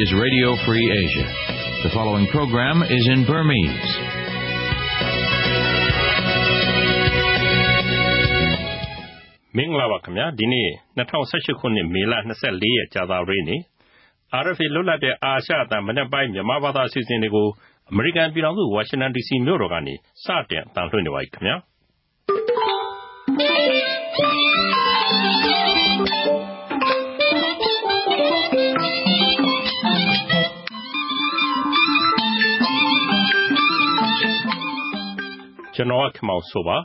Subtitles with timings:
[0.00, 1.28] is Radio Free Asia.
[1.84, 3.90] The following program is in Burmese.
[9.56, 13.60] ။မင်္ဂလာပါခင်ဗျာဒီနေ့2018ခုနှစ်မေလ24ရက်ကြာသပတေးနေ့
[14.44, 17.48] RFA လွတ်လပ်တဲ့အာရှအသံမနေ့ပိုင်းမြန်မာဘာသာအစီအစဉ်တွေကို
[17.90, 21.56] အမေရိကန်ပြည်ထောင်စုဝါရှင်တန် DC မြို့တော်ကနေစတင်အသံလွှင့်နေပါပြီခင်ဗျာ
[35.80, 36.76] ကျွန်တော်ကခမောင်ဆိုပါ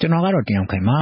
[0.00, 0.98] ကျွန်တော်ကတော့တင်အောင်ခိုင်ပါ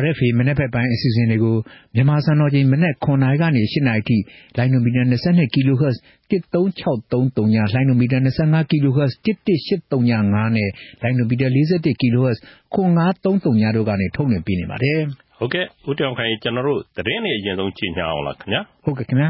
[0.00, 1.56] RFA မနေ့ဖက်ပိုင်းအစီအစဉ်တွေကို
[1.94, 4.18] မြန်မာစံတော်ချိန်မနေ့9နာရီကနေ10နာရီထိ
[4.56, 5.96] လိုင်းနိုမီတာ22 kHz
[6.30, 10.70] 13633ညလိုင်းနိုမီတာ25 kHz 11835နဲ့
[11.02, 12.38] လိုင်းနိုမီတာ41 kHz
[12.74, 15.00] 9533ညတို့ကနေထုတ်လွှင့်ပေးနေပါတယ်
[15.38, 19.28] ဟုတ်ကဲ့ဦးတောင်ခိုင်ကျွန်တော်တို့သတင်းတွေအရင်ဆုံးကြီးညာအောင်လားခင်ဗျာဟုတ်ကဲ့ခင်ဗျာ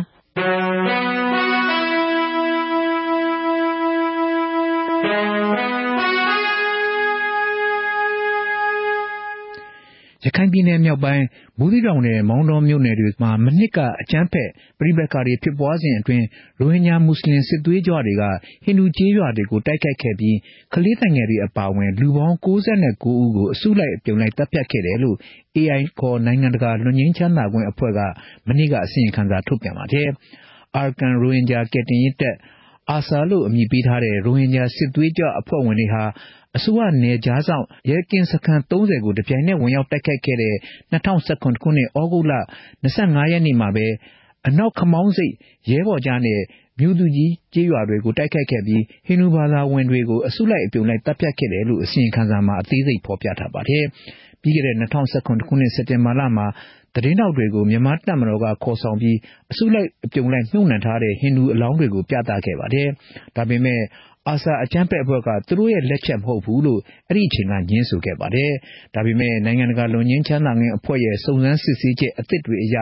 [10.27, 11.25] ရခိုင်ပြည်နယ်မြောက်ပိုင်း
[11.59, 16.25] ဘူးသီးတောင်နဲ့ မောင်တောမြို့နယ်တွေမှာ မနှစ်က အကြမ်းဖက် ပဋိပက္ခတွေ ဖြစ်ပွားစဉ်အတွင်း
[16.61, 18.23] ရိုဟင်ဂျာ မွတ်စလင် စစ်သွေးကြွတွေက
[18.65, 20.37] ဟိန္ဒူကျေးရွာတွေကို တိုက်ခိုက်ခဲ့ပြီး
[20.75, 25.17] ကလေးငယ်တွေ အပါအဝင် လူပေါင်း69ဦးကို အစုလိုက်အပြုံလိုက်တပ်ဖြတ်ခဲ့တယ်လို့
[25.57, 28.01] AI ခေါ် နိုင်ငံတကာ လွတ်ငင်းချမ်းသာခွင့်အဖွဲ့က
[28.49, 30.09] မနေ့က အစီရင်ခံစာ ထုတ်ပြန်ပါတယ်။
[30.83, 32.37] Arkan Rohingya ကယ်တင်ရေးတပ်
[32.95, 36.05] ARSA လို့အမည်ပေးထားတဲ့ ရိုဟင်ဂျာစစ်သွေးကြွအဖွဲ့ဝင်တွေဟာ
[36.57, 40.55] အစိုးရနယ်ခြားစောင့် ရဲကင်းစခန်း30ကို တပြိုင်နက် ဝင်ရောက်တိုက်ခိုက်ခဲ့တဲ့
[40.93, 42.33] 2019ခုနှစ်ဩဂုတ်လ
[42.83, 43.87] 25ရက်နေ့မှာပဲ
[44.47, 45.35] အနောက်ခမောင်းစိတ်
[45.71, 46.41] ရဲဘော်ကြားနဲ့
[46.81, 53.85] မြို့သူကြီးကျေးရွာတွေကို တိုက်ခိုက်ခဲ့ပြီး ဟိန္ဒူဘာသာဝင်တွေကို အစုလိုက်အပြုံလိုက်တပ်ဖြတ်ခဲ့တယ်လို့ အစီရင်ခံစာမှာ အသေးစိတ်ဖော်ပြထားပါတယ်။
[54.43, 56.47] ပြီးခဲ့တဲ့2019ခုနှစ် စက်တင်ဘာလမှာ
[56.97, 59.17] သတင်းတောက်တွေကို မြန်မာတပ်မတော်က ခေါ်ဆောင်ပြီး
[59.53, 62.89] အစုလိုက်အပြုံလိုက်နှုတ်နှံထားတဲ့ ဟိန္ဒူအလောင်းတွေကို ပြသခဲ့ပါတယ်။
[63.37, 63.81] ဒါပေမဲ့
[64.29, 68.53] အာဆာအကြမ်းဖက်အဖွဲ့က သူတို့ရဲ့လက်ချက်မဟုတ်ဘူးလို့ အဲ့ဒီအချိန်ကညင်းဆိုခဲ့ပါတယ်။
[68.95, 72.77] ဒါပေမဲ့ နိုင်ငံတကာလုံငင်းချမ်းသာငင်းအဖွဲ့ရဲ့ စုံစမ်းစစ်ဆေးချက်အသစ်တွေအရ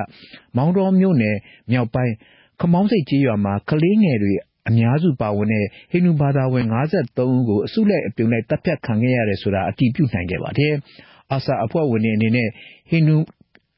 [0.56, 1.36] မောင်းတော်မြို့နယ်
[1.70, 2.14] မြောက်ပိုင်း
[2.60, 4.32] ခမောင်းစိတ်ကြီးရွာမှာ ကလေးငယ်တွေ
[4.68, 10.74] အများစုပါဝင်တဲ့ ဟိန္ဒူဘာသာဝင်53ဦးကို အစုလိုက်အပြုံလိုက်တပ်ဖြတ်ခံခဲ့ရတယ်ဆိုတာ အတည်ပြုနိုင်ခဲ့ပါတယ်။
[11.32, 12.48] အာဆာအဖွဲ့ဝင်တွေအနေနဲ့
[12.90, 13.16] ဟိန္ဒူ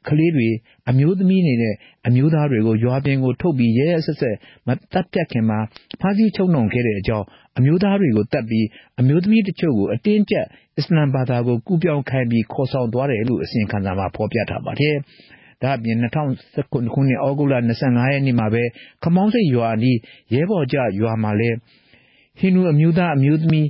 [0.09, 0.49] ကလေးတွေ
[0.91, 1.75] အမျိုးသမီးတွေနဲ့
[2.07, 4.37] အမျိုးသားတွေကို ရွာပြင်ကိုထုတ်ပြီးရဲရဲဆက်ဆက်
[4.67, 5.59] မတပ်ဖြတ်ခင်မှာ
[6.01, 7.27] ဖမ်းဆီးချုပ်နှောင်ခဲ့တဲ့အကြောင်း
[7.59, 8.67] အမျိုးသားတွေကိုတတ်ပြီး
[9.01, 10.47] အမျိုးသမီးတချို့ကို အတင်းကျပ်
[10.79, 14.97] အစ္စလမ်ဘာသာကို ကူးပြောင်းခိုင်းပြီး ခေါ်ဆောင်သွားတယ်လို့ အစီရင်ခံစာမှာ ဖော်ပြထားပါတယ်။
[15.63, 18.63] ဒါ့အပြင်2019ခုနှစ်ဩဂုတ်လ25ရက်နေ့မှာပဲ
[19.03, 19.99] ခမောင်းစိတ်ရွာအနီး
[20.35, 21.51] ရဲဘော်ကြရွာမှာလဲ
[22.39, 23.67] ဟိန္ဒူအမျိုးသား အမျိုးသမီး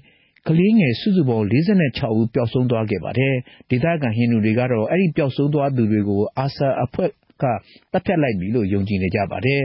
[0.49, 3.35] ကလေးငယ် စုစုပေါင်း46ဦး ပျောက်ဆုံးသွားခဲ့ပါတယ်။
[3.71, 7.11] ဒေသခံ ဟိန္ဒူတွေကတော့ အဲ့ဒီပျောက်ဆုံးသွားသူတွေကိုအာဆာအဖွဲ့
[7.43, 7.59] ကတပ်
[8.07, 9.63] ဖြတ်လိုက်ပြီလို့ ယုံကြည်နေကြပါတယ်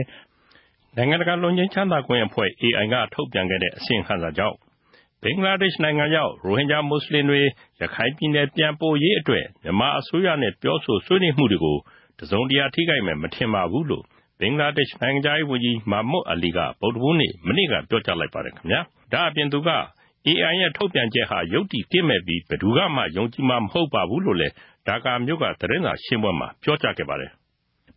[0.96, 4.56] ။နိုင်ငံတကာလုံခြုံချမ်းသာခွင့်အဖွဲ့ AI က ထုတ်ပြန်ခဲ့တဲ့ အစီရင်ခံစာကြောင့်
[5.22, 7.40] ဘင်္ဂလားဒေ့ရှ်နိုင်ငံရောက် ရိုဟင်ဂျာ မွတ်စလင်တွေ
[7.80, 11.76] ရခိုင်ပြည်နယ် ပြန်ပို့ရေးအတွက် မြန်မာအစိုးရနဲ့ ပြောဆိုဆွေးနွေးမှုတွေကို
[12.20, 14.04] တစုံတရာ ထိခိုက်မယ် မထင်ပါဘူးလို့
[14.40, 18.80] ဘင်္ဂလားဒေ့ရှ် နိုင်ငံခြားရေးဝန်ကြီး မာမွတ်အလီက ဗုဒ္ဓဟူးနေ့ မနေ့က ပြောကြားလိုက်ပါတယ်ခင်ဗျာ။
[19.12, 19.70] ဒါ့အပြင် သူက
[20.28, 24.54] AI ရဲ့ ထုတ်ပြန်ချက်ဟာ ယုတ္တိကင်းမဲ့ပြီး ဘယ်သူကမှ ယုံကြည်မှာ မဟုတ်ပါဘူးလို့လည်း
[24.88, 27.30] ဒါကာမြို့က သတင်းစာရှင်းပွဲမှာ ပြောကြားခဲ့ပါတယ်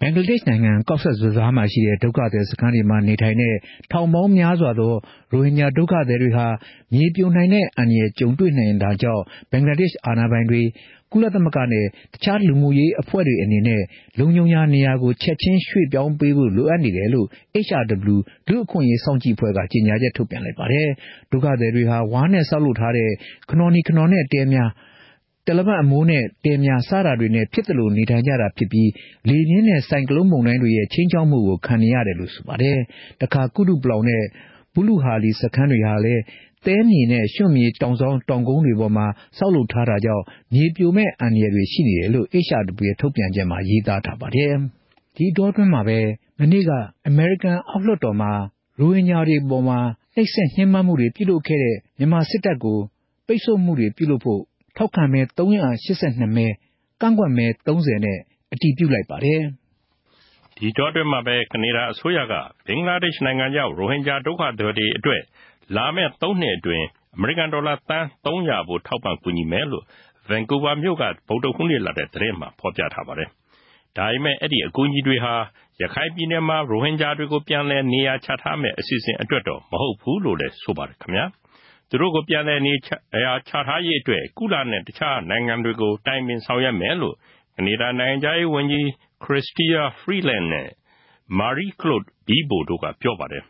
[0.02, 3.56] ဘင်္ဂလားဒေ့ရှ်နိုင်ငံကော့ဆက်ဘဇားမှာရှိတဲ့ ဒုက္ခသည်စခန်းတွေမှာ နေထိုင်တဲ့
[3.92, 4.94] ထောင်ပေါင်းများစွာသော
[5.32, 6.48] ရိုဟင်ဂျာဒုက္ခသည်တွေဟာ
[6.94, 10.62] မြေပြိုနိုင်တဲ့အန္တရာယ် ကြုံတွေ့နိုင်တာကြောင့် ဘင်္ဂလားဒေ့ရှ် အာဏာပိုင်တွေ
[11.12, 13.82] ကုလသမဂ္ဂနဲ့ တခြားလူမှုရေးအဖွဲ့တွေအနေနဲ့
[14.20, 17.28] လုံခြုံရာနေရာကို ချက်ချင်းရွှေ့ပြောင်းပေးဖို့ လိုအပ်နေတယ်လို့
[17.66, 18.16] HRW
[18.50, 20.88] လူ့အခွင့်အရေးစောင့်ကြည့်အဖွဲ့က ကြေညာချက်ထုတ်ပြန်လိုက်ပါတယ်။
[21.32, 23.10] ဒုက္ခသည်တွေဟာ ဝါးနဲ့ဆောက်လုပ်ထားတဲ့
[23.50, 24.70] ခနော်နီခနော်နဲ့ တဲများ
[25.48, 28.90] တလပတ်အမိုးနဲ့တဲများစတာတွေနဲ့ ဖြစ်တယ်လို့နေထိုင်ကြတာဖြစ်ပြီး
[29.30, 32.78] လေပြင်းနဲ့ ဆိုင်ကလုန်းမုန်တိုင်းတွေရဲ့ချင်းချောက်မှုကို ခံနေရတယ်လို့ ဆိုပါတယ်။
[33.22, 34.24] တခါ ကုတုပလောင်နဲ့
[34.74, 36.22] ဘူးလူဟာလီ စခန်းတွေဟာလည်း
[36.66, 39.06] သဲမြေနဲ့ ရွှံ့မြေ တောင်ဆောင်တောင်ကုန်းတွေပေါ်မှာ
[39.38, 44.54] ဆောက်လုပ်ထားတာကြောင့် မြေပြိုမဲ့အန္တရာယ်တွေ ရှိနေတယ်လို့ HRW ရဲ့ ထုတ်ပြန်ချက်မှာ ရေးသားထားပါတယ်။
[45.16, 46.00] ဒီတောတွင်းမှာပဲ
[46.40, 46.72] မနေ့က
[47.08, 48.32] အမေရိကန်အောက်လွှတ်တော်မှာ
[48.80, 49.80] ရိုဟင်ဂျာတွေပေါ်မှာ
[50.16, 52.80] နှိပ်စက်ညှဉ်းပန်းမှုတွေ ပြုလုပ်ခဲ့တဲ့ မြန်မာစစ်တပ်ကို
[53.28, 54.42] ပိတ်ဆို့မှုတွေ ပြုလုပ်ဖို့
[54.78, 56.48] ထောက်ခံမဲ382မဲ
[57.02, 58.20] ကန့်ကွက်မဲ30နဲ့
[58.54, 59.42] အတည်ပြုလိုက်ပါတယ်။
[60.58, 62.34] ဒီတော့တွင်မှာပဲ ကနေဒါအစိုးရက
[62.68, 65.22] ဘင်္ဂလားဒေ့ရှ်နိုင်ငံရောက် ရိုဟင်ဂျာဒုက္ခသည်တွေအတွက်
[65.76, 66.86] လာမယ့် ၃ နှစ်အတွင်း
[67.16, 69.84] အမေရိကန်ဒေါ်လာ သန်း300ဖို့ထောက်ပံ့ကူညီမယ်လို့
[70.30, 73.30] ဗန်ကူးဗာမြို့က ဗုဒ္ဓဟူးနေ့လာတဲ့သတင်းမှာ ဖော်ပြထားပါတယ်။
[73.98, 75.34] ဒါပေမဲ့ အဲ့ဒီအကူအညီတွေဟာ
[75.82, 81.26] ရခိုင်ပြည်နယ်မှာ ရိုဟင်ဂျာတွေကို ပြန်လည်နေရာချထားမယ့် အစီအစဉ်အတွက်တော့ မဟုတ်ဘူးလို့လည်း ဆိုပါတယ်ခင်ဗျာ။
[81.90, 82.74] သူတို့ကို ပြန်လည်နေ
[83.26, 87.16] ရာချထားရေးအတွက် ကုလနဲ့ တခြားနိုင်ငံတွေကို တိုင်ပင်ဆောင်ရွက်မယ်လို့
[87.56, 88.86] ကနေဒါနိုင်ငံခြားရေးဝန်ကြီး
[89.24, 90.70] Chrystia Freeland နဲ့
[91.40, 93.44] Marie-Claude Bibeau တို့က ပြောပါတယ်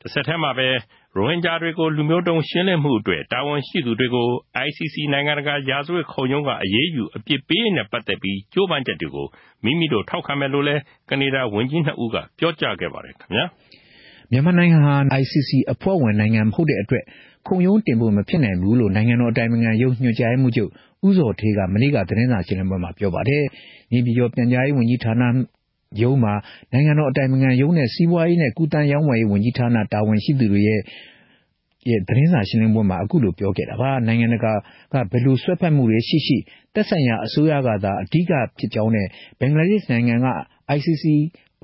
[0.00, 4.28] တဆက်တည်းမှာပဲ ရိုဟင်ဂျာတွေကို လူမျိုးတုံးရှင်းလင်းမှုအတွက် တာဝန်ရှိသူတွေကို
[4.66, 9.26] ICC နိုင်ငံတကာရာဇဝတ်ခုံရုံးက အရေးယူ အပြစ်ပေးရေးနဲ့ ပတ်သက်ပြီး ကြိုးပမ်းချက်တွေကို
[9.64, 13.44] မိမိတို့ ထောက်ခံမယ်လို့လည်း ကနေဒါဝန်ကြီးနှစ်ဦးက ပြောကြားခဲ့ပါတယ်ခင်ဗျာ
[14.30, 17.04] မြန်မာနိုင်ငံဟာ ICC အဖွဲ့ဝင်နိုင်ငံမဟုတ်တဲ့အတွက်
[17.46, 20.70] ခုံရုံးတင်ဖို့ မဖြစ်နိုင်ဘူးလို့ နိုင်ငံတော်အတိုင်ပင်ခံရုံး ညွှန်ကြားမှုချုပ်
[21.06, 23.42] ဦးဇော်ဌေးက မနေ့က သတင်းစာရှင်းလင်းပွဲမှာ ပြောပါတယ်။
[23.92, 25.22] နေပြည်တော် ပြန်ကြားရေးဝန်ကြီးဌာန
[26.02, 26.34] ရုံးမှာ
[26.72, 30.80] နိုင်ငံတော်အတိုင်ပင်ခံရုံးနဲ့ စီးပွားရေးနဲ့ကုသရေးရောင်းဝယ်ရေးဝန်ကြီးဌာန တာဝန်ရှိသူတွေရဲ့
[31.90, 34.52] ရဲ့ သတင်းစာရှင်းလင်းပွဲမှာ အခုလို ပြောခဲ့တာပါ နိုင်ငံတကာ
[34.92, 36.36] က ဘယ်လိုဆွဲဖက်မှုတွေရှိရှိ
[36.74, 39.06] တက်ဆိုင်ရာအစိုးရကသာ အဓိကဖြစ်ကြောင်းနဲ့
[39.40, 40.26] ဘင်္ဂလားဒေ့ရှ်နိုင်ငံက
[40.76, 41.04] ICC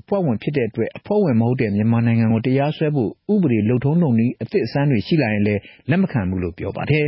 [0.01, 7.07] အဖွဲ့ဝင်ဖြစ်တဲ့အတွက် အဖွဲ့ဝင်မဟုတ်တဲ့ မြန်မာနိုင်ငံကို တရားစွဲဖို့ ဥပဒေ လုံထုံးလုံနည်း အသစ်အဆန်းတွေ ရှိလာရင်လည်း လက်မခံဘူးလို့ ပြောပါတယ်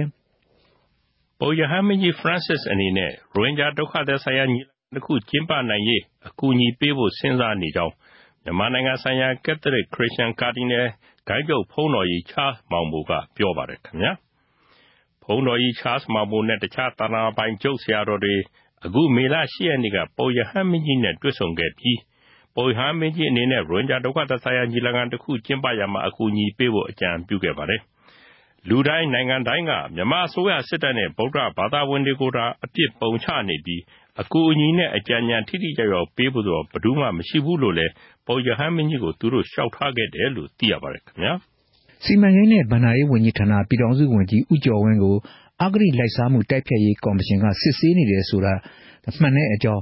[1.39, 7.93] ။ပုပ်ရဟန်းမင်းကြီး Francis အနေနဲ့ ရိုဟင်ဂျာဒုက္ခသည်ဆိုင်ရာ ညီလာခံတစ်ခု ကျင်းပနိုင်ရေး အကူအညီပေးဖို့ စဉ်းစားနေကြောင်း
[8.43, 10.87] မြန်မာနိုင်ငံဆိုင်ရာ ကက်သလစ် ခရစ်ယာန် ကာဒီနယ်
[11.27, 14.11] ဂိုဏ်းချုပ်ဘုန်းတော်ကြီး ချားလ်မောင်ဘိုက ပြောပါတယ်ခင်ဗျာ။
[15.23, 18.35] ဘုန်းတော်ကြီး ချားလ်မောင်ဘိုနဲ့ တခြား သာသနာပိုင်ကျုပ် ဆရာတော်တွေ
[18.85, 21.97] အခု မေလ ၈ ရက်နေ့က ပုပ်ရဟန်းမင်းကြီးနဲ့ တွေ့ဆုံခဲ့ပြီး
[22.55, 27.81] ပုပ်ရဟန်းမင်းကြီးအနေနဲ့ ရိုဟင်ဂျာဒုက္ခသည်ဆိုင်ရာ ညီလာခံတစ်ခုကျင်းပရာမှာ အကူအညီပေးဖို့ အကြံပြုခဲ့ပါတယ်။
[28.69, 33.81] လူတိုင်း နိုင်ငံတိုင်းက မြန်မာအစိုးရစစ်တပ်နဲ့ ဗုဒ္ဓဘာသာဝင်တွေကိုသာ အပြစ်ပုံချနေပြီး
[34.21, 37.91] အကူအညီနဲ့ အကြံဉာဏ် ထိထိရောက်ရောက်ပေးဖို့တော့ ဘယ်သူမှ မရှိဘူးလို့လည်း
[38.27, 41.33] ပုပ်ရဟန်းမင်းကြီးကို သူတို့ လျှောက်ထားခဲ့တယ်လို့ သိရပါတယ်ခင်ဗျာ။
[42.03, 45.15] စီမံကိန်းနဲ့ ဘဏ္ဍာရေးဝန်ကြီးဌာန ပြည်ထောင်စုဝန်ကြီး ဦးကျော်ဝင်းကို
[45.61, 48.53] အဂတိလိုက်စားမှု တိုက်ဖျက်ရေးကော်မရှင်က စစ်ဆေးနေတယ်ဆိုတာ
[49.21, 49.81] မှန်တဲ့အကြောင်း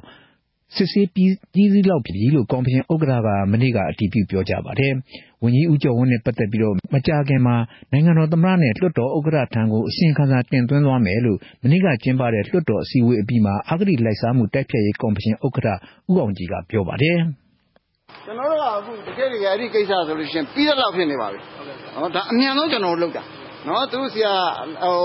[0.76, 4.94] စစ်ဆေးပြီးပြီးစီးလောက်ပြီလို့ ကော်မရှင်ဥက္ကဋ္ဌက မနေ့က အတည်ပြုပြောကြားပါတယ်။
[5.44, 7.56] ဝန်ကြီးဦးကျော်ဝင်းနဲ့ ပတ်သက်ပြီးတော့ မကြာခင်မှာ
[7.92, 15.70] နိုင်ငံတော်သမ္မတနဲ့ လွှတ်တော်ဥက္ကဋ္ဌထံကို အစီရင်ခံစာတင်သွင်းသွားမယ်လို့ မနေ့ကကျင်းပတဲ့ လွှတ်တော်အစည်းအဝေးအပြီးမှာ အဂတိလိုက်စားမှု တိုက်ဖျက်ရေးကော်မရှင်ဥက္ကဋ္ဌ
[16.12, 17.18] ဦးအောင်ကြည်က ပြောပါတယ်။
[18.26, 21.40] ကျွန်တော်တို့က အခု တကယ်တကယ် အဲ့ဒီကိစ္စဆိုလို့ရှိရင် ပြီးတော့ဖြစ်နေပါပြီ။
[21.96, 23.24] နော်ဒါ အမြန်ဆုံး ကျွန်တော်တို့လုပ်တာ။
[23.68, 24.36] နော်သူဆရာ
[24.84, 24.98] ဟို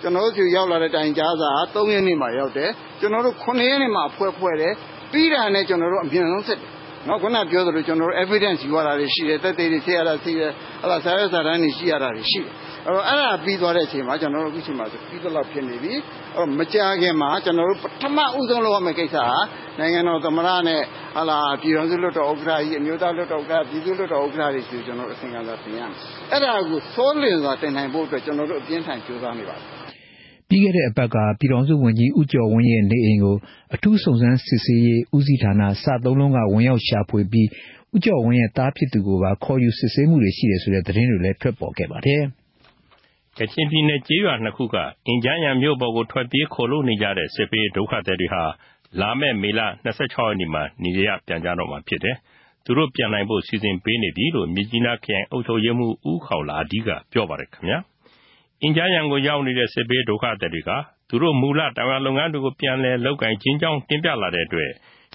[0.00, 2.70] ကျွန်တော်တို့စီရောက်လာတဲ့တိုင်ကြားစာ3ရက်နေ့မှာရောက်တယ်
[3.00, 4.74] ကျွန်တော်တို့9ရက်နေ့မှာဖွဲ့ဖွဲ့တယ်
[5.12, 6.68] ပြီးတာနဲ့ကျွန်တော်တို့အမြင်ဆုံးဆက်တယ်
[7.08, 10.50] နော်ခုနပြောသလိုကျွန်တော်တို့ evidence ယူရတာတွေရှိတယ်တက်သေးတွေသိရတာသိတယ်
[10.82, 12.52] အဲ့ဒါစာရွက်စာတမ်းတွေရှိရတာတွေရှိတယ်
[12.86, 16.02] အဲ့တော့အဲ့ဒါပြီးသွားတဲ့အချိန်မှာကျွန်တော်တို့အခုချိန်မှာဆိုပြီးတော့ဖြစ်နေပြီအဲ့
[16.36, 19.36] တော့မကြခင်မှာကျွန်တော်တို့ပထမဦးဆုံးလုပ်ရမယ့်ကိစ္စဟာ
[19.78, 20.80] နိုင်ငံတော်သမ္မတနဲ့
[21.16, 25.96] ဟာလာပြည်တော်စုလွှတ်တော်ဥက္ကဋ္ဌကြီးအမျိုးသားလွှတ်တော်ဥက္ကဋ္ဌပြည်သူ့လွှတ်တော်ဥက္ကဋ္ဌတွေဆိုကျွန်တော်တို့အစဉ်ကစားတင်ရမယ်
[26.32, 29.88] အဲ့ဒါကိုစိုးလင်စွာတင်နိုင်ဖို့အတွက်ကျွန်တော်တို့အပြင်းထန်ကြိုးစားနေပါတယ်
[30.48, 33.36] ပြီးခဲ့တဲ့အပတ်ကပြည်ထောင်စုဝန်ကြီးဦးကျော်ဝင်းရဲ့နေအိမ်ကို
[33.74, 37.48] အထူးစုံစမ်းစစ်ဆေးရေးဦးစီးဌာနစသုံးလုံးကဝင်ရောက်ရှာဖွေပြီး
[37.94, 42.22] ဦးကျော်ဝင်းရဲ့သားဖြစ်သူကိုပါခေါ်ယူစစ်ဆေးမှုတွေရှိတယ်ဆိုတဲ့သတင်းတွေလည်းထွက်ပေါ်ခဲ့ပါတယ်။
[43.38, 44.76] ကချင်ပြည်နယ် ကျေးရွာနှစ်ခုက
[45.06, 48.42] အင်ဂျန်းယန်မြို့ပေါ်ကို ထွက်ပြေးခိုလို့နေကြတဲ့ စစ်ပေးဒုက္ခသည်တွေဟာ
[49.00, 52.16] လာမယ့် မေလ26ရက်နေ့မှာ နေရပြန်ကြတော့မှာဖြစ်တယ်။
[52.64, 57.78] သူတို့ပြန်နိုင်ဖို့ စီစဉ်ပေးနေပြီလို့ မြကြီးနားခရိုင် အုပ်ချုပ်ရေးမှူး ဦးခေါလာဒီကပြောပါတယ်ခင်ဗျာ။
[58.62, 60.70] အင်ဂျားယန်ကိုရောက်နေတဲ့ စစ်ဘေးဒုက္ခသည်တွေက
[61.08, 64.70] သူတို့ မူလတာဝန်လုပ်ငန်းတွေကို ပြန်လည်လုပ်ကိုင်ခြင်းကြောင့်တင်ပြလာတဲ့အတွက်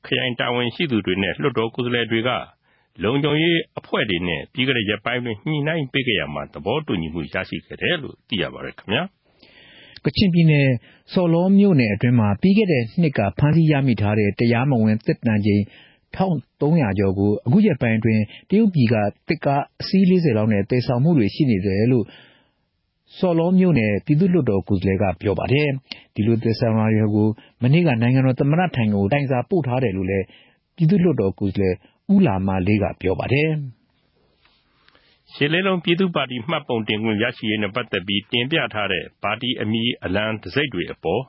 [0.05, 2.29] ခရိုင်တာဝန်ရှိသူတွေနဲ့ လွှတ်တော်ကိုယ်စားလှယ်တွေက
[3.01, 9.03] လုံခြုံရေးအဖွဲ့တွေနဲ့ ပြီးခဲ့တဲ့ရက်ပိုင်းတွင်ညှိနှိုင်းပေးကြရမှာ သဘောတူညီမှု ရရှိခဲ့တယ်လို့ သိရပါတယ်ခင်ဗျာ
[10.05, 10.67] ကချင်ပြည်နယ်
[11.13, 15.61] စော်လောမြို့နယ်အတွင်းမှာ ပြီးခဲ့တဲ့နှစ်က ဖမ်းဆီးရမိထားတဲ့ တရားမဝင်တစ်တန်ချိန်
[16.15, 18.95] 1300ကျော်ကို အခုရက်ပိုင်းအတွင်း တရုတ်ပြည်က
[19.27, 22.05] တစ်ကား အစီး40လောက်နဲ့တည်ဆောင်မှုတွေ ရှိနေတယ်လို့
[23.19, 25.67] စော်လောမြို့နယ် ပြည်သူ့လွှတ်တော် ကိုယ်စားလှယ်က ပြောပါတယ်။
[26.15, 27.27] ဒီလိုသစ္စာမှာတွေကို
[27.63, 30.25] မနေ့က နိုင်ငံတော်သမ္မတထံကို တိုင်စာပို့ထားတယ်လို့လည်း
[30.75, 31.75] ပြည်သူ့လွှတ်တော်ကိုယ်စားလှယ်
[32.13, 33.51] ဦးလာမလေးက ပြောပါတယ်။
[35.33, 41.21] ရှစ်လေးလုံးပြည်သူ့ပါတီမှတ်ပုံတင်ခွင့်ရရှိရေးနဲ့ပတ်သက်ပြီး တင်ပြထားတဲ့ ပါတီအမည် အလံတစိမ့်တွေအပေါ်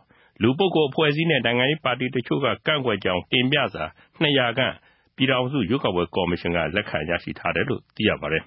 [0.42, 3.84] လူပုဂ္ဂိုလ် အဖွဲ့အစည်းနဲ့ နိုင်ငံရေးပါတီတချို့က ကန့်ကွက်ကြောင်း တင်ပြစာ
[4.22, 4.74] 200ခန့်
[5.16, 8.44] ပြည်ထောင်စုရွေးကောက်ပွဲကော်မရှင်က လက်ခံရရှိထားတယ်လို့ သိရပါတယ်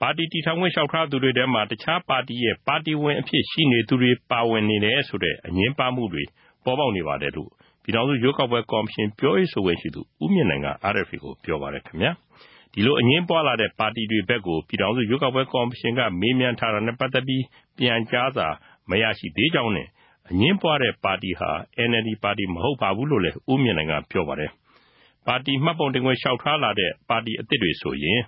[0.00, 6.24] ပါတီတည်ထောင်ခွင့်လျှောက်ထားသူတွေထဲမှာ တခြားပါတီရဲ့ ပါတီဝင်အဖြစ်ရှိနေသူတွေ ပါဝင်နေတယ်ဆိုတဲ့ အငြင်းပွားမှုတွေ
[6.64, 7.50] ပေါ်ပေါက်နေပါတယ်လို့
[7.88, 12.10] ပြည်ထောင်စုရွေးကောက်ပွဲကော်မရှင် ပြောရေးဆိုခွင့်ရှိသူ ဦးမြင့်နိုင်က RFA ကို ပြောပါတယ်ခင်ဗျာ။
[12.72, 17.44] ဒီလိုအငြင်းပွားလာတဲ့ ပါတီတွေဘက်ကို ပြည်ထောင်စုရွေးကောက်ပွဲကော်မရှင်က မေးမြန်းထားတာနဲ့ ပတ်သက်ပြီး
[17.78, 18.46] ပြန်ကြားစာ
[18.90, 19.86] မရရှိသေးကြောင်းနဲ့
[20.30, 21.50] အငြင်းပွားတဲ့ပါတီဟာ
[21.88, 24.50] NLD ပါတီ မဟုတ်ပါဘူးလို့လည်း ဦးမြင့်နိုင်က ပြောပါတယ်။
[25.26, 28.20] ပါတီမှတ်ပုံတင်ခွင့် လျှောက်ထားလာတဲ့ ပါတီအသစ်တွေဆိုရင်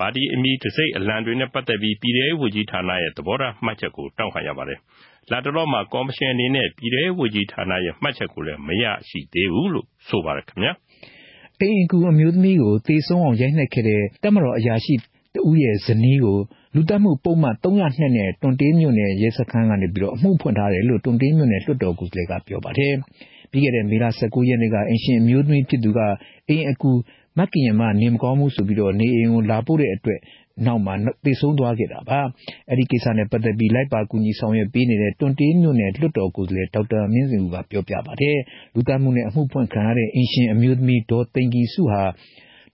[0.00, 4.78] ပါတီအမည် တံဆိပ်အလံတွေနဲ့ ပတ်သက်ပြီး ပြည်ထဲရေးဝန်ကြီးဌာနရဲ့ သဘောထားမှတ်ချက်ကို တောင်းခံရပါတယ်။
[5.30, 10.72] လတ်တလောမှာကော်မရှင်အနေနဲ့ပြည်ထဲရေးဝန်ကြီးဌာနရဲ့မှတ်ချက်ကိုလည်းမရရှိသေးဘူးလို့ဆိုပါတယ်ခင်ဗျာ။
[11.60, 14.94] အိမ်အကူအမျိုးသမီးကိုသေဆုံးအောင်ရိုက်နှက်ခဲ့တဲ့တပ်မတော်အရာရှိ
[15.34, 16.38] တဦးရဲ့ဇနီးကို
[16.74, 22.94] လူသတ်မှုပုဒ်မ302နဲ့တွန်တေးမြို့နယ်ရဲစခန်းကနေပြီးတော့အမှုဖွင့်ထားတယ်လို့တွန်တေးမြို့နယ်လွှတ်တော်ကိုယ်စားလှယ်ကပြောပါတယ်။
[23.50, 26.00] ပြီးခဲ့တဲ့မေလ19ရက်နေ့ကအင်ရှင်အမျိုးသမီးဖြစ်သူက
[26.48, 26.90] အိမ်အကူ
[27.38, 30.20] မကင်ရမနေမကောင်းမှုဆိုပြီးတော့နေအိမ်ကိုလာပို့တဲ့အတွက်
[30.66, 30.94] နောက်မှာ
[31.24, 32.20] သေဆုံးသွားခဲ့တာပါ။
[32.70, 38.38] အဲဒီကိစ္စနဲ့ပတ်သက်ပြီးလိုက်ပါကူညီဆောင်ရွက်ပေးနေတဲ့တွံတေးမြို့နယ်လွှတ်တော်ကိုယ်စားလှယ်ဒေါက်တာမင်းစင်ဦးကပြောပြပါတယ်။
[38.74, 42.02] လူသတ်မှုနဲ့အမှုဖွင့်ခံရတဲ့အင်ရှင်အမျိုးသမီးဒေါ်သိင်္ဂီစုဟာ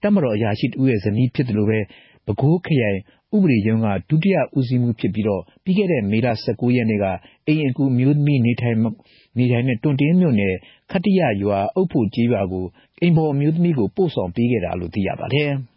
[0.01, 1.79] တပ်မတော်အရာရှိတဦးရဲ့ဇနီးဖြစ်တယ်လို့ပဲ
[2.25, 2.99] ပဲခူးခရိုင်
[3.35, 7.05] ဥပဒေရုံးကဒုတိယဦးစီးမှုဖြစ်ပြီးတော့ပြီးခဲ့တဲ့မေလ19ရက်နေ့က
[7.47, 8.77] အိမ်အကူမျိုးသမီးနေထိုင်
[9.37, 10.55] နေထိုင်တဲ့တွန်တင်းမြို့နယ်
[10.91, 12.65] ခတ္တရရွာအုပ်ဖို့ကြီးရွာကို
[13.01, 15.51] အိမ်ပေါ်အမျိုးသမီးကိုပို့ဆောင်ပေးခဲ့တာလို့သိရပါတယ်။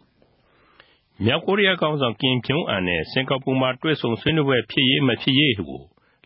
[1.23, 5.81] မြောက်ကိုရီးယားကောင်ဆောင် ကင်ဂျုံအန်နဲ့ စင်ကာပူမှာ တွေ့ဆုံဆွေးနွေးပွဲ ဖြစ်ရေး မဖြစ်ရေးကို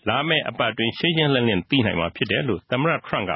[0.07, 3.31] လာမယ့်အပတ်တွင်ရှင်းရှင်းလင်းလင်း သိနိုင်မှာဖြစ်တယ်လို့ သမ္မတ ထရန့်က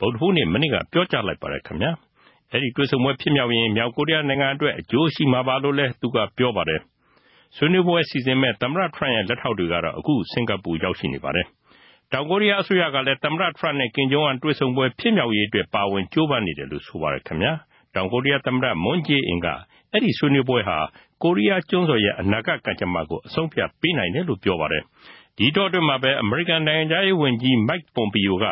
[0.00, 1.90] ဗုဒ္ဓဟူးနေ့ မနေ့က ပြောကြားလိုက်ပါတယ်ခင်ဗျာ။
[2.52, 6.80] အဲဒီတွေ့ဆုံပွဲ ဖြစ်မြောက်ရင် မြောက်ကိုရီးယားနိုင်ငံအတွက် အကျိုးရှိမှာပါလို့လည်း သူက ပြောပါတယ်။
[7.56, 11.46] ဆွေးနွေးပွဲစီစဉ်မဲ့သမ္မတထရန့်ရဲ့ လက်ထောက်တွေကတော့ အခု စင်ကာပူရောက်ရှိနေပါတယ်။
[12.12, 17.52] တောင်ကိုရီးယားအစိုးရကလည်း သမ္မတထရန့်နဲ့ ကင်ဂျုံအွန် တွေ့ဆုံပွဲ ဖြစ်မြောက်ရေးအတွက် ပါဝင်ကြိုးပမ်းနေတယ်လို့ ဆိုပါတယ်ခင်ဗျာ။
[17.94, 19.48] တောင်ကိုရီးယားသမ္မတ မွန်းဂျေးအင်က
[19.92, 20.78] အဲဒီဆွေးနွေးပွဲဟာ
[21.22, 24.82] ကိုရီးယားကျွန်းဆွယ်ရဲ့အနာဂတ်ကံကြမ္မာကိုအဆုံးဖြတ်ပေးနိုင်တယ်လို့ပြောပါတယ်။
[25.38, 28.44] ဒီတော့အတွင်းမှာပဲ အမေရိကန်နိုင်ငံသားရေးဝန်ကြီး Mike Pompeo က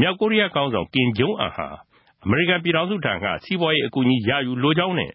[0.00, 1.68] မြောက်ကိုရီးယားကောင်းဆောင်ကင်ဂျုံအွန်ဟာ
[2.24, 5.10] အမေရိကန်ပြည်ထောင်စုထံက စီးပွားရေးအကူအညီရယူလိုကြောင်းနဲ့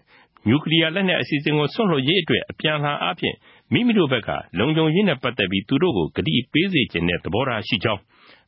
[0.47, 3.35] နျူကလီးယားလက်နက်အစီအစဉ်ကိုစွန့်လွှတ်ရေးအတွက် အပြန်အလှန်အားဖြင့်
[3.73, 4.29] မိမိတို့ဘက်က
[4.59, 8.01] လုံခြုံရေးနဲ့ပတ်သက်ပြီး သူတို့ကို ကတိပေးစေချင်တဲ့သဘောထားရှိကြောင်း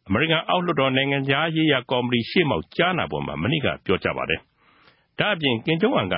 [0.07, 4.39] အမေရိကန်အောက်လွှတ်တော် နိုင်ငံခြားရေးရာကော်မတီရှေ့မှောက်ကြားနာပွဲမှာ မနေ့က ပြောကြားပါတယ်။
[5.19, 6.15] ဒါ့အပြင်ကင်ဂျုံအွန်က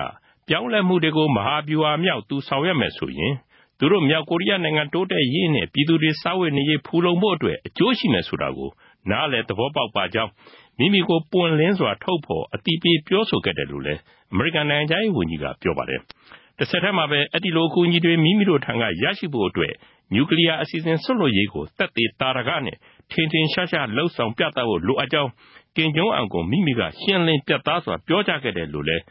[0.50, 3.34] ပြောင်းလဲမှုတွေကို မဟာဗျူဟာမြောက် သူဆောင်ရွက်မယ်ဆိုရင်
[3.80, 8.70] သူတို့ မြောက်ကိုရီးယားနိုင်ငံ တိုးတက်ရေးနဲ့ ပြည်သူတွေ စားဝတ်နေရေး ဖူလုံဖို့အတွက် အကျိုးရှိမယ်ဆိုတာကို
[9.10, 10.32] နားလည် သဘောပေါက်ပါကြောင်း
[10.80, 14.00] မိမိကို ပွင့်လင်းစွာ ထုတ်ဖော်အတိပေး ပြောဆိုခဲ့တယ်လို့လည်း
[14.34, 16.00] အမေရိကန် နိုင်ငံခြားရေးဝန်ကြီးက ပြောပါတယ်။
[16.60, 19.74] တဆက်တည်းမှာပဲ အဲဒီလို အကူအညီတွေ မိမိတို့ထံက ရရှိဖို့အတွက်
[20.14, 22.78] နျူကလီးယား အစီအစဉ် စွန့်လွှတ်ရေးကို သက်သေသာဓကနဲ့
[23.12, 25.32] ထင်ထင်ရှားရှား လုပ်ဆောင်ပြသဖို့ လိုအပ်ကြောင်း
[25.78, 29.04] ကင်ဂျုံအွန်ကို မိမိက ရှင်းလင်းပြတ်သားစွာ ပြောကြားခဲ့တယ်လို့လည်း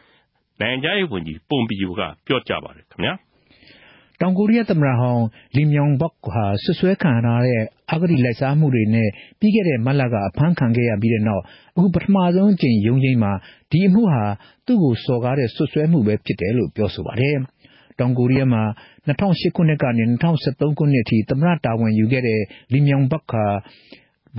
[0.60, 3.14] နိုင်ငံခြားရေးဝန်ကြီး ပွန်ပီယိုက ပြောကြားပါတယ်ခင်ဗျာ။
[4.20, 5.24] တောင်ကိုရီးယားသမ္မတဟောင်း
[5.56, 9.08] လီမြောင်ဘတ်ဟာဆွဆွဲခံရတဲ့ အဂတိလိုက်စားမှုတွေနဲ့
[9.38, 11.42] ပြီးခဲ့တဲ့ မတ်လက အဖမ်းခံခဲ့ရပြီးတဲ့နောက်
[11.76, 13.32] အခု ပထမဆုံးအကြိမ် ရုံးချင်းမှာ
[13.70, 14.24] ဒီအမှုဟာ
[14.66, 17.36] သူ့ကို စော်ကားတဲ့ဆွဆွဲမှုပဲဖြစ်တယ်လို့ ပြောဆိုပါတယ်။
[17.98, 18.62] တောင်ကိုရီးယားမှာ
[19.06, 22.40] 2008ခုနှစ်ကနေ2013ခုနှစ်အထိ သမ္မတတာဝန်ယူခဲ့တဲ့
[22.72, 23.44] လီမြောင်ဘတ်ဟာ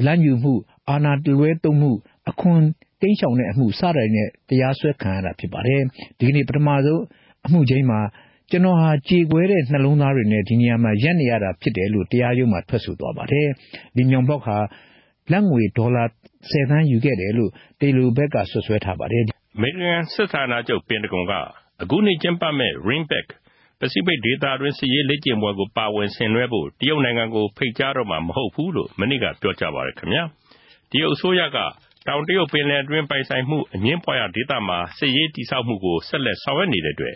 [0.06, 0.54] လမ်းယူမှု
[0.90, 1.92] အာဏာလွဲသုံးမှု
[2.30, 2.62] အခွန်
[3.02, 5.82] တိမ်းရှောင်တဲ့အမှု စတဲ့နဲ့ တရားစွဲခံရတာဖြစ်ပါတယ်။
[6.20, 7.02] ဒီကနေ့ ပထမဆုံး
[7.46, 8.00] အမှုချင်းမှာ
[8.52, 13.48] ကျွန်တော်ဟာ ကြေကွဲတဲ့နှလုံးသားတွေနဲ့ ဒီနေရာမှာ ရပ်နေရတာဖြစ်တယ်လို့ တရားရုံးမှာ ထွက်ဆိုသွားပါတယ်။
[13.96, 14.58] လီမြုံဘော့ဟာ
[15.32, 16.04] လက်ငွေ ဒေါ်လာ
[16.50, 19.24] 10သန်းယူခဲ့တယ်လို့တေလိုဘက်ကဆွဆွဲထားပါတယ်။
[19.56, 21.34] အမေရိကန်စစ်ဌာနချုပ် ပင်တဂွန်က
[21.82, 23.28] အခုနှစ်ကျင်းပမဲ့ Ringback
[23.80, 30.24] ပစိဖိတ်ဒေသတွင်း စစ်ရေးလေ့ကျင့်ပွဲကို ပါဝင်ဆင်နွှဲဖို့ တရုတ်နိုင်ငံကို ဖိတ်ကြားတော့မှာ မဟုတ်ဘူးလို့ မနေ့က ပြောကြားပါတယ်ခင်ဗျာ။
[30.92, 31.58] တရုတ်အစိုးရက
[32.08, 37.16] တောင်တရုတ်ပင်လယ်အတွင်း ပိုင်ဆိုင်မှုအငင်းပွားရာဒေသမှာ စစ်ရေးတည်ဆောက်မှုကို ဆက်လက်ဆောင်ရွက်နေတဲ့အတွက်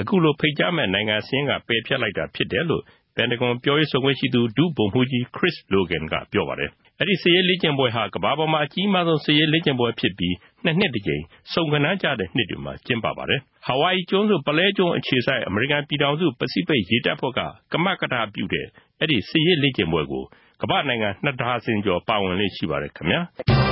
[0.00, 2.82] အခုလို ဖိတ်ကြားမဲ့နိုင်ငံစာရင်းက ပယ်ဖျက်လိုက်တာဖြစ်တယ်လို့
[3.16, 6.70] ပင်တဂွန်ပြောရေးဆိုခွင့်ရှိသူ ဒုဗိုလ်မှူးကြီး Chris Logan က ပြောပါတယ်။
[7.00, 10.34] အဲဒီ စစ်ရေးလေ့ကျင့်ပွဲဟာ ကမ္ဘာပေါ်မှာ အကြီးမားဆုံး စစ်ရေးလေ့ကျင့်ပွဲဖြစ်ပြီး
[10.64, 11.22] နှစ်နှစ်တစ်ကြိမ်
[11.52, 17.40] စုံကနန်းကြတဲ့နှစ်တွေမှာ ကျင်းပပါတယ်။ဟာဝိုင်အီကျွန်းစု ပုလဲကျွန်းအခြေစိုက် အမေရိကန်ပြည်ထောင်စု ပစိဖိတ်ရေတပ်ဖွဲ့က
[17.72, 18.66] ကမကထပြုတဲ့
[19.00, 20.24] အဲဒီ စစ်ရေးလေ့ကျင့်ပွဲကို
[20.62, 23.20] ကမ္ဘာ့နိုင်ငံ နှစ်ဒါဇင်ကျော် ပါဝင်လေ့ရှိပါတယ်ခင်ဗျာ။။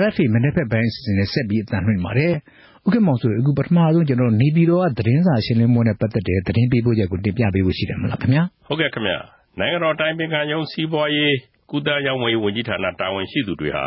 [0.00, 2.32] RFA မနေ့ဖက်ပိုင်းအစီအစဉ်နဲ့ဆက်ပြီးအသံလွှင့်ပါတယ်။
[2.86, 9.18] ဥက္ကမောင်ဆိုအခုပထမဆုံးကျွန်တော်နေပြည်တော်ကသတင်းစာရှင်းလင်းပွဲနဲ့ပတ်သက်တဲ့သတင်းပေးပို့ချက်ကိုတင်ပြပေးဖို့ရှိတယ်မလားခင်ဗျာ။ဟုတ်ကဲ့ခင်ဗျာ။
[9.58, 11.34] နိုင်ငံတော်တိုင်းပင်ခံရုံးစီးပွားရေး
[11.70, 13.84] ကုသရေးဝန်ကြီးဌာနတာဝန်ရှိသူတွေဟာ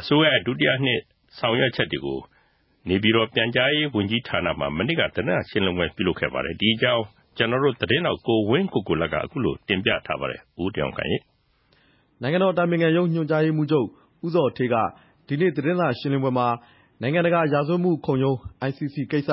[0.00, 1.00] အစိုးရဒုတိယနှစ်
[1.38, 2.18] ဆောင်ရွက်ချက်တွေကို
[2.88, 7.04] နေပြည်တော်ပြန်ကြားရေးဝန်ကြီးဌာနမှာမနေ့ကသတင်းစာရှင်းလင်းပွဲပြုလုပ်ခဲ့ပါတယ်။ဒီအကြောင်း
[7.36, 11.10] ကျွန်တော်တို့သတင်းတော်ကိုဝင်းကိုကိုလက်ကအခုလိုတင်ပြထားပါတယ်။ဦးတောင်ခိုင်
[12.22, 13.86] နိုင်ငံတော်တိုင်ပင်ခံရုံးညွှန်ကြားရေးမှူးချုပ်
[14.26, 14.76] ဦးဇော်ဌေးက
[15.28, 16.48] ဒီနေ့ သတင်းစာရှင်းလင်းပွဲမှာ
[17.00, 18.36] နိုင်ငံတကာရာဇဝတ်မှုခုံရုံး
[18.68, 19.30] ICC ကိစ္စ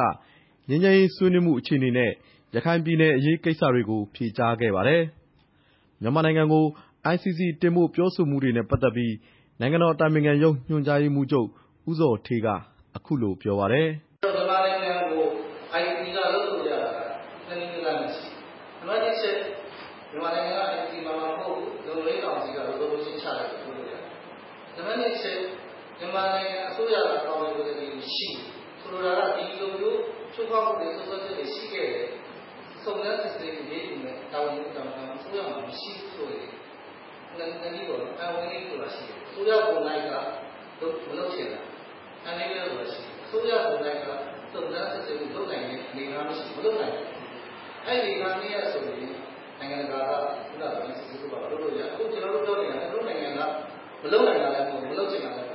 [0.69, 2.11] ငြိမ်းချမ်းရေးဆွေးနွေးမှုအခြေအနေနဲ့
[2.55, 5.01] ရခိုင်ပြည်နယ်အရေးကိစ္စတွေကို ဖြေကြားခဲ့ပါတယ်။
[6.01, 6.65] မြန်မာနိုင်ငံကို
[7.13, 9.13] ICC တင်ဖို့ ပြောဆိုမှုတွေနဲ့ပတ်သက်ပြီး
[9.59, 11.47] နိုင်ငံတော်အတိုင်ပင်ခံရုံး ညွှန်ကြားရေးမှူးချုပ်
[11.89, 12.47] ဦးဇော်ဌေးက
[12.95, 13.87] အခုလို ပြောပါတယ်။
[14.23, 15.23] မြန်မာနိုင်ငံကို
[15.79, 16.91] ICC ကလုပ်လို့ရတာ
[17.47, 18.27] နှစ်နည်းလမ်းနဲ့ရှိ။
[18.79, 19.37] နံပါတ်1ချက်
[20.11, 24.01] မြန်မာနိုင်ငံက ICC မှာမဟုတ်ဘူးလုံလေးကောင်စီကလုပ်လို့ရှင်းချလိုက်လို့ရတယ်။
[24.75, 25.39] နံပါတ်2ချက်
[25.99, 28.29] မြန်မာနိုင်ငံအစိုးရကတောင်းဆိုတဲ့ဒီရှိ
[28.79, 29.99] ဆိုလိုတာကဒီလိုမျိုး
[30.33, 32.07] ချုပ် ဖောက်မှုတွေဆွဆွချက်တွေရှိခဲ့တယ်
[32.83, 36.50] စုံစမ်းစစ်ဆေးရေးယူမဲ့တာဝန်ယူတာမှအစိုးရမှာမရှိဘူးဆိုရင်
[37.38, 40.13] လည်းနည်းနည်းတော့အဝင်လေးဆိုတာရှိတယ်အစိုးရပုံလိုက်က
[41.07, 41.62] မလုပ်ချင်တာ
[42.27, 44.07] အနေနဲ့ဆိုတာရှိတယ်အစိုးရပုံလိုက်က
[44.53, 47.07] စုံစမ်းစစ်ဆေးမှုလုပ်နိုင်တဲ့အနေအထားမရှိမလုပ်နိုင်ဘူး
[47.85, 49.13] အဲ့ဒီအနေအထားမျိုးရဆိုရင်
[49.59, 50.12] နိုင်ငံတကာက
[50.47, 53.41] ခုနကပြောစစ်ဆေးဖို့ပါလုပ်လို့ရအခုကျွန်တော်တို့ပြောနေတာတို့နိုင်ငံက
[54.03, 55.51] မလုပ်နိုင်တာလည်းမဟုတ်မလုပ်ချင်တာလည်း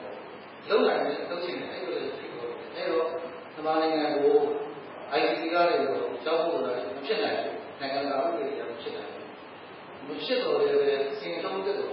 [0.68, 2.88] လုံနိုင်တယ်လုပ်ချင်တယ်အဲ့လိုလေဖြစ်ပေါ်တယ်အဲ့
[10.10, 11.92] မဖြစ်တော့လည်းပဲစီရင်ထုံးတဲ့တော့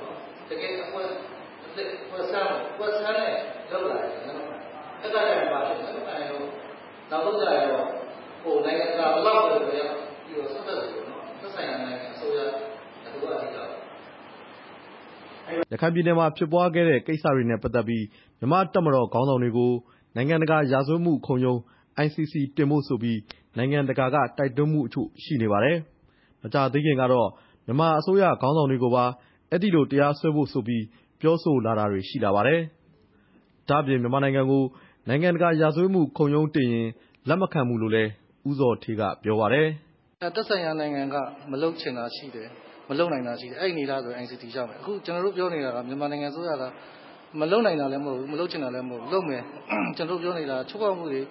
[0.50, 1.04] တကယ်အပွဲ
[1.66, 3.34] အသက်ပွဲဆန်းပွဲဆန်းနဲ့
[3.72, 4.50] လောက်လာတယ်နော်
[5.02, 6.44] အဲ့ဒါကြောင့်ပါဖြစ်တယ်အဲ့တော့
[7.12, 7.84] နောက်တော့ကြရော
[8.44, 9.92] ဟိုနိုင်ငံကဘလောက်ပဲပြောရ
[10.26, 12.40] ပြီးတော့ဆက်သက်တယ်နော်သက်ဆိုင်ရာနိုင်ငံအစိုးရ
[13.06, 13.58] အတူအထိက
[15.66, 18.06] ရ ခိုင်ပြည်နယ်မှာ ဖြစ်ပွားခဲ့တဲ့ ကိစ္စတွေနဲ့ပတ်သက်ပြီး
[18.40, 19.72] မြန်မာ့တပ်မတော်ခေါင်းဆောင်တွေကို
[20.16, 21.60] နိုင်ငံတကာ ရာဇဝတ်မှုခုံရုံး
[22.06, 23.20] ICC တင်ဖို့ဆိုပြီး
[23.58, 25.78] နိုင်ငံတကာက တိုက်တွန်းမှုအချို့ ရှိနေပါတယ်။
[26.44, 27.30] မကြာသေးခင်ကတော့
[27.66, 29.06] မြန်မာအစိုးရ ခေါင်းဆောင်တွေကိုပါ
[29.52, 30.84] အဲဒီလို တရားစွဲဖို့ဆိုပြီး
[31.22, 32.62] ပြောဆိုလာတာတွေ ရှိလာပါတယ်။
[33.70, 34.64] ဒါ့အပြင် မြန်မာနိုင်ငံကို
[35.08, 36.90] နိုင်ငံတကာ ရာဇဝတ်မှုခုံရုံးတင်ရင်
[37.28, 38.12] လက်မခံဘူးလို့လည်း
[38.50, 39.68] ဦးဇော်ဌေးက ပြောပါတယ်။။
[40.36, 41.16] သက်ဆိုင်ရာနိုင်ငံက
[41.52, 42.50] မလုပ်ချင်တာရှိတယ်။
[42.90, 46.64] မလုပ်နိုင်တာရှိတယ်။အဲဒီအနေအထားဆို ICT ရောက်မယ်။အခုကျနော်တို့ပြောနေတာကမြန်မာနိုင်ငံအစိုးရက
[47.40, 49.42] မလုပ်နိုင်တာလည်းမဟုတ်ဘူး။မလုပ်ချင်တာလည်းမဟုတ်ဘူး။လုပ်မယ်။
[49.98, 51.22] ကျနော်တို့ပြောနေတာကချိုးဖောက်မှုတွေ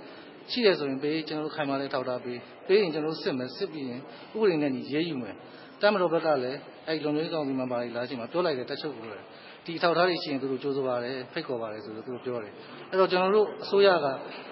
[0.50, 4.00] ရှိတယ်ဆိုရင်ပေး။ကျနော်တို့ခိုင်မာတဲ့အထောက်အထားပေး။ပေးရင်ကျနော်တို့စစ်မယ်။စစ်ပြီးရင်
[4.34, 5.34] ဥပဒေနဲ့အညီအရေးယူမယ်။
[5.80, 9.24] တပ်မတော်ဘက်ကလည်းအဲဒီလုံခြုံရေးကောင်စီ member တွေလာတဲ့အချိန်မှာပြောလိုက်တယ်တပ်ချုပ်ကိုယ်တိုင်။
[9.64, 12.52] ဒီအထောက်အထားတွေရှိရင်သူတို့ကြိုဆိုပါတယ်။ဖိတ်ခေါ်ပါတယ်ဆိုပြီးတော့သူတို့ပြောတယ်။
[12.92, 14.06] အဲဒီတော့ကျနော်တို့အစိုးရက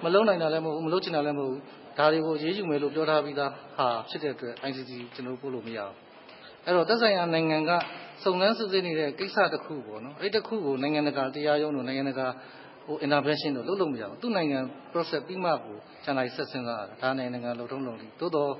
[0.04, 1.60] မလုပ်နိုင်တာလည်းမဟုတ်ဘူး။မလုပ်ချင်တာလည်းမဟုတ်ဘူး။
[1.98, 5.96] ဒါတွေကိုအရေးယူမယ်လို့ပြောထားပြီးသားဟာဖြစ်တဲ့အတွက် ICC ကျနော်တို့ပို့လို့မရဘူး။
[6.66, 7.70] အဲဒီတော့သက်ဆိုင်ရာနိုင်ငံက
[8.22, 12.26] စုံစမ်းစစ်ဆေးနေတဲ့ကိစ္စတခုပေါ့နော်။အဲဒီတခုကိုနိုင်ငံတကာတရားရုံးတို့နိုင်ငံတကာ
[13.06, 14.58] intervention တို့လုပ်လို့မရဘူး။သူ့နိုင်ငံ
[14.92, 18.50] process ပြီးမှကိုကျန်တာတွေဆက်စဉ်းစားရတာ။ဒါနိုင်ငံတကာလုပ်ထုံးလုပ်နည်း။သို့သော်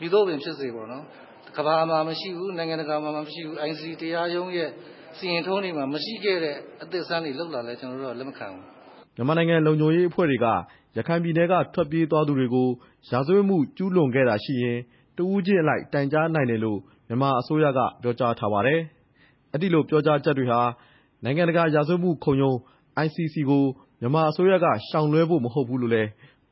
[0.00, 1.04] မည်သို့ပင်ဖြစ်စေပေါ့နော်။
[1.56, 4.70] ကမ္ဘာမှာမရှိဘူး။နိုင်ငံတကာမှာမရှိဘူး။ ICC တရားရုံးရဲ့
[5.18, 8.64] စီရင်ထုံးတွေမှာမရှိခဲ့တဲ့အသစ်အဆန်းတွေလုပ်လာလည်းကျနော်တို့ကလက်မခံဘူး။
[9.16, 10.46] မြန်မာနိုင်ငံလုံခြုံရေးအဖွဲ့တွေက
[10.96, 12.68] ရခိုင်ပြည်နယ်ကထွက်ပြေးသွားသူတွေကို
[13.10, 14.78] ရာဇဝတ်မှုကျူးလွန်ခဲ့တာရှိရင်
[15.16, 16.78] တဦးချင်းအလိုက်တိုင်ကြားနိုင်တယ်လို့
[17.10, 18.80] မြန်မာအစိုးရက ပြောကြားထားပါတယ်။
[19.54, 20.60] အဲဒီလိုပြောကြားချက်တွေဟာ
[21.24, 22.56] နိုင်ငံတကာရာဇဝတ်မှုခုံရုံး
[23.04, 23.64] ICC ကို
[24.00, 26.08] မြန်မာအစိုးရက ရှောင်လွှဲဖို့ မဟုတ်ဘူးလို့လည်း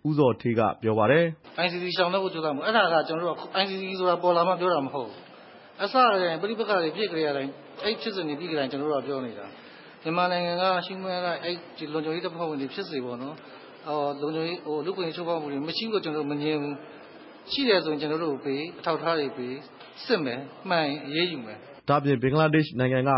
[0.09, 1.25] ဦးဇော်ဌေးက ပြောပါတယ်။
[1.65, 5.17] ICC ရှောင်လွှဲဖို့ ကြိုးစားမှု အဲဒါကကျနော်တို့က ICC ဆိုတာ ပေါ်လာမှပြောတာ မဟုတ်ဘူး။
[5.83, 7.43] အစကတည်းက ပဋိပက္ခတွေ ဖြစ်ကတည်းက အဲ
[7.85, 9.47] ဒီဖြစ်စဉ်တွေ ပြီးကတည်းက ကျနော်တို့က ပြောနေတာ။
[10.03, 13.35] မြန်မာနိုင်ငံက human right အဲဒီလုံခြုံရေးတပ်ဖွဲ့ဝင်တွေဖြစ်စေပေါ့နော်။
[14.21, 16.75] လုံခြုံရေးလူ့အခွင့်အရေး ချိုးဖောက်မှုတွေ မရှိဘူးလို့ ကျနော်တို့ မငြင်းဘူး။
[17.53, 19.55] ရှိတယ်ဆိုရင် ကျနော်တို့ကိုပေး။အထောက်အထားတွေပေး။
[20.07, 21.57] စစ်မယ်။မှန်ရင်အရေးယူမယ်။
[21.89, 23.13] ဒါ့အပြင် ဘင်္ဂလားဒေ့ရှ်နိုင်ငံက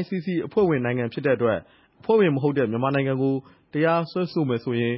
[0.00, 1.58] ICC အဖွဲ့ဝင်နိုင်ငံဖြစ်တဲ့အတွက်
[2.00, 3.34] အဖွဲ့ဝင်မဟုတ်တဲ့ မြန်မာနိုင်ငံကို
[3.72, 4.94] တရားစွဲဆိုမယ်ဆိုရင်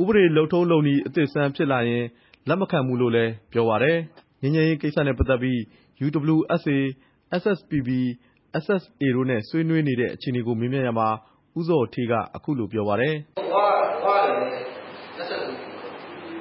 [0.00, 2.04] ဥပဒေလုပ်ထုံးလုပ်နည်းအသစ်အဆန်းဖြစ်လာရင်
[2.48, 3.98] လက်မခံဘူးလို့လည်း ပြောပါတယ်။
[4.42, 5.58] ငြိမ်းချမ်းရေးကိစ္စနဲ့ပတ်သက်ပြီး
[6.04, 6.78] UWSA,
[7.40, 7.90] SSPP,
[8.64, 11.08] SSA တို့နဲ့ ဆွေးနွေးနေတဲ့အခြေအနေကို မေးမြန်းရာမှာ
[11.58, 13.14] ဦးဇော်ဌေးက အခုလိုပြောပါတယ်။
[13.54, 14.62] “ဝနဲ့
[15.26, 15.62] SSPP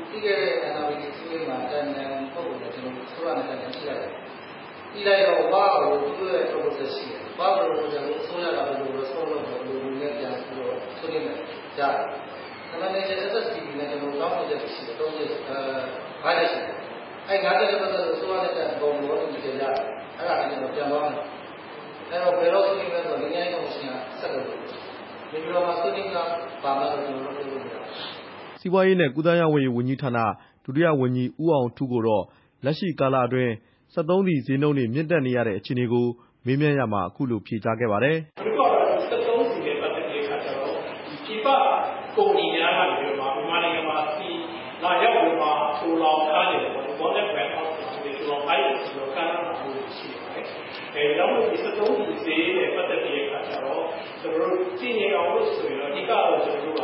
[0.10, 4.12] ပြီးခဲ့တဲ့ NRPC အစည်းအဝေးမှာအတိုင်ပင်ခံပုဂ္ဂိုလ်နဲ့ကျနော်တို့အစိုးရနဲ့တိုင်ပင်ညှိလိုက်တယ်။
[4.94, 11.38] ညှိလိုက်တော့ဝကိုသူတို့ရဲ့ proposal ရှိတယ်။ဝ proposal ကိုအစိုးရကဘယ်လို response လုပ်မယ်ဘယ်လိုမူနဲ့ပြန်ပြီးတော့ဆွေးနွေးမယ်
[11.78, 12.08] ကြားတယ်။
[12.70, 16.76] နှစ်နိုင်ငံ SSPP နဲ့ကျနော်တို့တောင်းဆိုချက်တွေရှိတယ်။၅ချက်ရှိတယ်။
[17.48, 19.74] အဲဒီ၅ချက်နဲ့ပတ်သက်လို့အစိုးရနဲ့ဘုံသဘောတူညီချက်ရတယ်။
[20.20, 21.26] အဲဒါနဲ့ကျနော်ပြန်သွားမယ်။
[22.12, 24.60] အဲဒီတော့ဘယ်တော့ဆွေးနွေးမလဲဆိုတော့ငြိမ်းချမ်းရေးကော်မရှင်ကဆက်လုပ်မယ်။
[25.32, 26.28] နေပြည်တော်မှာဆွေးနွေးမလား
[26.64, 27.84] ဘာမလားဆိုတာကျနော်တို့ပြောလို့မရဘူး။”
[28.60, 30.20] စီးပွားရေးနဲ့ကူးသန်းရောင်းဝယ်ရေးဝန်ကြီးဌာန
[30.64, 32.24] ဒုတိယဝန်ကြီးဦးအောင်ထူးကိုတော့
[32.66, 33.54] လက်ရှိကာလအတွင်း
[33.94, 36.06] စက်သုံးဆီဈေးနှုန်းတွေမြင့်တက်နေရတဲ့အခြေအနေကို
[36.46, 38.66] မေးမြန်းရာမှာအခုလိုဖြေကြားခဲ့ပါတယ်။“အခု
[39.10, 40.76] စက်သုံးဆီနဲ့ပတ်သက်တဲ့အခါကျတော့
[41.26, 41.48] ပြည်ပ
[42.16, 44.28] ကုမ္ပဏီများကနေပြီးတော့မှမြန်မာနိုင်ငံမှာဆီ
[44.84, 50.46] လာရောက်ပြီးတော့မှသိုလှောင်ထားတယ်ပေါ့။ Bonded warehouse တွေသိုလှောင်ထားတယ်ဆိုတော့ကမ်းလှမ်းလာမှုတွေရှိပါတယ်။
[50.96, 53.84] အဲဒါကြောင့်မို့စက်သုံးဆီဈေးနဲ့ပတ်သက်တဲ့အခါကျတော့
[54.22, 56.82] ကျနော်တို့တည်ငြိမ်အောင်လို့ဆိုရင်တော့အဓိကတော့ကျနော်တို့က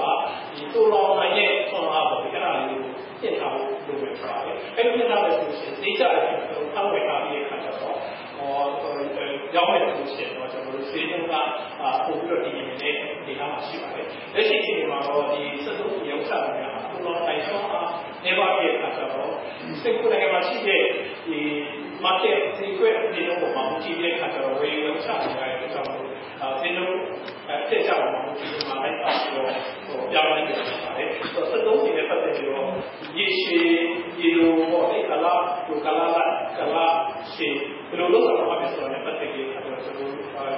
[0.73, 7.95] သိုလှောင်နိုင်တဲ့စွမ်းအားပေါ့လေအဲဒါလေးကိုမြှင့်ထားဖို့လိုမယ်ဖြစ်ပါတယ်။အဲဒီလိုမြှင့်ထားမယ်ဆိုရင်ဈေးကျတဲ့အခါကျတော့ဖမ်းဝယ်ထားပြီးတဲ့အခါကျတော့
[9.55, 11.33] ရောင်းမယ်ဆိုရင်တော့ကျနော်တို့ဈေးနှုန်းက
[12.05, 17.89] ပိုပြီးတော့တည်ငြိမ်တဲ့အနေအထားမှာရှိပါတယ်။လက်ရှိအခြေအနေမှာတော့ဒီစက်သုံးဆီရောင်းချမှု များဟာသိုလှောင်နိုင်စွမ်းအား
[18.23, 19.31] နည်းပါးတဲ့အခါကျတော့
[19.81, 20.83] စင်ကာပူနိုင်ငံမှာရှိတဲ့
[21.27, 21.39] ဒီ
[22.05, 26.05] market ဈေးကွက်ဈေးနှုန်းပေါ်မှာမူတည်တဲ့အခါကျတော့ဝယ်ယူရောင်းချနေရတဲ့အတွက်ကြောင့်မို့
[26.61, 26.97] ဈေးနှုန်း
[27.47, 31.09] အတက်အကျပေါ်မှာမူတည်ပြီးမှလိုက်ပါပြီးတော့ပြောင်းလဲနေတာဖြစ်ပါတယ်။
[31.51, 32.69] စက်သုံးဆီနဲ့ပတ်သက်ပြီးတော့
[33.17, 33.69] ရေရှည်
[34.21, 35.27] ရေတိုပေါ့လေကာလ
[35.85, 36.17] ကာလ
[36.57, 36.77] ကာလ
[37.33, 37.55] ရှည်
[37.89, 40.11] ဘယ်လိုလုပ်ဆောင်ရမလဲဆိုတာနဲ့ပတ်သက်ပြီးတော့ကျနော်တို့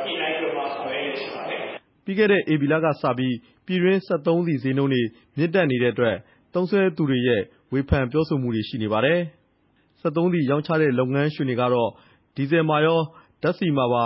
[0.04, 1.62] ညှိနှိုင်းပြီးတော့မှဆောင်ရွက်လျက်ရှိပါတယ်။”
[2.08, 5.04] ပြီးခဲ့တဲ့ ဧပြီလကစပြီး ပြည်တွင်း စက်သုံးဆီဈေးနှုန်းတွေ
[5.38, 6.16] မြင့်တက်နေတဲ့အတွက်
[6.54, 7.42] သုံးစွဲသူတွေရဲ့
[7.74, 9.20] ဝေဖန်ပြောဆိုမှုတွေ ရှိနေပါတယ်။
[10.02, 11.90] စက်သုံးဆီရောင်းချတဲ့ လုပ်ငန်းရှင်တွေကတော့
[12.36, 13.00] ဒီဇယ်မှာရော
[13.44, 14.06] ဓာတ်ဆီမှာပါ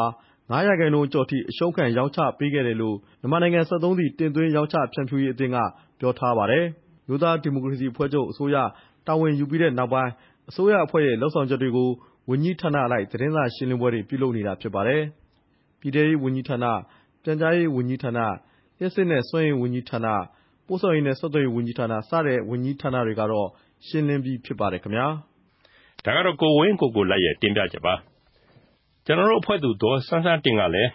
[0.51, 5.57] ၅ ရာခိုင်နှုန်းကျော်ထိ အရှုံးခံ ရောင်းချပေးခဲ့တယ်လို့ မြန်မာနိုင်ငံ စက်သုံးဆီ တင်သွင်းရောင်းချ ဖြန့်ဖြူးရေးအသင်းက
[5.99, 6.65] ပြောထားပါတယ်။
[7.05, 8.55] အမျိုးသားဒီမိုကရေစီအဖွဲ့ချုပ် အစိုးရ
[9.07, 10.11] တာဝန်ယူပြီးတဲ့နောက်ပိုင်း
[10.49, 11.89] အစိုးရအဖွဲ့ရဲ့ လုပ်ဆောင်ချက်တွေကို
[12.29, 15.01] ဝန်ကြီးဌာနအလိုက် သတင်းစာရှင်းလင်းပွဲတွေ ပြုလုပ်နေတာ ဖြစ်ပါတယ်။
[15.79, 16.57] ပြည်ထဲရေးဝန်ကြီးဌာန၊
[17.23, 18.11] ပြန်ကြားရေးဝန်ကြီးဌာန၊
[18.79, 19.97] လျှပ်စစ်နဲ့ စွမ်းအင်ဝန်ကြီးဌာန၊
[20.67, 23.47] ပို့ဆောင်ရေးနဲ့ ဆက်သွယ်ရေးဝန်ကြီးဌာန စတဲ့ ဝန်ကြီးဌာနတွေကတော့
[23.87, 25.07] ရှင်းလင်းပြီးဖြစ်ပါတယ်ခင်ဗျာ။
[26.05, 27.95] ဒါကတော့ ကိုဝင်းကိုကိုလတ်ရဲ့ တင်ပြချက်ပါ။
[29.05, 30.91] ကျွန်တော်တို့အဖွဲ့သူ ဒေါ်စန်းစန်းတင်ကလည်း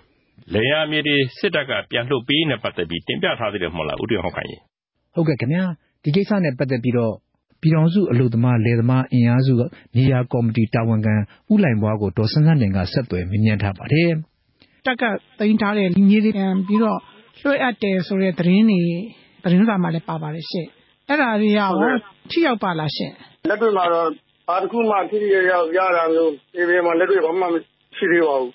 [0.53, 4.61] လယ်ယာမြေတွေ စစ်တပ်က ပြန်လွှတ်ပေးနေပတ်သက်ပြီး တင်ပြထားသေးတယ် မဟုတ်လား ဦးတင်ဟောက်ခိုင်ကြီး
[5.15, 5.65] ဟုတ်ကဲ့ခင်ဗျာ
[6.03, 7.15] ဒီကိစ္စနဲ့ ပတ်သက်ပြီးတော့
[7.61, 9.55] ပြည်တော်စု အလို့သမား လယ်သမား အင်အားစု
[9.95, 11.15] မြေယာကော်မတီ တာဝန်ခံ
[11.53, 14.11] ဦးလိုင်ဘွားကို ဒေါ်စန်းစန်းတင်က ဆက်သွယ်မြင်မြန်ထားပါတယ်
[14.87, 15.05] တက်က
[15.39, 16.99] တင်ထားတဲ့မြေတွေ ပြန်ပြီးတော့
[17.41, 18.83] လွှဲအပ်တယ်ဆိုတဲ့ သတင်းတွေ
[19.43, 20.69] သတင်းစာမှာလည်း ပါပါတယ်ရှင့်
[21.09, 21.71] အဲ့ဒါတွေရော
[22.31, 23.13] ထိရောက်ပါလားရှင့်
[23.49, 24.09] လက်တွေ့မှာတော့
[24.49, 27.47] ဘာတစ်ခုမှ ထိထိရောက်ရောက် ရတာမျိုးဒီပြင်မှာ လက်တွေ့ ဘာမှ မ
[27.97, 28.53] ရှိသေးပါဘူး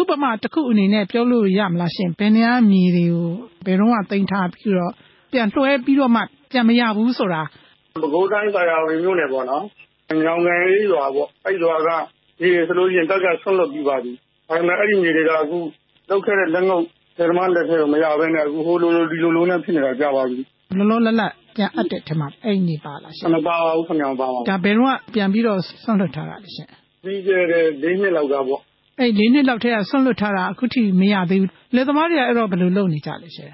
[0.00, 3.28] ဥပမာတစ်ခုအနေနဲ့ ပြောလို့ရမလားရှင်ဘယ်နေရာမြေတွေကို
[3.66, 4.92] ဘယ်တော့မှတင်ထားပြီးတော့
[5.32, 7.42] ပြန်လွှဲပြီးတော့မှ ပြန်မရဘူးဆိုတာ
[8.02, 9.64] ပဲခူးတိုင်း သာယာဝင်မြို့နယ်ပေါ့နော်
[10.24, 11.88] ညောင်ကန်လေးရွာပေါ့ အဲ့ရွာက
[12.40, 14.12] ဒီဆိုလို့ရှိရင်တက်ကဆွန့်လွတ်ပြီးပါပြီ
[14.48, 15.58] ဒါပေမဲ့ အဲ့ဒီမြေတွေကအခု
[16.08, 16.82] လောက်ခဲ့တဲ့ လက်ငုပ်
[17.18, 20.40] ဓမ္မလက်ထဲကို မရဘဲနဲ့အခုဟိုလိုလို ဒီလိုလိုနဲ့ ဖြစ်နေတာ ကြပါပြီ
[20.78, 26.68] လောလောလတ်လတ် ပြန်အပ်တဲ့ထက်မှာ အဲ့နေပါလားရှင်မပါပါဘူးခင်ဗျာမပါပါဘူးဒါဘယ်တော့မှပြန်ပြီးတော့ဆွန့်လွတ်ထားတာလေရှင်
[27.04, 28.60] ပြီးခဲ့တဲ့၄နှစ်လောက်ကပေါ့
[29.00, 33.50] အဲ့လေးနှစ်လောက်တည်းကဆွန့်လွတ်ထားတာ အခုထိ မရသေးဘူးလေသမားတွေက အဲ့တော့ ဘယ်လိုလုပ်နေကြလဲရှင်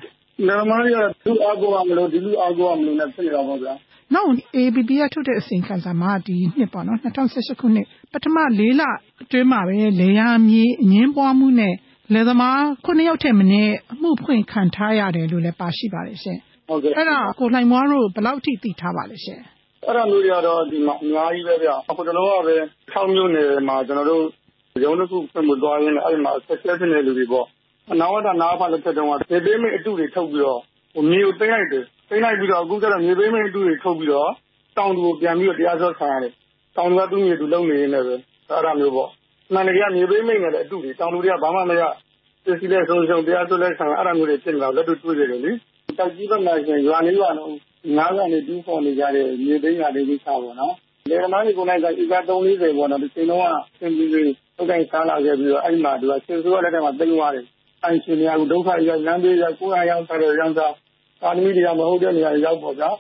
[0.49, 3.73] ဓမ္မတွေက သူ့အားကိုးရမလို့ဒီလူအားကိုးရမလို့နဲ့ ဖြစ်နေတာပေါ့ဗျာ
[4.15, 8.83] နောက် ABB ကထုတ်တဲ့ အစီရင်ခံစာမှာ ဒီနှစ်ပေါ့နော်2018ခုနှစ် ပထမ၄လ
[9.23, 11.75] အတွင်းမှာပဲလေယာမြေအငင်းပွားမှုနဲ့
[12.15, 19.41] လေသမား9ယောက်ထက်မနည်း အမှုဖွင့်ခံထားရတယ်လို့လည်း ပါရှိပါတယ်ရှင်ဟုတ်ကဲ့အဲ့ဒါ ကိုလှိုင်မွားတို့ ဘယ်လောက်ထိ သိထားပါလဲရှင်
[19.87, 24.25] အဲ့ဒါမျိုးတွေကတော့ ဒီမှာအများကြီးပဲဗျအခုကျွန်တော်ကပဲ6မြို့နယ်မှာ ကျွန်တော်တို့
[24.85, 27.47] ရုံးတစ်ခုပြင်မှုသွားရင်းနဲ့ အဲ့ဒီမှာဆက်ဆက်ဖြစ်နေလူတွေပေါ့
[27.93, 30.61] အနာဝတ္တနာဖတ်လက်ချက်တုန်းကဒေပေးမိတ်အတုတွေထုတ်ပြီးတော့
[30.95, 34.31] ဟိုမြေကိုသိမ်းလိုက်တယ် သိမ်းလိုက်ပြီးတော့ အခုကျတော့ မြေပေးမိတ်အတုတွေထုတ်ပြီးတော့
[34.77, 36.33] တောင်သူကိုပြန်ပြီးတော့ တရားစွဲခံရတယ်
[36.77, 38.15] တောင်သူက သူ့မြေသူ လုံနေနေတယ်ပဲ
[38.49, 39.09] အဲ့ဒါမျိုးပေါ့
[39.53, 41.83] မှန်တကယ်မြေပေးမိတ်နဲ့လည်းအတုတွေ တောင်သူတွေက ဘာမှမရ
[42.45, 45.53] သိစီတဲ့ဆုံးရှုံး တရားစွဲလက်ခံအဲ့ဒါမျိုးတွေ ဖြစ်နေတာလက်တွေ့တွေ့ရတယ်လေ
[45.99, 47.55] တောက်ကြီးဘက်မှာရှင် ရွာလေးရွာလုံး
[47.97, 50.75] ငါးကနေတူးဖော်နေကြတဲ့မြေသိမ်းတာလေးကိစ္စပေါ့နော်
[51.09, 53.43] လေသမားတွေကိုနိုင်ကဤက340ပေါ့နော်ဒီချိန်တော့
[53.81, 57.47] အင်ပြီးပြီးထုတ်တိုင်းစားလာခဲ့ပြီးတော့ အဲ့မှာသူကဆင်ဆိုးရတဲ့ထဲမှာ သိမ်းသွားတယ်
[57.85, 60.73] အိုင်ရှင်များကဒုက္ခရောက် လမ်းပေးရောက် ကိုယ်အားရောက်ထားတဲ့ရောင်းစား
[61.23, 62.91] အာသမီတွေက မဟုတ်တဲ့နေရာရောက်ပေါ့ဗျာ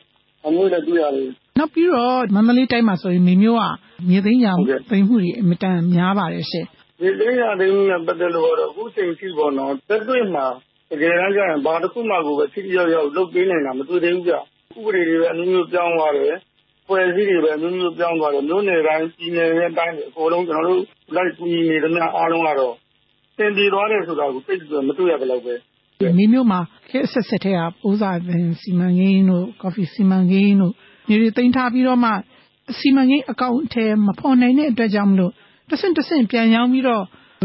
[0.46, 1.28] အမျိုးလည်း တွေ့ရတယ်
[1.60, 3.64] နောက်ပြီးတော့ မန္တလေးတိုင်းမှာဆိုရင်မြေမျိုးက
[4.08, 6.64] မြေသိမ်းရောင်ဟုတ်ကဲ့သိမ်းမှုတွေအမတန်များပါတယ်ရှင်
[7.00, 10.46] ဒီလေးရတဲ့နဲ့ ပတ်သက်လို့တော့ အခုချိန်ရှိပေါ့နော်တက်တွေ့မှာ
[10.90, 14.38] တကယ်တမ်းကျရင် ဘာတစ်ခုမှကိုပဲထိထိရောက်ရောက် လုပ်ပေးနိုင်တာ မတွေ့သေးဘူးကြဥ
[14.84, 16.34] ပဒေတွေပဲ အမျိုးမျိုး ပြောင်းသွားတယ်
[16.86, 20.82] ဖွဲ့စည်းတွေပဲ အမျိုးမျိုး ပြောင်းသွားတယ်မျိုးနယ်တိုင်း ပြည်နယ်ရဲ့တိုင်းတွေအကုန်လုံး ကျွန်တော်တို့
[21.14, 22.74] လိုက်ကူညီနေသမျှ အားလုံးကတော့
[23.38, 25.54] သင်တည်သွားတယ်ဆိုတာကို သိပြီးတော့ မတွေ့ရကြတော့ပဲ
[26.16, 30.74] မြေမျိုးမှာခက်ဆက်ဆက်တဲ့ကပိုးစာပင်စီမံကိန်းတို့ ကော်ဖီစီမံကိန်းတို့
[31.10, 32.10] မြေတွေသိမ်းထားပြီးတော့မှ
[32.78, 35.32] စီမံကိန်းအကောင့်အထည်မဖော်နိုင်တဲ့အတွက်ကြောင့်မလို့
[35.68, 37.04] တစ်ဆင့်တစ်ဆင့်ပြန်ရောင်းပြီးတော့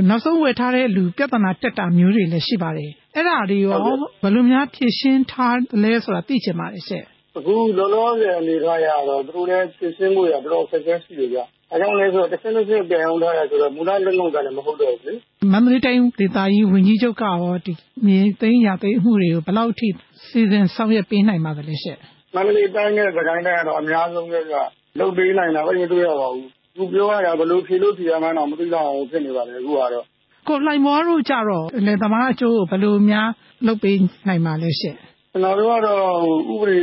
[0.09, 3.77] နောက်ဆုံးဝယ်ထားတဲ့လူ ပြဿနာတက်တာမျိုးတွေလည်း ရှိပါတယ် အဲ့ဒါတွေရော
[4.21, 7.05] ဘယ်လိုများဖြည့်ရှင်းထားလဲဆိုတာ သိချင်ပါတယ်ရှင့်
[7.37, 11.37] အခုလောလောဆယ်အနေထားရတော့ သူတို့လည်းပြင်ဆင်မှုရတော့ဆက်ဆက်ရှိတယ်ကြ
[11.71, 15.13] အဲကြောင့်လဲဆိုတော့တစ်ဆင့်တစ်ဆင့်ပြန်အောင်ထားရဆိုတော့ မူလလက်လုံးကလည်း မဟုတ်တော့ဘူးလေ
[15.51, 17.73] မန္တလေးတိုင်းဒေသကြီးဝန်ကြီးချုပ်ကရောဒီ
[18.05, 19.87] မြေသိမ်းရသိမ်းမှုတွေကို ဘယ်လောက်ထိ
[20.27, 21.99] စီစဉ်ဆောင်ရွက်ပေးနိုင်ပါသလဲရှင့်
[22.35, 24.53] မန္တလေးတိုင်းနဲ့စကိုင်းတိုင်းကတော့ အများဆုံးပဲက
[24.99, 30.05] လုတ်ပေးနိုင်တာပဲမတွေ့ရပါဘူးသူပြောရတာ ဘယ်လိုဖြေလို့ ဖြေရမှန်းတော့မသိတော့အောင်ဖြစ်နေပါလေအခုကတော့
[30.47, 33.29] ကိုလှိုင်မောတို့ကြတော့လေသမားအကျိုးကို ဘယ်လိုများ
[33.67, 34.97] လုပ်ပေးနိုင်ပါလဲရှင့်
[35.31, 36.05] ကျွန်တော်တို့ကတော့
[36.53, 36.79] ဥပဒေ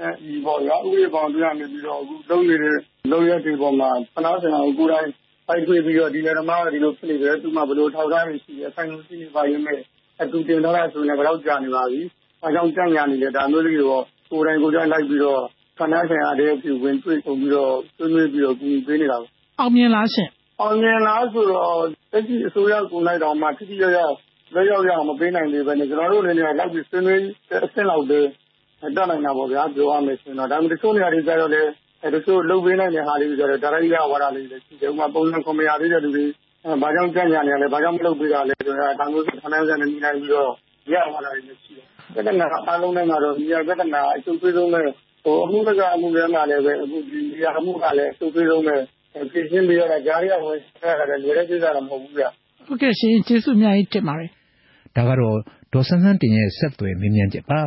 [0.00, 2.76] နဲ့ဒီပေါ့ရဥပဒေပေါင်းတရားနေပြီးတော့အခုလုပ်နေတဲ့
[3.12, 5.08] လုပ်ရက်တွေပေါ်မှာဖနာဆင်အောင်ကိုယ်တိုင်
[5.48, 9.80] ပိုက်ထွေးပြီးတော့ ဒီလေဓမ္မကဒီလိုဖြစ်နေတယ် သူမှဘယ်လိုထောက်ထားနေရှိတယ်ဆိုင်လို့ရှိနေပါရင်မဲ့
[10.22, 12.00] အတူတင်ထားတာဆိုရင်ဘယ်တော့ကြာနေပါပြီ
[12.42, 15.42] အဲကြောင့် ကြံ့ညာနေတယ်ဒါမျိုးလေးတော့ ကိုယ်တိုင်ကိုယ်တိုင်လိုက်ပြီးတော့
[15.78, 24.00] ဖနာဆင်အားတဲ့ဖြစ်ဝင်တွေ့ပုံပြီးတော့ ဆွေးနွေးပြီးတော့ ကူညီပေးနေတာပေါ့အောင်မြင်လားရှင့် အောင်မြင်လားဆိုတော့တက်ကြီးအစိုးရကိုလိုက်တော့မှတိတိကျကျ
[24.54, 28.20] လက်ရောက်ရအောင် မပေးနိုင်သေးပဲနဲ့ ကျွန်တော်တို့အနေနဲ့ လိုက်ပြီးဆွေးနွေးတဲ့အဆင့်လောက်ပဲ
[28.96, 31.62] တက်နိုင်တာပေါ့ဗျာ ပြောရမယ်ဆိုရင်တော့ ဒါမှမဟုတ်တချို့နေရာတွေကျတော့လေ
[32.02, 36.24] အဲတချို့လုပ်ပေးနိုင်တဲ့ဟာလေးတွေကျတော့ဒါရိုက်ရဝါဒလေးတွေရှိတယ် ဥပမာ ပုံစံခွန်မရသေးတဲ့လူတွေ
[36.64, 40.50] အဲဘာကြောင့်ကြံ့ညာနေရလဲ ဘာကြောင့် မလုပ်ပေးတာလဲဆိုတော့ဒါမျိုးဆိုခဏခဏနဲ့နေနိုင်ပြီးတော့
[40.92, 41.83] ရဝါဒလေးတွေရှိတယ်
[42.14, 44.86] ပြဿနာအားလုံးနဲ့ကတော့ဒီပြဿနာအကျုပ်သွေးဆုံးမဲ့
[45.24, 48.80] ဟိုအမှုတကအမှုတွေမှာလည်းပဲအခုဒီနေရာအမှုကလည်းအကျုပ်သွေးဆုံးမဲ့
[49.32, 52.24] ပြင်ရှင်းပြီးတော့ကြားရဝင်ဆက်ရတယ်လူရဲကိစ္စတော့ မဟုတ်ဘူးဗျ
[52.66, 54.30] ဟုတ်ကဲ့ရှင်ကျေးဇူးအများကြီးတင်ပါတယ်
[54.96, 55.36] ဒါကတော့
[55.72, 57.60] ဒေါ်ဆန်းဆန်းတင်ရဲ့ ဆက်သွယ်မြင်မြန်ချက်ပါ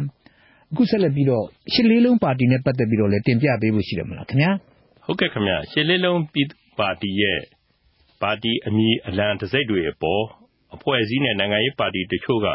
[0.71, 4.51] အခုဆက်လက်ပြီးတော့ ရှစ်လေးလုံးပါတီနဲ့ ပတ်သက်ပြီးတော့လည်း တင်ပြပေးဖို့ရှိတယ်မလားခင်ဗျာ
[5.05, 7.39] ဟုတ်ကဲ့ခင်ဗျ ရှစ်လေးလုံးပြည်သူ့ပါတီရဲ့
[8.21, 10.23] ပါတီအမည်အလံတစိုက်တွေအပေါ်
[10.75, 12.47] အဖွဲ့အစည်းနဲ့ နိုင်ငံရေးပါတီတချို့က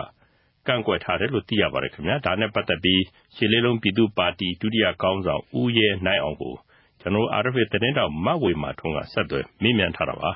[0.66, 3.02] ကန့်ကွက်ထားတယ်လို့ သိရပါတယ်ခင်ဗျာ ဒါနဲ့ပတ်သက်ပြီး
[3.34, 6.54] ရှစ်လေးလုံးပြည်သူ့ပါတီ ဒုတိယကောင်းဆောင် ဦးရဲနိုင်အောင်ကို
[7.00, 10.30] ကျွန်တော် RFA သတင်းတောက် မဝေမာထွန်းက ဆက်သွယ်မိမြန်ထားတာပါ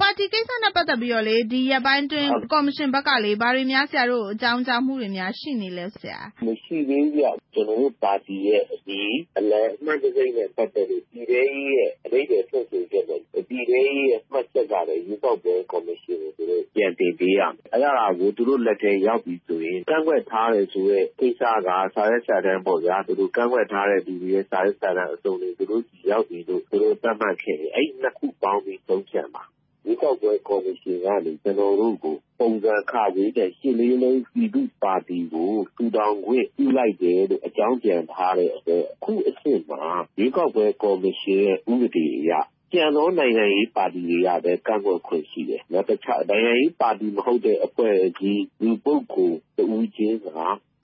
[0.00, 9.00] ပါတီကိစ္စနဲ့ ပတ်သက်ပြီးတော့လေဒီရက်ပိုင်းအတွင်း ကော်မရှင်ဘက်ကလေဘာတွေများ ဆရာတို့အကြောင်းကြားမှုတွေများ ရှိနေလဲဆရာ မရှိသေးဘူးဗျ ကျွန်တော်တို့ပါတီရဲ့ဒီ
[9.38, 29.44] အလယ်အမှတ်တစိမ့်နဲ့ ပတ်သက်ပြီးပြည်ထောင်ရဲ့အရေးတွေဆွဆိုချက်နဲ့ ပြည်ထောင်ရဲ့ မှတ်ချက်ကလည်းယူပေါက်ပွဲကော်မရှင်ကို သူတို့ပြန်တင်ပေးရမယ် အဲ့ဒါကို သူတို့လက်ထဲရောက်ပြီဆိုရင် ကန့်ကွက်ထားတယ်ဆိုရဲကိစ္စက စာရဲစာတမ်းပေါ့ဗျာ သူတို့ကန့်ကွက်ထားတဲ့ဒီရဲ့ စာရဲစာတမ်းအစုံတွေ သူတို့ရောက်ပြီလို့ သူတို့သတ်မှတ်ခဲ့တယ် အဲ့နှစ်ခုပေါင်းပြီးသုံးချက်ပါ
[29.84, 39.84] ရွေးကောက်ပွဲကော်မရှင်ကနေ ကျွန်တော်တို့ကို ပုံစံခဝေးတဲ့ ရှစ်လေးလုံး ပြည်သူ့ပါတီကို ထူထောင်ခွင့်ပြုလိုက်တယ်လို့ အကြောင်းပြန်ထားတဲ့အတွက် အခုအစ်စ်မှာ
[40.18, 42.32] ရွေးကောက်ပွဲကော်မရှင်ရဲ့ ဥပဒေအရ
[42.72, 50.26] ကျန်သောနိုင်ငံရေးပါတီတွေကပဲ ကန့်ကွက်ခွင့်ရှိတယ်။နောက်တခြားနိုင်ငံရေးပါတီ မဟုတ်တဲ့ အဖွဲ့အစည်း လူပုဂ္ဂိုလ် တဦးချင်းက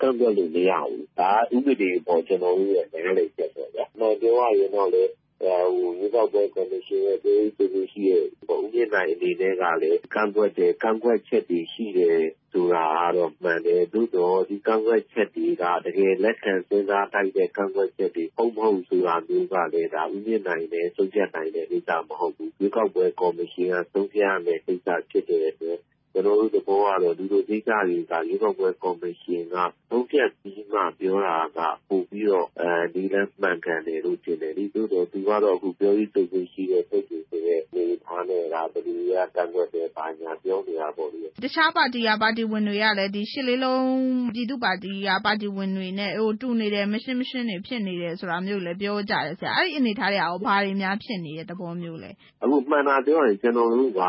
[0.00, 12.20] ကန့်ကွက်လို့ မရဘူး။ဒါဥပဒေပေါ် ကျွန်တော်တို့ရဲ့ နားလည်ချက်ပေါ့ဗျာ။နောက်ပြောရရင်တော့လေဟို ရွေးကောက်ပွဲကော်မရှင်ရဲ့ဒေသသူရှိရဲ့ဦးမြင့်နိုင်အနေနဲ့ကလည်း ကန့်ကွက်တယ် ကန့်ကွက်ချက်တွေ ရှိတယ်
[12.53, 25.79] ဆိုတာကတော့ မှန်တယ် သို့တော့ဒီကန့်ကွက်ချက်တွေက တကယ်လက်ခံစဉ်းစားတိုက်တဲ့ ကန့်ကွက်ချက်တွေပုံမဟုတ်ဆိုတာမျိုးကလည်းဒါဦးမြင့်နိုင်နဲ့ဆုံးဖြတ်နိုင်တဲ့ကိစ္စ မဟုတ်ဘူး ရွေးကောက်ပွဲကော်မရှင်က ဆုံးဖြတ်ရမယ့်ကိစ္စ ဖြစ်တဲ့အတွက်
[26.14, 29.57] ကျွန်တော်တို့ သဘောကတော့ ဒီလိုကိစ္စတွေက ရွေးကောက်ပွဲကော်မရှင်က
[29.90, 43.87] သုံးဖြတ်ပြီးမှ ပြောတာက ပို့ပြီးတော့အဲဒီလမ်းမှန်ကန်တယ်လို့ ထင်တယ်ဒီသို့တော့သူကတော့ အခု ပြောရေးဆိုခွင့်ရှိတဲ့စိတ်တွေဆိုတဲ့နေထားနေတာဘယ်လိုရကန့်ကွက်တယ် ဘာညာ ပြောနေတာပေါ့လေ တခြားပါတီက ပါတီဝင်တွေကလည်းဒီရှစ်လေးလုံး
[44.35, 52.11] ပြည်သူ့ပါတီက ပါတီဝင်တွေနဲ့ဟိုတူနေတယ် မရှင်းမရှင်းတွေ ဖြစ်နေတယ်ဆိုတာမျိုးလည်း ပြောကြတယ်ဆရာအဲ့ဒီအနေထားတွေကရော ဘာတွေများ ဖြစ်နေတဲ့ သဘောမျိုးလဲ
[52.42, 54.00] အခု မှန်တာပြောရင် ကျွန်တော်တို့က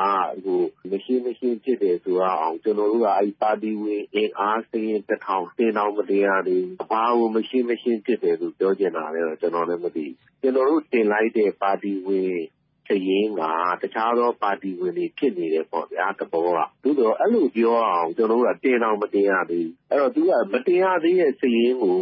[0.43, 0.59] ဟို
[0.91, 10.05] မရှိမရှိဖြစ်တယ်ဆိုတော့အောင် ကျွန်တော်တို့ကအဲ့ပါတီဝင်အင်အားစင်း တစ်ထောင် တင်အောင် မတရားသေးဘူး ဘာလို့မရှိမရှိဖြစ်တယ်လို့ ပြောချင်တာလဲတော့ ကျွန်တော်လည်း မသိ
[10.41, 12.36] ကျွန်တော်တို့ တင်လိုက်တဲ့ ပါတီဝင်
[12.88, 13.41] စရင်က
[13.81, 21.97] တခြားသော ပါတီဝင်တွေ ဖြစ်နေတယ်ပေါ့ဗျာတဘောက သို့တော့အဲ့လိုပြောအောင် ကျွန်တော်တို့က တင်အောင် မတင်ရသေးဘူး အဲ့တော့ သူက မတင်ရသေးတဲ့စရင်ကို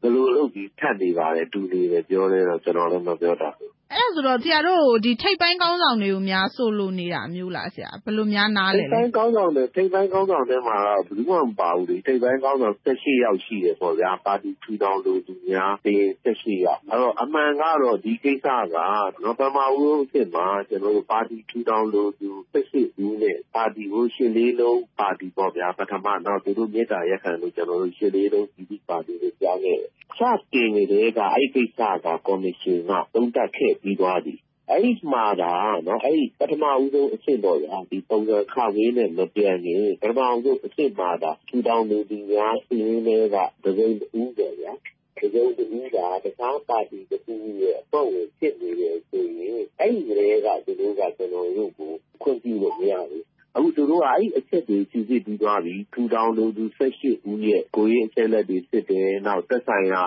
[0.00, 17.98] ဘယ်လိုလုပ်ပြီး ထပ်နေပါလဲတူနေတယ် ပြောလဲတော့ ကျွန်တော်လည်း မပြောတတ်ဘူး အဲ့ဒါဆိုတော့ ဆရာတို့ဒီထိပ်ပိုင်းကောင်းဆောင်တွေကိုများ ဆိုလိုနေတာမျိုးလားဆရာ ဘယ်လိုများ နားလဲထိပ်ပိုင်းကောင်းဆောင်တွေထိပ်ပိုင်းကောင်းဆောင်တွေမှာတော့ ဘယ်သူမှ မပါဘူးလေ ထိပ်ပိုင်းကောင်းဆောင်18ယောက် ရှိတယ်ပေါ့ဗျာ ပါတီထူထောင်လူသူများတင်18ယောက်အဲ့တော့အမှန်ကတော့
[18.04, 18.76] ဒီကိစ္စက
[19.22, 30.20] နော်ပမာဦးအဖြစ်မှာကျွန်တော်တို့ပါတီထူထောင်လူသူ18ဦးနဲ့ ပါတီကိုရှင်းလေးလုံးပါတီပေါ့ဗျာ ပထမတော့သူတို့မြေတားရက်ခံလို့ကျွန်တော်တို့ရှင်းလေးလုံးဒီပါတီကိုကြားခဲ့တယ် စ
[30.52, 34.34] တင်နေတဲ့ကအဲ့ဒီကိစ္စက ကော်မရှင်က သုံးသပ်ခဲ့ပြီးသွားပြီ
[34.68, 35.54] အဲ့ဒီမှာဒါ
[35.86, 44.72] နော်အဲ့ဒီပထမဦးဆုံးအဆင့်တော့ရာဒီပုံစံခဝေးနဲ့ မပြန်ရင် ပထမဦးဆုံးအဆင့်မှာဒါထူထောင်လူဒီများအင်းလေးကဒဇိန်ဦးတယ်ဗျာ
[45.18, 51.92] ဒဇိန်ဦးကတခြားပါတီတစ်ခုရဲ့အပေါ့ဝင် ဖြစ်နေတယ်ဆိုရင် အဲ့ဒီကလေးက သူတို့က ကျွန်တော်တို့ကို
[52.22, 53.24] ခွင့်ပြုလို့ မရဘူး
[53.56, 60.02] အခု သူတို့က အဲ့အချက်တွေစီစစ်ပြီးသွားပြီ ထူထောင်လို့သူ18ဦးရဲ့ ကိုရင်းအချက်လက်တွေ စစ်တယ် နောက် သက်ဆိုင်ရာ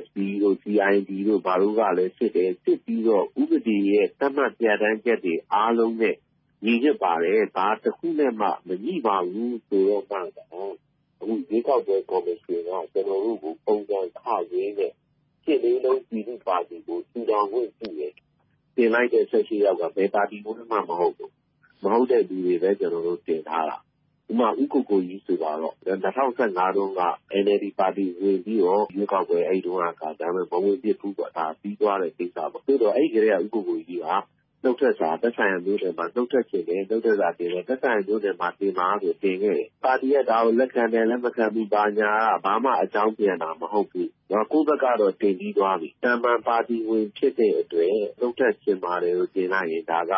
[0.00, 6.16] SB တို့ CID တို့ ဘာလို့ကလည်း စစ်တယ် စစ်ပြီးတော့ ဥပဒေရဲ့ သတ်မှတ်ပြဋ္ဌာန်းချက်တွေ အားလုံးနဲ့
[6.64, 10.74] ညီညွတ်ပါတယ် ဘာတစ်ခုနဲ့မှမညီပါဘူးဆိုတော့မှတော့
[11.20, 14.92] အခုဒီကောက်ပွဲ ကော်မရှင်က ကျွန်တော်တို့ကို ပုံစံခရင်းနဲ့
[15.44, 18.12] ရှင်းလေးလုံး ပြည်သူ့ပါတီကို ထူထောင်ခွင့်ပြုတယ်
[18.76, 20.50] တင်လိုက်တဲ့ဆက်ရှိရောက်က ဘယ်ပါတီမှ
[20.88, 21.32] မဟုတ်ဘူး
[21.82, 23.78] မဟုတ်တဲ့လူတွေပဲ ကျွန်တော်တို့ တင်ထားတာ
[24.30, 27.02] ဥမာဥက္ကိုကိုကြီးဆိုတော့2015တုန်းက
[27.42, 34.06] NLD ပါတီဝင်ပြီးတော့ ရွေးကောက်ပွဲ အဲ့တုန်းကဒါပေမဲ့ဘဝင်ပြစ်ဘူးပေါ့ဒါ ပြီးသွားတဲ့ကိစ္စပေါ့ဆိုတော့အဲ့ဒီကလေးကဥက္ကိုကိုကြီးက
[34.64, 42.10] နှုတ်ထွက်စာ သက်ဆိုင်ရာမျိုးတွေမှာနှုတ်ထွက်ခြင်းနဲ့နှုတ်ထွက်စာတင်တယ် သက်ဆိုင်ရာမျိုးတွေမှာ တင်ပါဆိုတင်ခဲ့တယ် ပါတီက ဒါကို လက်ခံတယ် လက်မခံဘူး ဘာညာ
[42.44, 50.12] က ဘာမှအကြောင်းပြန်တာ မဟုတ်ဘူးတော့ကိုယ့်ဘက်ကတော့ တင်ပြီးသွားပြီတမန်ပါတီဝင် ဖြစ်တဲ့အတွက်နှုတ်ထွက်ခြင်းပါတယ်လို့ တင်လိုက်ရင် ဒါက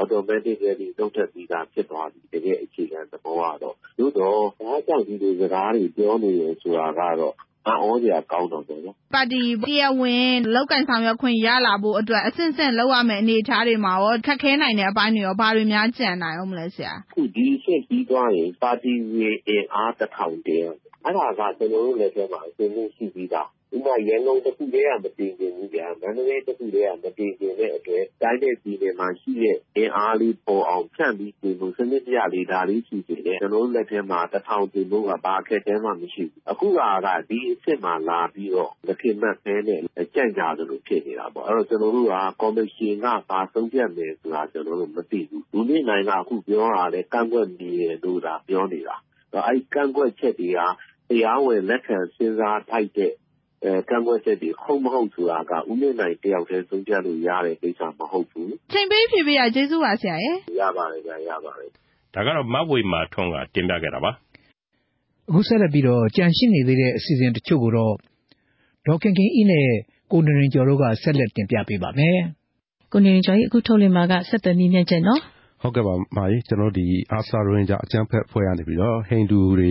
[0.00, 7.34] automatically တုတ်တက်ပြီးသား ဖြစ်သွားပြီ တကယ်အခြေခံသဘောကတော့ သို့တော့ဘာကြောင့် ဒီလိုစကားတွေ ပြောနေရဆိုတာကတော့
[7.66, 20.66] အံ့ဩစရာ ကောင်းတော့တယ်နော် ပါတီတရားဝင်လောက်ကန်ဆောင်ရွက်ခွင့် ရလာဖို့အတွက် အဆင့်ဆင့်လောက်ရမယ့် အနေအထားတွေမှာရော ခက်ခဲနိုင်တဲ့ အပိုင်းတွေရော ဘာတွေများကြံနိုင်အောင်မလဲ ဆရာခုဒီအဆင့်ပြီးသွားရင် ပါတီဝင်အင်အားတစ်ထောင်တင်
[21.04, 39.80] အဲ့ဒါက ကျွန်တော်တို့လည်းထဲမှာအစဉ်လို့ရှိပြီးသား ဥပမာ ရန်ကုန်တစ်ခုတည်းက မတင်ကျင်ဘူးဗျာ မန္တလေးတစ်ခုတည်းက မတင်ကျင်တဲ့အတွက် တိုင်းတဲ့ပြည်နယ်မှာရှိတဲ့ အင်အားလေးပေါ်အောင် ဖြန့်ပြီးပြင်လို့ စနစ်တရလေး ဒါလေးရှိနေတယ် ကျွန်တော်တို့လက်ထဲမှာတစ်ထောင်တင်ဖို့က ဘာအခက်အခဲမှ မရှိဘူး အခုကကဒီအစ်စ်မှာလာပြီးတော့လက်ခင်မတ်ဖဲနဲ့
[40.14, 48.96] ကြန့်ကြသလို ဖြစ်နေတာပေါ့ အဲ့တော့ ကျွန်တော်တို့က ကော်မရှင်က ဘာဆုံးဖြတ်မယ်ဆိုတာ ကျွန်တော်တို့ မသိဘူးလူနေနိုင်က အခုပြောတာလေကန့်ကွက်နေတယ်လို့ဒါပြောနေတာ
[49.46, 50.60] အဲ့ကန့်ကွက်ချက်တွေက
[51.10, 53.12] တရားဝင် လက်ခံစဉ်းစားထိုက်တဲ့
[53.88, 61.70] ကန့်ကွက်ချက်တွေ ဟုတ်မဟုတ်ဆိုတာက ဦးမြင့်နိုင်တယောက်တည်း ဆုံးဖြတ်လို့ရတဲ့ကိစ္စမဟုတ်ဘူး။ချိန်ပေးဖြေပေးရကျေးဇူးပါဆရာရယ်။ရပါတယ်ဗျာရပါတယ်။
[62.14, 64.10] ဒါကတော့ မဝေမာထွန်းက တင်ပြခဲ့တာပါ။
[65.28, 67.94] အခုဆက်လက်ပြီးတော့ကြံရှိနေသေးတဲ့ အစီအစဉ်တချို့ကိုတော့
[68.86, 69.68] ဒေါခင်ခင်ဤနဲ့
[70.12, 72.18] ကိုနေရင်ကျော်တို့က ဆက်လက်တင်ပြပေးပါမယ်။
[72.92, 75.20] ကိုနေရင်ကျော်ကြီးအခုထုတ်လွှင့်မှာက ဆက်သွယ်မြင့်မြတ်ချက်နော်။
[75.62, 79.70] ဟုတ်ကဲ့ပါမာကြီးကျွန်တော်ဒီအာဆာရိုရင်ဂျာအကြံဖက်ဖွဲ့ရနေပြီးတော့ ဟိန္ဒူတွေ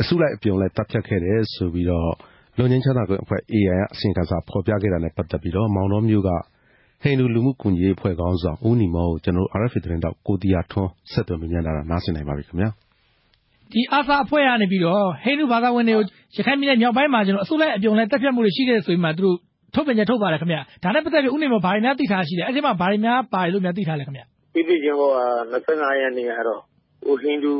[0.00, 2.12] အစုလိုက်အပြုံလိုက်တပ်ဖြတ်ခဲ့တယ်ဆိုပြီးတော့
[2.58, 6.30] လွန်ငင်းချမ်းသာခွင့်အဖွဲ့ AI က အစီရင်ခံစာ ဖော်ပြခဲ့တာနဲ့ ပတ်သက်ပြီးတော့မောင်တော်မျိုးက
[7.02, 12.68] ဟိန္ဒူလူမှုကူညီရေးအဖွဲ့ကောင်းဆောင် ဦးနီမောကို ကျွန်တော် RFA သတင်းတော့ကိုတီယာထွန်း ဆက်သွယ်မြင်လာတာ နားဆင်နိုင်ပါပြီခင်ဗျာ
[13.72, 16.04] ဒီအာသာအဖွဲ့ကနေပြီးတော့ ဟိန္ဒူဘာသာဝင်တွေကို
[16.36, 19.36] ရခိုင်ပြည်နယ်မြောက်ပိုင်းမှာကျွန်တော်အစုလိုက်အပြုံလိုက်တပ်ဖြတ်မှုတွေရှိခဲ့ဆိုပြီးမှ သူတို့
[19.74, 25.10] ထုတ်ပြန်ချက် ထုတ်ပါတယ်ခင်ဗျာဒါနဲ့ပတ်သက်ပြီး ဦးနေမော ဘာတွေများသိထားရှိလဲ အဲ့ဒီမှာ ဘာတွေများပါတယ်လို့များသိထားလဲခင်ဗျာပြီးပြီးချင်းဟို
[25.52, 26.60] 25ရက်နေ့ကတော့
[27.04, 27.52] ဟိုဟိန္ဒူ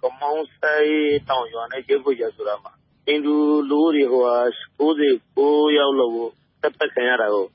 [0.00, 0.88] ကမောင်းဆိုင်
[1.28, 2.72] တောင်ရွာနဲ့ကျေးဖို့ရဆိုတာမှာ
[3.06, 3.34] ဟိန္ဒူ
[3.70, 4.36] လူတွေဟိုဟာ
[4.80, 6.28] 99ယောက်လောက်ကို
[6.62, 7.46] တပ်ပတ်ခံရတာကို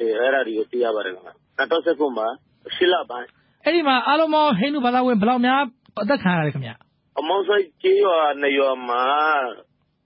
[0.00, 2.26] အဲ့ဒါတွေကို သိရပါတယ်ခင်ဗျ2019မှာ
[2.76, 3.28] ရှစ်လပိုင်း
[3.64, 5.60] အဲ့ဒီမှာ အားလုံးပေါင်း ဟိန္ဒူဘာသာဝင် ဘယ်လောက်များ
[6.02, 6.70] အသက်ခံရတယ်ခင်ဗျ
[7.18, 9.04] အမောင်းဆိုင်ကျေးရွာနေရွာမှာ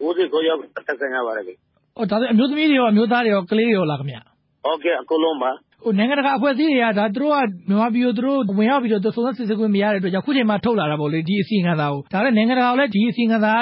[0.00, 1.56] 99ယောက် အသက်ခံရပါတယ်ခင်
[1.96, 4.18] ဟိုဒါဆို အမျိုးသမီးတွေရော အမျိုးသားတွေရော ကလေးတွေရောလားခင်ဗျ
[4.64, 5.50] ဟုတ်ကဲ့ အကုန်လုံးပါ
[5.84, 13.52] ဟိုနိုင်ငံတကာအဖွဲ့အစည်းတွေကဒါသူတို့က မြန်မာပြည်ကို သူတို့ဝင်ရောက်ပြီးတော့ စုံစမ်းစစ်ဆေးခွင့် မရတဲ့အတွက်ကြောင့်ခုချိန်မှာထုတ်လာတာပေါ့လေ ဒီအစီအခံစာကို ဒါလည်းနိုင်ငံတကာကလည်း ဒီအစီအခံစာ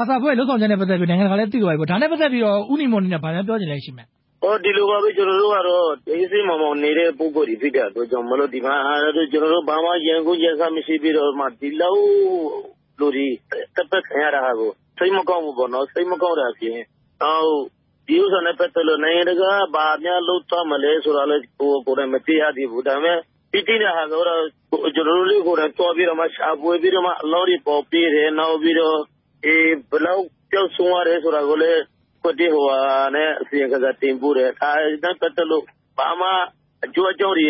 [0.00, 4.06] အစာဖွဲ့လုံဆောင်ချက်နဲ့ ပတ်သက်ပြီး နိုင်ငံတကာလည်း သိသွားပြီပေါ့ ဒါနဲ့ ပတ်သက်ပြီးတော့ဥနီမွန်နေနဲ့ဗာများပြောချင်လဲရှိမယ်
[4.42, 8.74] ဟောဒီလိုပါပဲ ကျွန်တော်တို့ကတော့ အေးစိမောင်မောင်နေတဲ့ ပုံကိုယ်ဒီဖြစ်တဲ့အတွက်ကြောင့်မလို့ ဒီမှာ
[9.32, 12.00] ကျွန်တော်တို့ ဘာမှရန်ကုန်ရဆမရှိပြီးတော့မှ ဒီလောက်
[12.98, 13.26] လူတွေ
[13.76, 16.78] တက်ပတ်ခံရတာကို စိတ်မကောင်းဘူးပေါ့နော် စိတ်မကောင်းတာပြင်
[17.24, 17.50] အော်
[18.06, 23.18] ဒီဥစ္စာနဲ့ ပတ်သက်လို့ နိုင်ငံတကာဘာများလုပ်သွားမလဲဆိုတာလည်း ကိုယ်ကိုယ်တိုင် မသိရသေးဘူး ဒါပေမဲ့
[23.50, 24.42] ပြီးတိတဲ့ဟာကတော့
[24.94, 28.98] ကျွန်တော်တို့လေးကိုယ်တိုင်တွားပြီးတော့မှရှာပွေပြီးတော့မှအလောတွေ ပေါ်ပြီးတယ် နောက်ပြီးတော့
[29.44, 31.80] အေးဘလောက်ကြောက်ဆုံးရတယ်ဆိုတာကိုလည်း
[32.22, 32.78] ကွတိဟိုဟာ
[33.14, 34.70] နဲ့အစီအကစားတင်ပို့တယ် ဒါ
[35.02, 35.64] နဲ့ ပတ်သက်လို့
[35.98, 36.28] ဘာမှ
[36.84, 37.48] အကျိုးအကြောင်းတွေ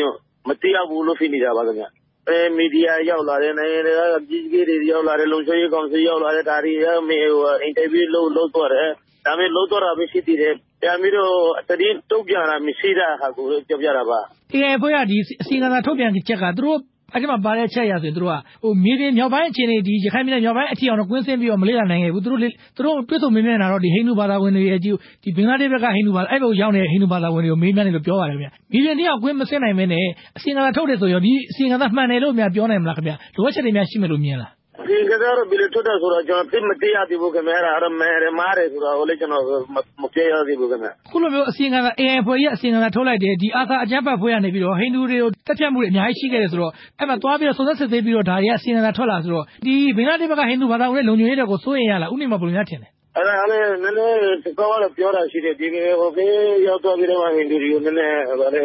[0.48, 1.84] မသိရဘူးလို့ ဖြစ်နေတာပါခင်ဗျ
[2.28, 6.74] အဲမီဒီယာရောက်လာတဲ့နိုင်ငံတွေကကြီးကြီးတွေ ရောက်လာတဲ့လုံခြုံရေးကောင်စီ ရောက်လာတဲ့ဒါတွေ
[7.08, 8.90] မေဟိုအင်တာဗျူး လုပ်လုပ်တော့တယ်
[9.26, 11.34] ဒါပေမဲ့ လုံးတော့တာပဲ ရှိသေးတယ် ပြန်ပြီးတော့
[11.68, 14.18] တတိတုတ်ပြန်တာ မရှိတာဟာကို ပြောပြတာပါ
[14.54, 16.78] AI ဖွဲ့ရဒီအစီအကံသာထုတ်ပြန်ချက်က သူတို့
[17.12, 22.40] အဲ့ဒီမှာပါတဲ့ချက်ရဆိုရင်တို့ကဟိုမြေပြင်မြောက်ပိုင်းအခြေအနေဒီရခိုင်ပြည်နယ်မြောက်ပိုင်းအထီအောင်တော့ကွင်းစင်းပြီးတော့ မလေ့လာနိုင်ခဲ့ဘူး သူတို့
[22.76, 24.90] သူတို့တွေ့ဆုံမေးမြန်းတာတော့ဒီဟိန္ဒူဘာသာဝင်တွေရဲ့ဒီ
[25.22, 34.50] ဒီဘင်္ဂလားဒေ့ရှ်ဘက်က ဟိန္ဒူဘာသာအဲ့ဘက်ရောက်နေတဲ့ ဟိန္ဒူဘာသာဝင်တွေကို မေးမြန်းတယ်လို့ ပြောပါတယ်ခင်ဗျ မြေပြင်တရားကွင်းမစင်းနိုင်မင်းနဲ့ အစီအကံသာထုတ်တယ်ဆိုရောဒီအစီအကံသာမှန်တယ်လို့များ ပြောနိုင်မလားခင်ဗျ လိုအပ်ချက်တွေများ ရှိမယ်လို့ မြင်လား
[34.84, 39.44] ဒီကစားတော့ ဘယ်လိုထွက်တာဆိုတော့ကျွန်တော်သိမသိရသေးဘူးခင်ဗျာအဲ့ဒါမဲရမားတယ်ဆိုတော့ဟိုလေကျွန်တော်
[40.02, 55.66] မပြေရသေးဘူးခင်ဗျာခုလိုမျိုးအစီအကံက AI ဖွဲ့ကြီးအစီအကံကထုတ်လိုက်တယ် ဒီအာသာအကြမ်းဖက်ဖွဲ့ရနေပြီးတော့ ဟိန္ဒူတွေကိုတက်ဖြတ်မှုတွေ အများကြီးရှိခဲ့တယ်ဆိုတော့ အဲ့မှာသွားပြီးတော့ စုံစမ်းစစ်ဆေးပြီးတော့ ဒါတွေက အစီအကံကထွက်လာဆိုတော့ ဒီဘင်္ဂလားဒေ့ရှ်ဘက်က ဟိန္ဒူဘာသာဝင်လုံခြုံရေးတွေကို စိုးရင်ရလားဥနေမှာဘယ်လိုများထင်လဲ အဲ့ဒါလည်း နည်းနည်းတကောတော့ ပြောတာရှိတယ်ဒီ
[56.00, 56.26] ဟိုကေ
[56.66, 58.60] ရောက်သွားပြီးတော့ ဟိန္ဒူတွေကို နည်းနည်းဗါလေ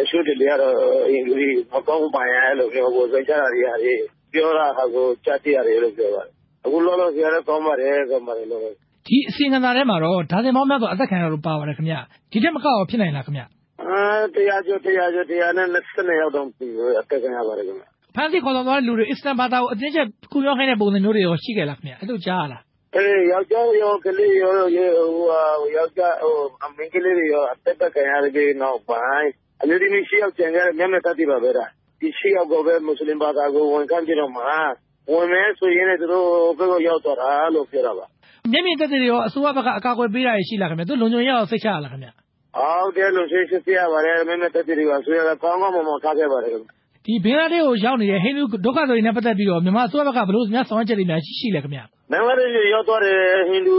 [0.00, 0.74] အရှုတလေရတော့
[1.10, 4.00] ဟိန္ဒူတွေ မကောင်းပါရဲ့လို့ပြောဖို့စိတ်ချတာတွေရတယ်
[4.34, 6.32] ပြောတာဟာကို ကြားသိရတယ်လို့ ပြောပါတယ်
[6.64, 8.62] အခုလောလောဆယ်လည်းကောင်းပါတယ်ကောင်းပါတယ်လို့
[9.06, 11.94] ဒီအစီအကံသားထဲမှာတော့ ဒါသင်ပေါင်းများစွာ အသက်ခံရလို့ ပါပါတယ်ခင်ဗျ
[12.32, 13.42] ဒီထက်မကောက်ဖြစ်နိုင်လားခင်ဗျ
[13.82, 14.00] အာ
[14.34, 16.66] တရားကျော်တရားကျော်တရားနဲ့20ရောက်တော့ပြီ
[17.00, 22.62] အသက်ခံရပါတယ်ခင်ဗျဖန်စီခေါ်ဆောင်သွားတဲ့လူတွေ အစ္စလမ်ဘာသာကို အတင်းချက်ကုပြောခိုင်းတဲ့ ပုံစံမျိုးတွေရော ရှိခဲ့လားခင်ဗျ အဲ့လို ကြားရလား
[22.96, 24.68] အေးယောက်ျားရော ကလေးရောဟို
[25.76, 29.30] ယောက်ျားဟိုအမင်းကလေးတွေရော အသက်ခံရတဲ့နောက်ပိုင်း
[29.62, 34.50] အမျိုးသမီး ရှိယောက် ကျန်ကြတဲ့မျက်နှာတတ်တိပါပဲလား ဒီရှိယောက်ကိုပဲ မွတ်စလင်ဘာသာကို ဝန်ခံကြတော့မှာ
[35.10, 36.26] ဝင်မယ်ဆိုရင်လည်းသူတို့
[36.58, 38.06] ဘက်ကရောက်သွားတာလို့ ပြောတာပါ
[38.52, 42.08] မျက်မြင်သက်သေတွေရော အစိုးရဘက်က အကာအကွယ်ပေးတာရှိလားခင်ဗျ သူလုံခြုံရေးအောင်စိတ်ချရလားခင်ဗျ
[42.56, 46.68] ဟုတ်တယ် လုံခြုံရေး စိတ်ရပါတယ် မျက်မြင်သက်သေတွေကအစိုးရက ကောင်းကောင်းမွန်မွန် ထားခဲ့ပါတယ်ခင်ဗျ
[47.06, 53.76] ဒီဘင်္ဂလားဒေ့ရှ်ကို ရောက်နေတဲ့ ဟိန္ဒူဒုက္ခသည်တွေနဲ့ ပတ်သက်ပြီးတော့ မြန်မာအစိုးရဘက်က ဘယ်လိုများ ဆောင်ရွက်ချက်တွေများ ရှိလဲခင်ဗျ ဘင်္ဂလားဒေ့ရှ်ရောက်သွားတဲ့ ဟိန္ဒူ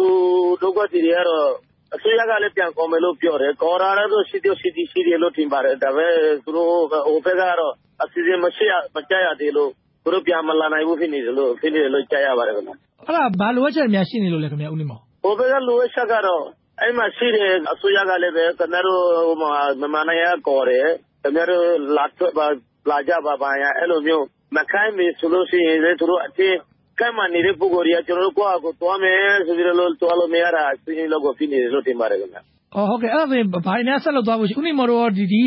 [0.64, 1.48] ဒုက္ခသည်တွေကတော့
[1.96, 9.70] အစိုးရကလည်း ပြန်ခေါ်မယ်လို့ ပြောတယ် ခေါ်တာလည်းရှိတယ်ရှိတယ်ရှိတယ်လို့ ထင်ပါတယ် ဒါပေမဲ့သူတို့ဟိုဘက်ကတော့ အစီအစဉ်မရှိမကြရသေးလို့
[10.04, 12.78] သူတို့ ပြန်မလာနိုင်ဘူး ဖြစ်နေတယ်လို့ဖြစ်နေတယ်လို့ကြားရပါတယ်ခင်ဗျ အဲ့
[13.16, 16.44] ဒါ ဘာလိုအပ်ချက်များ ရှိနေလို့လဲခင်ဗျဦးနေမောဟိုဘက်က လိုအပ်ချက်ကတော့
[16.82, 20.88] အဲ့မှာရှိတဲ့ အစိုးရကလည်းပဲခင်ဗျားတို့ဟိုမှာမြန်မာနိုင်ငံကော်တယ်
[21.24, 21.66] ခင်ဗျားတို့
[21.98, 22.46] လာထွက်ပါ
[22.90, 24.26] လာကြပါပါရအဲ့လိုမျိုး
[24.56, 26.58] မခိုင်းမေဆိုလို့ရှိရင်လေသူတို့အတင်း
[27.00, 32.40] ကဲမှနေတဲ့ ပုဂ္ဂိုလ်တွေက ကျွန်တော်တို့ ကိုယ့်အကိုသွားမယ်ဆိုပြီးတော့ သွားလို့မရတာစီးရင်လောက်ကိုဖြစ်နေတယ်လို့ ထင်ပါတယ်ခင်ဗျ
[32.76, 35.40] အော်ဟုတ်ကဲ့အဲ့ဒါဆိုရင်ဘာတွေများဆက်လုပ်သွားဖို့ရှိဦးနေမော်တို့ဒီဒီ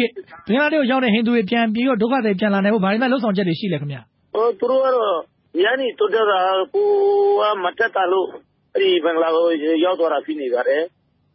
[0.49, 3.99] ဘင်္ဂလားဒေ့ရှ်ရောက်တဲ့ဟိန္ဒူတွေပြန်ပြီးတော့ဒုက္ခတွေပြန်လာနိုင်ဖို့ဘာတွေများလှုပ်ဆောင်ချက်တွေရှိလဲခင်ဗျ
[4.35, 5.19] ဟိုသူတို့ကတော့
[5.61, 6.41] ညနေတိုးတက်တာ
[6.75, 6.89] ကို
[7.41, 8.29] ကမတက်တာလို့
[8.75, 9.47] အဲ့ဒီဘင်္ဂလားကို
[9.85, 10.83] ရောက်သွားတာဖြစ်နေပါတယ်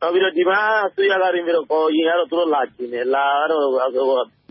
[0.02, 0.60] နောက်ပြီးတော့ဒီမှာ
[0.94, 3.62] ဆွေးရကားရင်းပြီးတော့ပေါ်ရင်ကတော့သူတို့လာကျင်တယ်လာတော့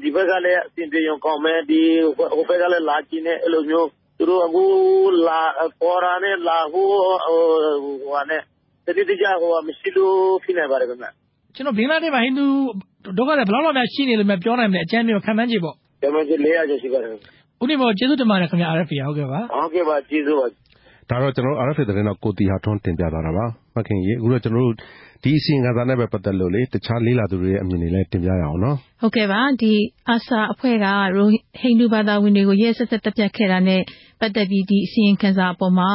[0.03, 1.81] ဒီဘက်ကလည်းအစဉ်ပြေရုံကောင်းမယ်ဒီ
[2.17, 3.89] ဟိုဘက်ကလည်းလာကျင်တယ်အဲ့လိုမျိုး
[4.19, 4.65] သူတို့အခု
[5.29, 5.41] လာ
[5.81, 6.87] ပေါ်ရာနဲ့လာဟို
[7.27, 8.43] ဟိုဟာနဲ့
[8.87, 11.09] တတိတကျဟိုမရှိလို့ဖြစ်နိုင်ပါတယ်ခင်ဗျ။
[11.55, 12.47] ကျွန်တော်ဘင်္ဂလားဒေ့ရှ်မှာ ဟိန္ဒူ
[13.19, 17.27] ဒုက္ခသည် ဘယ်လောက်လောက်များ ရှိနေလို့ ပြောနိုင်မလဲ အကြမ်းပြောခံမှန်းကြည့်ပေါ့။ခံမှန်းကြည့်400ကျော် ရှိပါတယ်ခင်ဗျ။
[17.63, 20.47] ဦးနေမောကျေးဇူးတင်ပါတယ်ခင်ဗျာ RFA ဟုတ်ကဲ့ပါ။ဟုတ်ကဲ့ပါ ကျေးဇူးပါ။
[21.11, 23.47] ဒါတော့ကျွန်တော် RFA သတင်းတော့ကိုတီဟာထွန်း တင်ပြသွားတာပါ။
[23.77, 24.77] မခင်ကြီးအခုတော့ ကျွန်တော်တို့
[25.23, 29.73] ဒီအစီရင်ခံစာနဲ့ပဲပတ်သက်လို့လေတခြားလေးလာသူတွေရဲ့ အမြင်တွေလည်း တင်ပြရအောင်နော် ဟုတ်ကဲ့ပါ ဒီ
[30.09, 30.87] အာဆာအဖွဲ့က
[31.61, 33.83] ဟိန္ဒူဘာသာဝင်တွေကိုရဲဆက်ဆက်တပ်ဖြတ်ခဲ့တာနဲ့
[34.21, 35.91] ပတ်သက်ပြီး ဒီအစီရင်ခံစာအပေါ်မှာ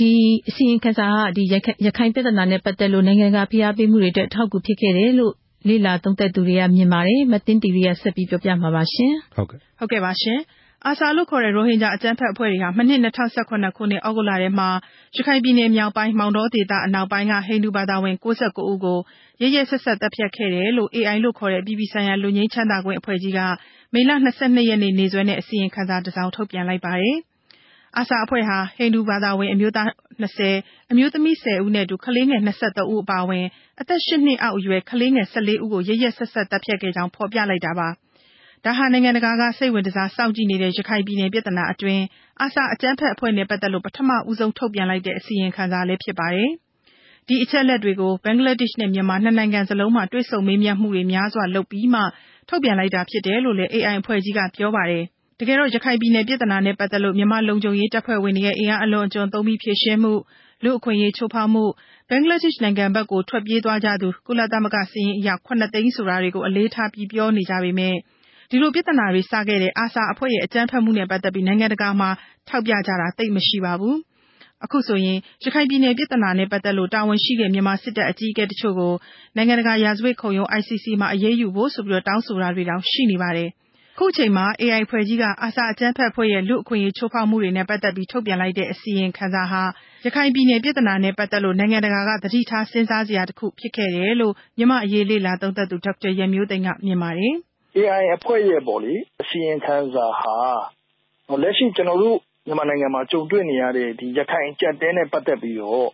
[0.00, 0.12] ဒီ
[0.48, 1.54] အစီရင်ခံစာကဒီရ
[1.96, 5.32] ခိုင်ပြည်ထနာနဲ့ပတ်သက်လို့ နိုင်ငံကဖိအားပေးမှုတွေအတွက်ထောက်ကူဖြစ်ခဲ့တယ်လို့
[5.68, 10.38] လေလာသုံးသက်သူတွေက မြင်ပါတယ်မတင်တီရီကဆက်ပြီးပြောပြမှာပါရှင်ဟုတ်ကဲ့ဟုတ်ကဲ့ပါရှင်
[10.86, 14.68] အာဆာလို့ခေါ်တဲ့ ရိုဟင်ဂျာအကြမ်းဖက်အဖွဲ့တွေဟာ မနှစ်2018ခုနှစ်ဩဂုတ်လထဲမှာ
[15.16, 18.98] ရခိုင်ပြည်နယ်မြောက်ပိုင်း မောင်တောဒေသအနောက်ပိုင်းက ဟိန္ဒူဘာသာဝင်69ဦးကို
[19.42, 23.40] ရရဆက်ဆက်တပ်ဖြတ်ခဲ့တယ်လို့ AI လို့ခေါ်တဲ့ပြည်ပဆိုင်ရာလူငင်းချမ်းသာခွင့်အဖွဲ့ကြီးက
[23.94, 27.16] မေလ22ရက်နေ့ နေ့စွဲနဲ့ အစီရင်ခံစာတစ်စောင် ထုတ်ပြန်လိုက်ပါတယ်။
[27.98, 29.88] အာဆာအဖွဲ့ဟာ ဟိန္ဒူဘာသာဝင် အမျိုးသား
[30.22, 33.46] 20အမျိုးသမီး10ဦးနဲ့အတူ ကလေးငယ်23ဦးအပါအဝင်
[33.80, 37.88] အသက်8နှစ်အောက်အရွယ် ကလေးငယ်14ဦးကိုရရဆက်ဆက်တပ်ဖြတ်ခဲ့ကြောင်း ဖော်ပြလိုက်တာပါ။
[38.64, 42.02] ဒါဟာ နိုင်ငံတကာက စိတ်ဝင်တစား စောင့်ကြည့်နေတဲ့ ရခိုင်ပြည်နယ်ပြဿနာအတွင်း
[42.40, 46.50] အာဆာအကြမ်းဖက်အဖွဲ့နဲ့ ပတ်သက်လို့ ပထမဦးဆုံး ထုတ်ပြန်လိုက်တဲ့ အစီရင်ခံစာလည်း ဖြစ်ပါတယ်။
[47.28, 52.02] ဒီအချက်အလက်တွေကို ဘင်္ဂလားဒေ့ရှ်နဲ့ မြန်မာ နှစ်နိုင်ငံစလုံးမှာ တွေ့ဆုံမေးမြန်းမှုတွေ များစွာလုပ်ပြီးမှ
[52.48, 55.04] ထုတ်ပြန်လိုက်တာဖြစ်တယ်လို့လည်း AI အဖွဲ့ကြီးက ပြောပါတယ်။
[55.40, 60.12] တကယ်တော့ ရခိုင်ပြည်နယ်ပြဿနာနဲ့ ပတ်သက်လို့ မြန်မာလုံခြုံရေးတပ်ဖွဲ့ဝင်တွေရဲ့ အင်အားအလွန်အကျွံသုံးပြီး ဖြေရှင်းမှု၊
[60.64, 61.64] လူ့အခွင့်အရေး ချိုးဖောက်မှု၊
[62.08, 67.96] ဘင်္ဂလားဒေ့ရှ်နိုင်ငံဘက်ကို ထွက်ပြေးသွားကြသူ ကုလသမဂ္ဂစာရင်းအရ ၇ သိန်းဆိုတာတွေကို အလေးထားပြီး ပြောနေကြပေမယ့်
[68.50, 72.10] ဒီလိုပြဿနာတွေ စခဲ့တဲ့အာဆာအဖွဲ့ရဲ့ အကြမ်းဖက်မှုနဲ့ ပတ်သက်ပြီး နိုင်ငံတကာမှာ
[72.48, 73.96] ထောက်ပြကြတာ သိပ်မရှိပါဘူး။
[74.64, 78.94] အခုဆိုရင် ရခိုင်ပြည်နယ်ပြဿနာနဲ့ ပတ်သက်လို့ တာဝန်ရှိတဲ့ မြန်မာစစ်တပ်အကြီးအကဲတချို့ကို
[79.36, 83.67] နိုင်ငံတကာ ရာဇဝတ်ခုံရုံး ICC မှာ အရေးယူဖို့ဆိုပြီး တောင်းဆိုတာတွေတောင် ရှိနေပါတယ်။အ
[83.98, 89.62] ခုချိန်မှာ AI အဖွဲ့ကြီးကအာဆာအကြမ်းဖက်အဖွဲ့ရဲ့ လူ့အခွင့်အရေး ချိုးဖောက်မှုတွေနဲ့ ပတ်သက်ပြီး ထုတ်ပြန်လိုက်တဲ့ အစီရင်ခံစာဟာ
[90.04, 97.34] ရခိုင်ပြည်နယ် ပြဿနာနဲ့ ပတ်သက်လို့ နိုင်ငံတကာက သတိထားစဉ်းစားစရာတခုဖြစ်ခဲ့တယ်လို့ မြန်မာ့အရေးလေ့လာသုံးသပ်သူ ဒေါက်တာရန်မျိုးသိမ်းက မြင်ပါတယ်။
[97.78, 100.36] AI အဖွဲ့ရဲ့ပေါ့လေအစီရင်ခံစာဟာ
[101.42, 105.88] လက်ရှိ ကျွန်တော်တို့ မြန်မာနိုင်ငံမှာ ကြုံတွေ့နေရတဲ့ဒီရခိုင်ကြက်တဲနဲ့ ပတ်သက်ပြီးတော့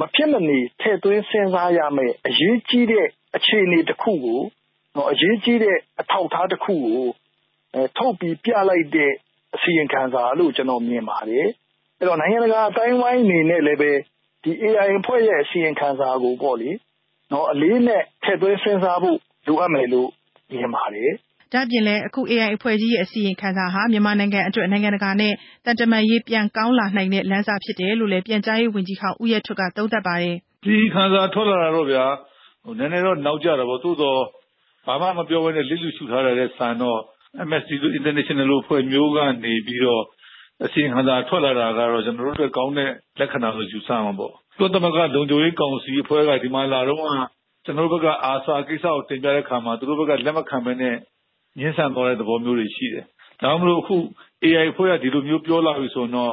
[0.00, 3.06] မဖြစ်မနေ ထည့်သွင်းစဉ်းစားရမယ့် အရေးကြီးတဲ့
[3.36, 4.40] အခြေအနေတစ်ခုကို
[5.10, 7.08] အရေးကြီးတဲ့ အထောက်အထားတစ်ခုကို
[7.96, 9.12] ထုတ်ပြီးပြလိုက်တဲ့
[9.54, 11.46] အစီရင်ခံစာလို့ ကျွန်တော်မြင်ပါတယ်။
[11.98, 13.92] အဲ့တော့ နိုင်ငံတကာအတိုင်းဝိုင်းအနေနဲ့လည်းပဲ
[14.42, 16.70] ဒီ AI အဖွဲ့ရဲ့ အစီရင်ခံစာကိုပေါ့လေ
[17.32, 20.08] နော်အလေးနဲ့ထည့်သွင်းစဉ်းစားဖို့ လိုအပ်မယ်လို့
[20.52, 21.10] မြင်ပါတယ်။
[21.52, 25.32] ဒါ့အပြင်လည်း အခု AI အဖွဲ့ကြီးရဲ့ အစီရင်ခံစာဟာ မြန်မာနိုင်ငံအတွက် နိုင်ငံတကာနဲ့
[25.64, 30.34] သံတမန်ရေး ပြန်ကောင်းလာနိုင်တဲ့ လမ်းစဖြစ်တယ်လို့လည်း ပြန်ကြားရေးဝန်ကြီးဟောင်း ဦးရဲထွဋ်က သုံးသပ်ပါတယ်။
[30.64, 32.04] “ဒီခံစာထွက်လာတာတော့ဗျာ
[32.78, 34.20] နည်းနည်းတော့ နောက်ကျတာပေါ့။သို့သော်
[34.88, 37.00] ဘာမှမပြောဘဲနဲ့လစ်လျူရှုထားတာထက်စာရင်တော့
[37.42, 40.02] Amnesty International လို အဖွဲ့မျိုးကနေပြီးတော့
[40.64, 47.10] အစီရင်ခံစာထွက်လာတာကတော့ ကျနော်တို့အတွက် ကောင်းတဲ့လက္ခဏာလို့ ယူဆရမှာပေါ့။ကုလသမဂ္ဂ လုံခြုံရေးကောင်စီအဖွဲ့က ဒီမှာလာတုန်းက
[47.64, 50.94] ကျနော်တို့ဘက်က ARSA ကိစ္စကို တင်ပြတဲ့အခါမှာ သူတို့ဘက်က လက်မခံဘဲနဲ့
[51.60, 53.04] ငြင်းဆန်သွားတဲ့ သဘောမျိုးတွေရှိတယ်။
[53.40, 53.96] ဒါကြောင့်မို့ အခု
[54.44, 56.32] AI အဖွဲ့က ဒီလိုမျိုး ပြောလာပြီဆိုရင်တော့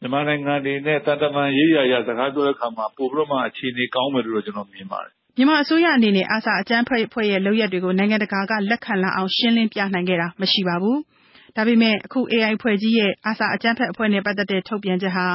[0.00, 10.98] မြန်မာနိုင်ငံအနေနဲ့ သံတမန်ရေးရာအရ စကားပြောတဲ့အခါမှာ ပိုပြီးတော့မှ အခြေအနေကောင်းမယ်လို့ ကျနော်မြင်ပါတယ်။” မြန်မာအစိုးရအနေနဲ့အာဆာအကြမ်းဖက်အဖွဲ့ရဲ့ လုပ်ရပ်တွေကို နိုင်ငံတကာက လက်ခံလာအောင် ရှင်းလင်းပြနိုင်ခဲ့တာ မရှိပါဘူး။
[11.56, 15.26] ဒါပေမယ့်အခု AI အဖွဲ့ကြီးရဲ့အာဆာအကြမ်းဖက်အဖွဲ့နဲ့ ပတ်သက်တဲ့ ထုတ်ပြန်ချက်ဟာ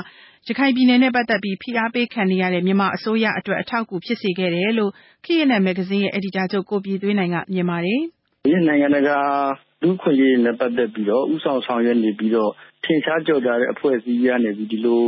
[0.47, 4.91] ရခိုင်ပြည်နယ်နဲ့ ပတ်သက်ပြီး ဖိအားပေးခံနေရတဲ့ မြန်မာအစိုးရအတွက် အထောက်အကူ ဖြစ်စေခဲ့တယ်လို့
[5.25, 8.01] ခေတ်နဲ့မဂ္ဂဇင်းရဲ့ အယ်ဒီတာချုပ် ကိုပြည်သွေးနိုင်က မြင်ပါတယ်။
[8.67, 9.17] “နိုင်ငံတကာ
[9.81, 12.51] လူ့အခွင့်အရေးတွေနဲ့ ပတ်သက်ပြီးတော့ ဦးဆောင်ဆောင်ရွက်နေပြီးတော့
[12.83, 15.03] ထင်ရှားကျော်ကြားတဲ့ အဖွဲ့အစည်းကနေ ဒီလို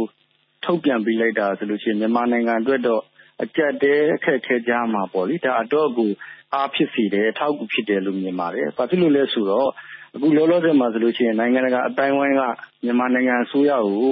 [0.66, 3.02] ထုတ်ပြန်ပေးလိုက်တာဆိုလို့ရှိရင် မြန်မာနိုင်ငံအတွက်တော့
[3.44, 6.12] အကျပ်အတည်း အခက်အခဲကြားမှာပေါ့လေဒါအတော့ကို
[6.54, 9.70] အားဖြစ်စေတယ် အထောက်အကူ ဖြစ်တယ်လို့ မြင်ပါတယ်။ဘာဖြစ်လို့လဲဆိုတော့
[10.16, 12.42] အခုလောလောဆယ်မှာဆိုလို့ရှိရင် နိုင်ငံတကာအတိုင်းဝိုင်းက
[12.84, 14.08] မြန်မာနိုင်ငံအစိုးရကို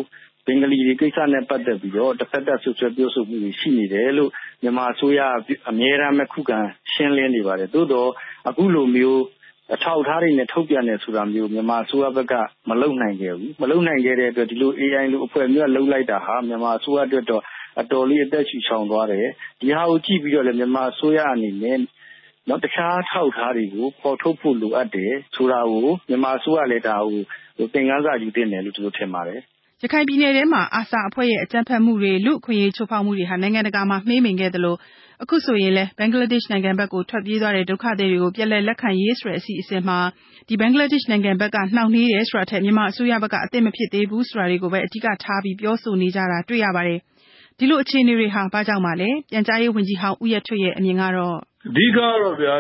[0.45, 5.19] ဘင်္ဂလီတွေကိစ္စနဲ့ ပတ်သက်ပြီးတော့တစ်ဖက်သက်ဆွဆွဲပြောဆိုမှုတွေ ရှိနေတယ်လို့ မြန်မာအစိုးရ
[5.69, 6.59] အမြဲတမ်းပဲ ခုခံ
[6.93, 8.09] ရှင်းလင်းနေပါတယ်။သို့တော့
[8.49, 9.23] အခုလိုမျိုး
[9.73, 12.33] အထောက်အထားတွေနဲ့ ထုတ်ပြန်တယ်ဆိုတာမျိုး မြန်မာအစိုးရဘက်က
[12.69, 17.43] မလုပ်နိုင်ခဲ့ဘူး။မလုပ်နိုင်ခဲ့တဲ့အတွက် ဒီလို AI လို အဖွဲ့မျိုးက လုပ်လိုက်တာဟာ မြန်မာအစိုးရအတွက်တော့
[17.81, 19.27] အတော်လေး အသက်ရှူချောင်သွားတယ်။
[19.59, 21.77] ဒီဟာကို ကြည့်ပြီးတော့လည်း မြန်မာအစိုးရအနေနဲ့
[22.63, 26.95] တခြားအထောက်အထားတွေကို ဖော်ထုတ်ဖို့ လိုအပ်တယ်ဆိုတာကို မြန်မာအစိုးရလည်း ဒါ
[27.57, 29.39] ကို သင်ခန်းစာယူသင့်တယ်လို့ ကျနော်ထင်ပါတယ်။”
[29.83, 34.75] ရခိုင်ပြည်နယ်ထဲမှာအာဆာအဖွဲ့ရဲ့ အကြမ်းဖက်မှုတွေ၊လူ့အခွင့်အရေးချိုးဖောက်မှုတွေဟာ နိုင်ငံတကာမှာ မှေးမှိန်ခဲ့သလို
[35.23, 39.99] အခုဆိုရင်လည်း ဘင်္ဂလားဒေ့ရှ်နိုင်ငံဘက်ကို ထွက်ပြေးသွားတဲ့ ဒုက္ခသည်တွေကို ပြန်လည်လက်ခံရေးဆိုတဲ့ အစီအစဉ်မှာ
[40.59, 46.99] ဘင်္ဂလားဒေ့ရှ်နိုင်ငံဘက်က နှောင့်နှေးတယ်ဆိုတာထက် မြန်မာအစိုးရဘက်က အသင့်မဖြစ်သေးဘူးဆိုတာတွေကိုပဲ အဓိကထားပြီး ပြောဆိုနေကြတာတွေ့ရပါတယ်။
[47.59, 51.35] ဒီလိုအခြေအနေတွေဟာ ဘာကြောင့်ပါလဲ။ပြန်ကြားရေးဝန်ကြီးဟောင်း ဦးရဲထွဋ်ရဲ့ အမြင်ကတော့
[51.67, 52.55] “အဓိကကတော့ဗျာ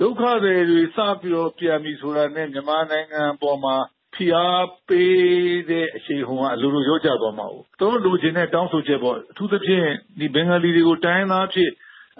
[0.00, 3.74] ဒုက္ခသည်တွေ စပြီးတော့ ပြန်ပြီဆိုတာနဲ့ မြန်မာနိုင်ငံအပေါ်မှာ
[4.14, 9.86] ဖိအားပေးတဲ့ အရှိန်အဟုန်က အလိုလိုလျော့ကျသွားမှာကို သူတို့လိုချင်တဲ့ တောင်းဆိုချက်ပေါ့ အထူးသဖြင့်
[10.18, 11.70] ဒီဘင်္ဂလီတွေကို တိုင်းသားဖြစ်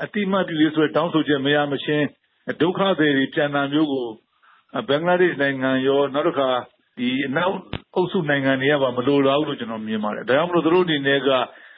[0.02, 2.06] အတိမတ်ပြုရေးဆိုတဲ့ တောင်းဆိုချက် မရမချင်း
[2.60, 4.06] ဒုက္ခသည်တွေ ပြန်တာမျိုးကို
[4.88, 6.48] ဘင်္ဂလားဒေ့ရှ်နိုင်ငံရော နောက်တစ်ခါ
[6.98, 7.56] ဒီအနောက်
[7.94, 11.30] အုပ်စုနိုင်ငံတွေကပါ မလိုလားဘူးလို့ ကျွန်တော်မြင်ပါတယ် ဒါကြောင့်မလို့ သူတို့အနေနဲ့က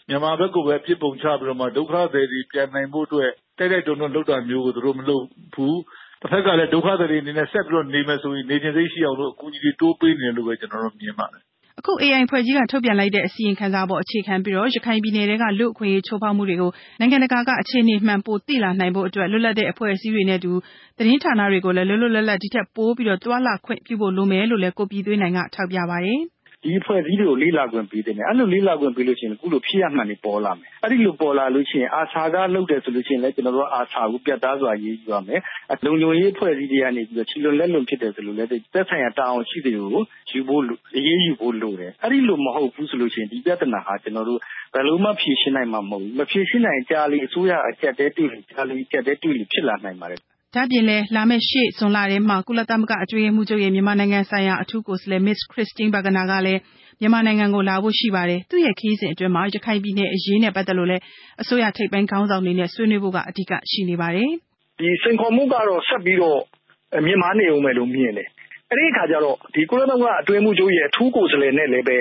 [0.09, 5.25] မြန်မာဘက်ကိုပဲပြစ်ပုံချပြီးတော့မှ ဒုက္ခသည်တွေ ပြန်နိုင်ဖို့အတွက် တိုက်တိုက်တွန်းတွန်း လုပ်တာမျိုးကို သူတို့မလုပ်
[5.55, 5.79] ဘူး
[6.21, 11.43] တစ်ဖက်ကလည်း ဒုက္ခသည်တွေအနေနဲ့ ဆက်ပြီးတော့ နေမယ်ဆိုရင် နေခြင်းစိတ်ရှိအောင်လို့ အကူအညီတွေ တိုးပေးနေတယ်လို့ပဲ ကျွန်တော်တို့မြင်ပါတယ်
[11.79, 20.53] အခု AI ဖွဲ့ကြီးက ထုတ်ပြန်လိုက်တဲ့ အစီရင်ခံစာပေါ် အခြေခံပြီးတော့ ရခိုင်ပြည်နယ်ကလူ့အခွင့်အရေး ချိုးဖောက်မှုတွေကို နိုင်ငံတကာက အခြေအနေမှန် ပိုသိလာနိုင်ဖို့အတွက် လွတ်လပ်တဲ့ အဖွဲ့အစည်းတွေနဲ့တူ
[20.99, 26.21] သတင်းဌာနတွေကိုလည်း လွတ်လွတ်လပ်လပ် ဒီထက်ပိုပြီးတော့တွာလာခွင့်ပြုဖို့ လိုမယ်လို့လည်း ကိုပြည်သွေးနိုင်က ထောက်ပြပါတယ်။
[26.65, 35.41] ဒီအဖွဲ့အစည်းတွေကို လေ့လာခွင့်ပေးတယ်။အဲ့လို လေ့လာခွင့်ပေးလို့ရှိရင် အခုလို ဖြစ်ရပ်မှန်တွေ ပေါ်လာမယ်။အဲ့ဒီလို ပေါ်လာလို့ရှိရင်အာဆာကလုပ်တယ်ဆိုလို့ရှိရင်လည်း ကျွန်တော်တို့အာဆာကို ပြတ်သားစွာရေးယူရမယ်။
[35.85, 40.63] လုံခြုံရေးအဖွဲ့အစည်းတွေကနေပြီးတော့ချီလွန်လက်လွန် ဖြစ်တယ်ဆိုလို့လည်း သက်ဆိုင်ရာ တာဝန်ရှိတွေကိုယူဖို့
[40.97, 44.41] အရေးယူဖို့လိုတယ်။အဲ့ဒီလို မဟုတ်ဘူးဆိုလို့ရှိရင် ဒီပြဿနာဟာ ကျွန်တော်တို့
[44.75, 50.21] ဘယ်လိုမှ ဖြေရှင်းနိုင်မှာ မဟုတ်ဘူး။မဖြေရှင်းနိုင်ကြားလေ အစိုးရအကြက်တဲတွေ့လေကြားလေကြက်တဲတွေ့လေ ဖြစ်လာနိုင်ပါတယ်
[50.55, 55.41] ဒါ့ပြင်လည်း လာမယ့် ရှေ့ ဇွန်လထဲမှာ ကုလသမဂ္ဂအတွင်းရေးမှူးချုပ်ရဲ့ မြန်မာနိုင်ငံဆိုင်ရာ အထူးကိုယ်စားလှယ် Ms.
[55.53, 56.61] Christine Schraner Burgener ကလည်း
[57.01, 61.03] မြန်မာနိုင်ငံကို လာဖို့ရှိပါတယ်။သူ့ရဲ့ ခရီးစဉ်အတွင်းမှာရခိုင်ပြည်နယ်အရေးနဲ့ ပတ်သက်လို့လည်း
[61.43, 64.31] အစိုးရထိပ်ပိုင်းခေါင်းဆောင်တွေနဲ့ ဆွေးနွေးဖို့က အဓိက ရှိနေပါတယ်။
[64.79, 66.41] ဒီစိန်ခေါ်မှုကတော့ ဆက်ပြီးတော့
[67.07, 68.29] မြင့်မားနေဦးမယ်လို့ မြင်တယ်။
[68.71, 71.97] အဲဒီအခါကျတော့ဒီကုလသမဂ္ဂအတွင်းမှုချုပ်ရဲ့ အထူးကိုယ်စားလှယ်နဲ့လည်းပဲ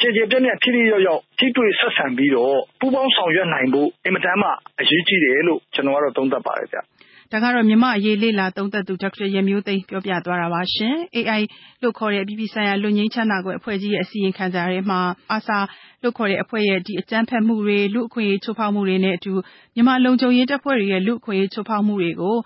[0.00, 4.48] ခြေခြေပြက်ပြက်ထိထိရောက်ရောက် ထိတွေ့ဆက်ဆံပြီးတော့ ပူးပေါင်းဆောင်ရွက်နိုင်ဖို့ အင်မတန်မှ
[4.80, 6.78] အရေးကြီးတယ်လို့ ကျွန်တော်ကတော့ သုံးသပ်ပါတယ်ဗျ။
[7.32, 10.60] ဒါကတော့ မြန်မာ့အရေးလေ့လာသုံးသပ်သူ ဒေါက်တာရန်မျိုးသိမ်း ပြောပြသွားတာပါ။
[11.16, 11.42] AI
[11.82, 15.00] လို့ခေါ်တဲ့ အပြည်ပြည်ဆိုင်ရာ လွတ်ငြိမ်းချမ်းသာခွင့်အဖွဲ့ကြီးရဲ့ အစီရင်ခံစာထဲမှာ
[15.36, 15.58] ARSA
[16.02, 19.32] လို့ခေါ်တဲ့အဖွဲ့ရဲ့ အကြမ်းဖက်မှုတွေ၊လူ့အခွင့်အရေး ချိုးဖောက်မှုတွေနဲ့အတူ
[19.74, 22.36] မြန်မာလုံခြုံရေးတပ်ဖွဲ့တွေရဲ့ လူ့အခွင့်အရေး ချိုးဖောက်မှုတွေကို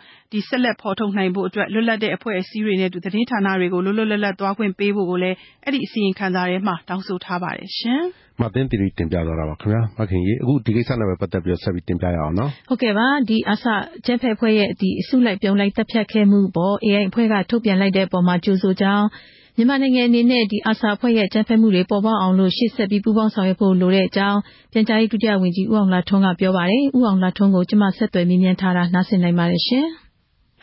[0.49, 7.69] ဆက်လက်ဖော်ထုတ်နိုင်ဖို့အတွက် လွတ်လပ်တဲ့ အဖွဲ့အစည်းတွေနဲ့အတူ သတင်းဌာနတွေကို လွတ်လွတ်လပ်လပ် သွားခွင့်ပေးဖို့ကိုလည်း အဲဒီအစီရင်ခံစာထဲမှာ တောင်းဆိုထားပါတယ်။
[8.41, 19.07] “မသင်းသီရိ တင်ပြသွားတာပါခင်ဗျာ။မခင်ရီအခုဒီကိစ္စနဲ့ပဲ ပတ်သက်ပြီးဆက်ပြီးတင်ပြရအောင်နော်။ဟုတ်ကဲ့ပါ။ဒီ ARSA အကြမ်းဖက်အဖွဲ့ရဲ့ အစုလိုက်အပြုံလိုက် သတ်ဖြတ်ခဲ့မှုအပေါ် AI အဖွဲ့က ထုတ်ပြန်လိုက်တဲ့အပေါ်မှာ ကြိုဆိုကြောင်း
[19.57, 24.39] မြန်မာနိုင်ငံအနေနဲ့ ARSA အဖွဲ့ရဲ့ အကြမ်းဖက်မှုတွေ ပေါ်ပေါက်အောင်ရှေ့ဆက်ပြီး ပူးပေါင်းဆောင်ရွက်ဖို့ လိုတဲ့အကြောင်း
[24.73, 29.63] ပြန်ကြားရေး ဒုတိယဝန်ကြီး ဦးအောင်လှထွန်းက ပြောပါတယ်။ဦးအောင်လှထွန်းကိုမဆက်သွယ်မေးမြန်းထားတာ နားဆင်နိုင်ပါတယ်။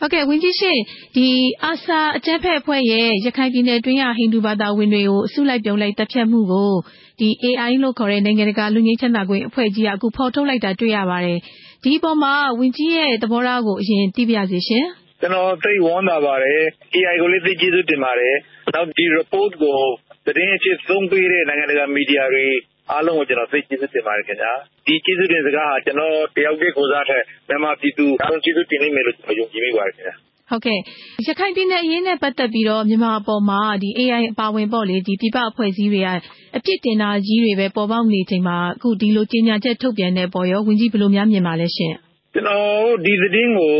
[0.00, 0.80] ဟုတ်ကဲ့ ဝန်ကြီးရှင့်
[1.16, 1.26] ဒီ
[1.70, 6.72] ARSA အကြမ်းဖက်အဖွဲ့ရဲ့ ရခိုင်ပြည်နယ်အတွင်းက ဟိန္ဒူဘာသာဝင်တွေကို အစုလိုက်အပြုံလိုက် သတ်ဖြတ်မှုကို
[7.20, 11.38] ဒီ AI လို့ခေါ်တဲ့ နိုင်ငံတကာ လွတ်ငြိမ်းချမ်းသာခွင့်အဖွဲ့ကြီးက အခုဖော်ထုတ်လိုက်တာ တွေ့ရပါတယ်။
[11.82, 14.84] ဒီအပေါ်မှာ ဝန်ကြီးရဲ့ သဘောထားကို အရင်သိပါရစေရှင်။
[15.20, 16.60] ကျွန်တော် သိပ်ဝမ်းသာပါတယ်။
[16.96, 18.34] AI ကိုလည်း သိပ်ကျေးဇူးတင်ပါတယ်။
[18.74, 19.78] နောက် ဒီ report ကို
[20.26, 22.46] သတင်းအဖြစ်သုံးပေးတဲ့ နိုင်ငံတကာ မီဒီယာတွေ
[22.92, 24.52] အားလုံးကို ကျွန်တော်သိပ်ကျေးဇူးတင်ပါတယ်ခင်ဗျာ။
[24.86, 30.14] ဒီကျေးဇူးတင်စကားဟာ ကျွန်တော်တယောက်တည်းကိုယ်စားထက် မြန်မာပြည်သူအားလုံးကျေးဇူးတင်လိမ့်မယ်လို့ ကျွန်တော်ယုံကြည်မိပါတယ်ခင်ဗျာ။
[30.50, 30.78] ဟုတ်ကဲ့
[31.26, 36.08] ရခိုင်ပြည်နယ်အရေးနဲ့ ပတ်သက်ပြီးတော့ မြန်မာအပေါ်မှာဒီ AI အပါဝင်ပေါ့လေဒီပြည်ပအဖွဲ့အစည်းတွေက
[36.56, 41.92] အပြစ်တင်တာကြီးတွေပဲ ပေါ်ပေါက်နေချိန်မှာ အခုဒီလိုကြေညာချက်ထုတ်ပြန်တဲ့ပေါ်ရော ဝန်ကြီးဘယ်လိုများမြင်ပါလဲရှင်
[42.34, 43.74] ကျွန်တော်ဒီသတင်းကို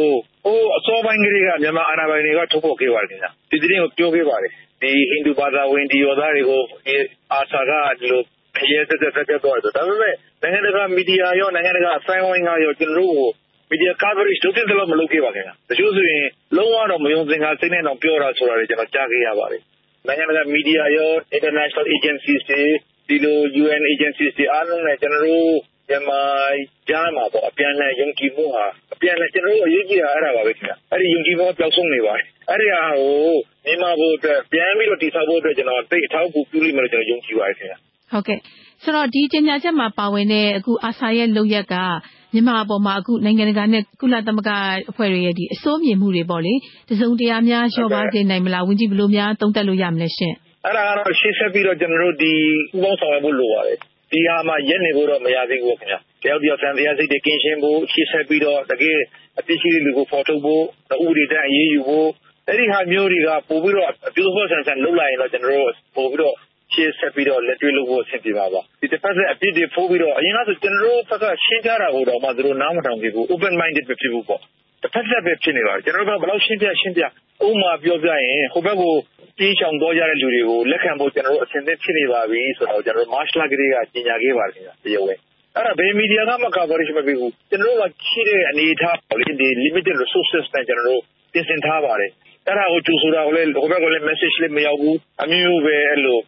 [0.45, 4.53] ဟိုအစောပိုင်းကလေးက မြန်မာအာဏာပိုင်တွေက ထုတ်ဖော်ခဲ့ပါတယ်ခင်ဗျာဒီသတင်းကို ပြောခဲ့ပါတယ်
[4.83, 6.63] ဒီဟိန္ဒူဘာသာဝင်ဒီယောသားတွေကို
[7.33, 8.23] အာဆာကဒီလို
[8.73, 13.29] ရဲတက်တက်တက်တော့ဒါပေမဲ့ နိုင်ငံတကာ မီဒီယာရော နိုင်ငံတကာအဆိုင်ဝိုင်းကရော ကျွန်တော်တို့ကို
[13.71, 19.63] မီဒီယာ coverage လုပ်တဲ့လောက် မလုပ်ခဲ့ပါခင်ဗျာတချို့ဆိုရင် လုံးဝတော့မယုံစင်ကစိတ်နဲ့တော့ပြောတာဆိုတာတွေ ကျွန်တော် ကြားခဲ့ရပါတယ်
[20.07, 22.63] နိုင်ငံတကာ မီဒီယာရော international agencies တွေ
[23.09, 25.51] ဒီလို UN agencies တွေ အားလုံးနဲ့ ကျွန်တော်တို့
[25.89, 26.23] မြန်မာ
[26.89, 33.31] ကြားမှာပေါ့အပြန်အလှန် ယုံကြည်မှုဟာအပြန်အလှန်ကျွန်တော်တို့ အရေးကြီးတာ အဲ့ဒါပါပဲခင်ဗျ အဲ့ဒီ ယုံကြည်မှုပျောက်ဆုံးနေပါတယ် အဲ့ဒီဟာကို
[33.67, 37.77] မြန်မာဘုအတွက် ပြန်ပြီးတော့ တည်ဆောက်ဖို့အတွက် ကျွန်တော် သိအထောက်အကူ ပြုလိမ့်မယ်လို့ကျွန်တော်ယုံကြည်ပါတယ်ခင်ဗျ
[38.13, 38.39] ဟုတ်ကဲ့
[38.83, 41.75] ဆိုတော့ဒီကြေညာချက်မှာပါဝင်တဲ့အခုအာဆာရဲ့လုပ်ရက်က
[42.35, 44.51] မြန်မာအပေါ်မှာအခုနိုင်ငံတကာနဲ့ကုလသမဂ္ဂ
[44.91, 46.55] အဖွဲ့တွေရဲ့ဒီအစိုးမြင်မှုတွေပေါ့လေ
[46.91, 50.35] တစုံတရာများလျှော့ပါစေနိုင်မလားဝန်ကြီးဘယ်လိုများသုံးသပ်လို့ရမလဲရှင့်
[50.65, 52.33] အဲ့ဒါကတော့ရှေ့ဆက်ပြီးတော့ကျွန်တော်တို့ဒီ
[52.71, 53.79] ပူးပေါင်းဆောင်ရွက်ဖို့လိုပါတယ်
[54.13, 58.99] ဒီဟာမှာရက်နေဖို့တော့မရသေးဘူးခင်ဗျာတယောက်တယောက်ဆန်တရားစိတ်တွေကင်းရှင်းဖို့ရှေ့ဆက်ပြီးတော့တကယ်
[59.39, 60.63] အပြစ်ရှိတဲ့လူကိုဖော်ထုတ်ဖို့
[61.05, 62.09] ဥပဒေတန်းအရေးယူဖို့
[62.49, 66.37] အဲ့ဒီဟာမျိုးတွေကပို့ပြီးတော့အပြုဖို့ဆန်ဆန်လုပ်လိုက်ရင်တော့ကျွန်တော်တို့ပို့ပြီးတော့
[66.73, 74.41] ရှေ့ဆက်ပြီးတော့ လက်တွေ့လုပ်ဖို့ အဆင်ပြေပါပါဒီတစ်ဖက်ဆက်အပြစ်တွေဖိုးပြီးတော့ အရင်ကဆို ကျွန်တော်တို့ဘက်က ရှင်းကြတာကိုတော့မှ သူတို့ နားမထောင်ကြဘူး open minded ပဲဖြစ်ဖို့ပေါ့
[74.83, 77.03] တစ်ဖက်ဆက်ပဲ ဖြစ်နေပါတယ် ကျွန်တော်တို့ကဘယ်လောက်ရှင်းပြရှင်းပြ
[77.47, 78.95] ဥမာ ပြောပြရင် ဟိုဘက်ကို
[79.39, 85.19] ပြေးချောင်တော့ကြတဲ့ လူတွေကို လက်ခံဖို့ ကျွန်တော်တို့ အဆင်သင့် ဖြစ်နေပါပြီဆိုတော့ကျွန်တော်တို့ march လကလေးက ကြီးညာခဲ့ပါတယ်ခင်ဗျာတရားဝင်
[85.57, 91.03] အဲ့ဒါ ဘယ်မီဒီယာကမှ coverage မပေးဘူး ကျွန်တော်တို့ကရှိတဲ့ အနေအထားပေါ့လေဒီ limited resources နဲ့ ကျွန်တော်တို့
[91.33, 92.11] ပြင်ဆင်ထားပါတယ်
[92.47, 96.19] အဲ့ဒါကို ကြိုဆိုတာကိုလည်း ဟိုဘက်ကလည်း message လေးမရောက်ဘူး အမျိုးပဲ အဲ့လို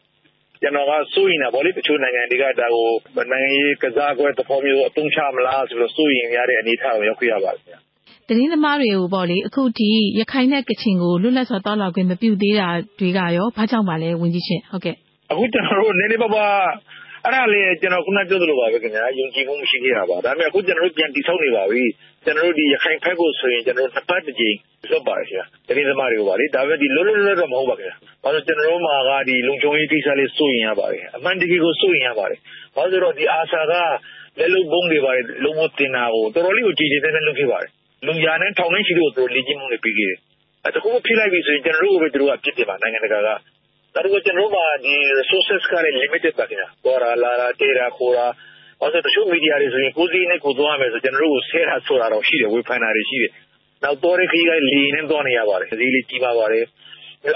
[0.62, 2.88] ကျွန်တော်က စိုးရင်တာဗောလေ တချို့နိုင်ငံတွေက ဒါကို
[3.32, 7.64] နိုင်ငံရေးကစားကွက်သဘောမျိုး အသုံးချမလားဆိုတော့ စိုးရင်ရတဲ့ အနေအထားကို ရောက်ခဲ့ရပါတယ်
[8.28, 9.88] တသတင်းသမားတွေကိုပေါ့လေအခုဒီ
[10.20, 14.96] ရခိုင်နဲ့ကချင်ကို လွတ်လပ်စွာသွားလာခွင့် မပြုသေးတာတွေကရော ဘာကြောင့်ပါလဲ ဝန်ကြီးရှင်ဟုတ်ကဲ့
[15.30, 16.56] အခု ကျွန်တော်တို့ နည်းနည်းပါးပါး
[17.24, 21.82] အဲ့ဒါလေးကျွန်တော် ခုနပြောသလိုပါပဲခင်ဗျာ ယုံကြည်မှု မရှိခဲ့တာပါ ဒါပေမဲ့ အခု ကျွန်တော်တို့ ပြန်တည်ဆောက်နေပါပြီ
[22.24, 24.56] ကျွန်တော်တို့ဒီရခိုင်ဖက်ကိုဆိုရင်ကျွန်တော်တို့နှစ်ပတ်တစ်ကြိမ်
[24.90, 32.38] လွတ်ပါတယ်ခင်ဗျာတတိသမတွေကိုပါလေ ဒါပေမဲ့ဒီလွတ်လွတ်လွတ်တော့ မဟုတ်ပါခင်ဗျာဘာလို့ကျွန်တော်တို့မှာကဒီလုံခြုံရေးကိစ္စလေးစိုးရင်ရပါတယ် အမှန်တကယ်ကို စိုးရင်ရပါတယ်
[32.76, 33.72] ဘာလို့ဆိုတော့ဒီအာဆာက
[34.38, 37.70] လက်လုံးဘုံတွေပါတယ်လုံးဝတင်တာကို တော်တော်လေးကိုကြည်ကြည်တဲ့နဲ့လုပ်ခဲ့ပါတယ်
[38.06, 40.18] လူညာနဲ့ ထောင်နှင်းရှိလို့သူလေ့ကျင့်မှုတွေပြီးခဲ့တယ်
[40.64, 43.28] အဲတခု ဖြစ်လိုက်ပြီဆိုရင် ကျွန်တော်တို့ကိုပဲ သူတို့ကပြစ်တယ်ပါနိုင်ငံတကာက
[43.94, 48.26] ဒါတော့ကျွန်တော်တို့မှာဒီ resources ကလည်း limited ပါခင်ဗျာပေါ်လာလာတေရာခိုရာ
[48.80, 53.32] ဘာလို့တချို့မီဒီယာတွေဆိုရင် ကိုစီးနဲ့ကိုသွားမယ်ဆိုကျွန်တော်တို့ကို ဆဲတာဆိုတာတော့ရှိတယ် ဝေဖန်တာတွေရှိတယ်
[53.84, 56.66] နောက်တော့ရခီးကလေနဲ့ သွားနေရပါတယ် ဈေးလေးကြီးပါပါတယ်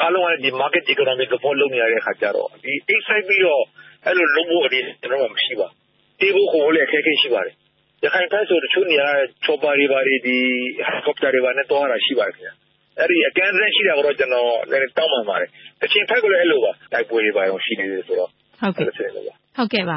[0.02, 3.64] အားလုံးကဒီ market economic support လုပ်နေရတဲ့ခါကျတော့ဒီ excite ပြီးတော့
[4.07, 5.68] အဲ့လိုလုံးဖို့အရင်ကျွန်တော်မှမရှိပါ
[6.20, 7.54] တေးဖို့ကိုလည်း အခက်အခဲရှိပါတယ်
[8.04, 9.09] ရခိုင်ဘက်ဆို တချို့နေရာ
[9.44, 10.36] ချောပါတွေပါတွေဒီ
[10.86, 12.54] helicopter တွေပါနဲ့ သွားတာရှိပါတယ်ခင်ဗျာ
[12.99, 15.49] အဲ့ဒီအကန့်အသတ်ရှိတာကိုတော့ ကျွန်တော်လည်းတောင်းပန်ပါတယ်။
[15.82, 18.30] ကချင်ဖက်ကလည်း အဲ့လိုပါ တိုက်ပွဲတွေပါတော့ရှိနေတယ်ဆိုတော့
[18.61, 19.97] ဟုတ်ကဲ့ဟုတ်ကဲ့ပါ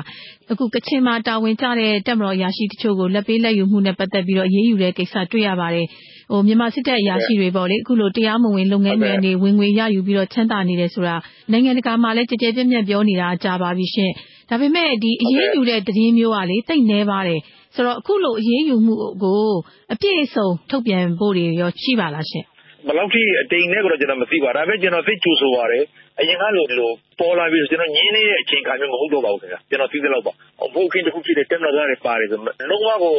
[0.51, 5.87] အခု ကချင်မှာ တာဝန်ကျတဲ့တက်မတော်အရာရှိတချို့ကိုလက်ပေးလက်ယူမှုနဲ့ ပတ်သက်ပြီးတော့အေးအေးယူတဲ့ကိစ္စ တွေ့ရပါတယ်
[6.31, 11.15] ဟိုမြန်မာစစ်တပ်အရာရှိတွေပေါ့လေ အခုလို တရားမဝင်လုပ်ငန်းတွေနေ ဝင်ငွေရယူပြီးတော့ ချမ်းသာနေတယ်ဆိုတာ
[11.51, 14.11] နိုင်ငံတကာမှာလည်းကြကြပြန့်ပြန့် ပြောနေတာ ကြာပါပြီရှင်
[14.49, 17.39] ဒါပေမဲ့ ဒီအေးအေးယူတဲ့ သတင်းမျိုးကလေတိတ်နေပါတယ်
[17.75, 19.51] ဆိုတော့ အခုလိုအေးအေးယူမှုကို
[19.93, 22.45] အပြည့်အစုံ ထုတ်ပြန်ဖို့တွေရော ရှိပါလားရှင်
[22.89, 25.83] ဘယ်လောက်ထိ အတိမ်နဲ့ကတော့ကျွန်တော်မသိပါဒါပေမဲ့ ကျွန်တော် သိကြိုဆိုပါတယ်
[26.19, 30.31] အရင်ကလိုလို ပေါ်လာပြီးကျွန်တော်ညင်းနေတဲ့ အချိန်ခါမျိုး မဟုတ်တော့ပါဘူးခင်ဗျာကျွန်တော် သိသလောက်ပါ
[30.75, 32.39] ဘုတ်ခင်းတစ်ခုဖြစ်တဲ့တက်မတော်တွေ ပါတယ်ဆို
[32.71, 33.13] လုံးဝကို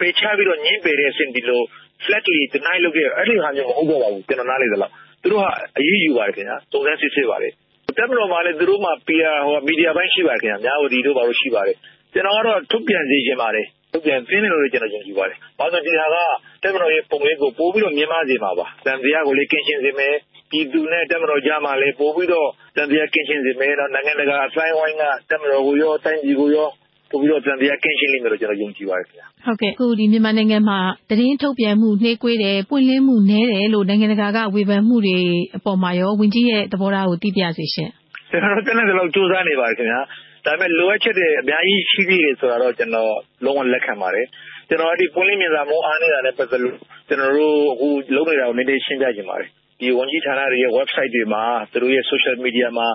[0.00, 1.60] ပေချပြီးတော့ညင်းပေတဲ့အဆင့် ဒီလို
[2.04, 4.92] flatly deny လုပ်ခဲ့ အဲ့ဒီဟာမျိုး မဟုတ်တော့ပါဘူး ကျွန်တော် နားလေသလောက်
[5.22, 5.46] သူတို့က
[5.78, 7.52] အရေးယူပါတယ်ခင်ဗျာစုံစမ်းစစ်ဆေးပါတယ်
[7.98, 11.76] တက်မတော်မှာလည်း သူတို့မှာပီယာဟိုမီဒီယာပိုင်း ရှိပါတယ်ခင်ဗျာများဝတီတို့ ဘာလို့ ရှိပါတယ်
[12.12, 16.16] ကျွန်တော်ကတော့ ထုတ်ပြန်စေချင်ပါတယ် ထုတ်ပြန်သင်းတယ်လို့ ကျွန်တော်ယုံကြည်ပါတယ်။ဘာလို့ဒီဟာက
[16.62, 20.14] တက်မတော်ရဲ့ပုံရိပ်ကို ပို့ပြီးတော့ မြင်မစေမှာပါ။တန်တရားကိုလည်း ကင်းရှင်းစေမယ်။
[20.50, 26.68] ပြည်သူနဲ့တက်မတော်ကြားမှာလည်း ပို့ပြီးတော့တန်တရားကင်းရှင်းစေမယ်။တော့နိုင်ငံတကာအဆိုင်ဝိုင်းကတက်မတော်ကိုရော တိုင်းပြည်ကိုရော
[27.10, 30.78] ပို့ပြီးတော့တန်တရားကင်းရှင်းလိမ့်မယ်လို့ ကျွန်တော်ယုံကြည်ပါတယ်ခင်ဗျာ။ဟုတ်ကဲ့ အခုဒီမြန်မာနိုင်ငံမှာ
[31.08, 35.16] သတင်းထုတ်ပြန်မှု နှေးကွေးတယ် ပွင့်လင်းမှုနည်းတယ်လို့ နိုင်ငံတကာက ဝေဖန်မှုတွေ
[35.56, 37.90] အပေါ်မှာရောဝင်ကြီးရဲ့ သဘောထားကို သိပြစေရှင်။
[38.30, 40.00] ကျွန်တော်တို့တနေ့ကလောက်စူးစမ်းနေပါတယ်ခင်ဗျာ။
[40.46, 43.12] ဒါပေမဲ့ လိုအပ်ချက်တွေ အများကြီး ရှိသေးတယ်ဆိုတာတော့ ကျွန်တော်
[43.44, 44.26] လုံးဝလက်ခံပါတယ်။
[44.68, 46.76] ကျွန်တော်ဒီပွင့်လင်းမြင်သာမှု အားနေတာနဲ့ ပတ်သက်လို့
[47.08, 49.48] ကျွန်တော်တို့ အခုလုပ်နေတာကို နည်းနည်းရှင်းပြချင်ပါတယ်။
[49.80, 52.88] ဒီဝန်ကြီးဌာနတွေရဲ့ website တွေမှာ သူတို့ရဲ့ social media မှာ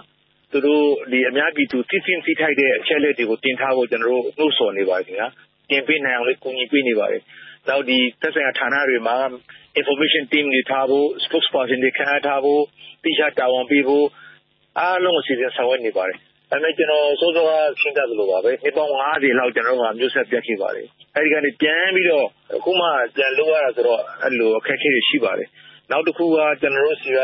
[0.51, 5.27] သူတို့ဒီအများပြည်သူ သိသိသိထိုက်တဲ့ အချက်လက်တွေကို တင်ထားဖို့ ကျွန်တော်တို့ နှိုးဆော်နေပါတယ်ခင်ဗျာ။
[5.69, 7.21] တင်ပေးနိုင်အောင်လည်း ကူညီပေးနေပါတယ်။
[7.67, 9.15] နောက်ဒီသက်ဆိုင်ရာဌာနတွေမှာ
[9.79, 12.61] information team တွေထားဖို့ spokesperson တွေ ခန့်ထားဖို့
[13.03, 14.05] တိကျတာဝန်ပေးဖို့
[14.79, 16.19] အားလုံးအစီအစဉ်ဆောင်ရွက်နေပါတယ်
[16.51, 22.25] ဒါပေမဲ့ ကျွန်တော် စောစောကရှင်းပြသလိုပါပဲ နှစ်ပေါင်း50လောက် ကျွန်တော်တို့ကမျိုးဆက်ပြတ်ခဲ့ပါတယ် အဲဒီကနေ ပြန်ပြီးတော့
[22.55, 25.49] အခုမှ ပြန်လို့ရတာဆိုတော့ အဲ့လို အခက်အခဲတွေ ရှိပါတယ်
[25.91, 27.19] နောက်တစ်ခုက ကျွန်တော်တို့စီက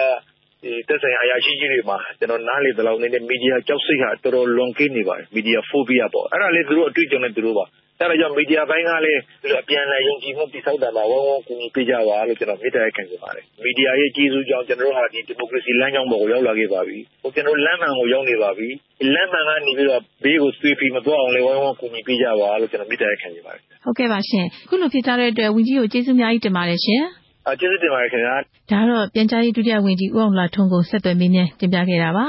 [0.64, 7.66] ဒီတက်ဆိုင်အရာရှိကြီးတွေမှာ ကျွန်တော် နားလေသလောက်နေတဲ့မီဒီယာကြောက်စိတ်ဟာ တော်တော်လွန်ကင်းနေပါတယ်မီဒီယာဖိုဘီယာပေါ့ အဲ့ဒါလေးသူတို့ အတွေ့အကြုံနဲ့ သူတို့ပါ
[8.00, 9.22] အဲဒါကြောင့် မီဒီယာပိုင်းကလည်း
[9.62, 18.68] အပြန်အလှန် ယုံကြည်မှု တည်ဆောက်တာမှာဝုန်းဝုန်းကူညီပေးကြပါလို့ ကျွန်တော် မေတ္တာရပ်ခံချင်ပါတယ် မီဒီယာရဲ့ ကျေးဇူးကြောင့် ကျွန်တော်တို့ဟာဒီဒီမိုကရေစီလမ်းကြောင်းပေါ်ကို ရောက်လာခဲ့ပါပြီဟိုကျွန်တော်လမ်းမှန်ကို ရောက်နေပါပြီ
[19.14, 27.04] လမ်းမှန်ကနေပြီးတော့ဘေးကိုဆွေးပြီးမသွားအောင်လည်း ဝိုင်းဝန်းကူညီပေးကြပါလို့ ကျွန်တော် မေတ္တာရပ်ခံချင်ပါတယ် ဟုတ်ကဲ့ပါရှင်ခုလိုဖြစ်ကြတဲ့အတွက် ဝန်ကြီးကို ကျေးဇူးအများကြီးတင်ပါတယ်ရှင်
[27.50, 28.36] အကျေးဇူးတင်ပါတယ်ခင်ဗျာ
[28.72, 32.26] ဒါတော့ ပြန်ကြားရေးဒုတိယဝန်ကြီး ဦးအောင်လာထွန်းကို ဆက်သွယ်မေးမြန်းတင်ပြခဲ့တာပါ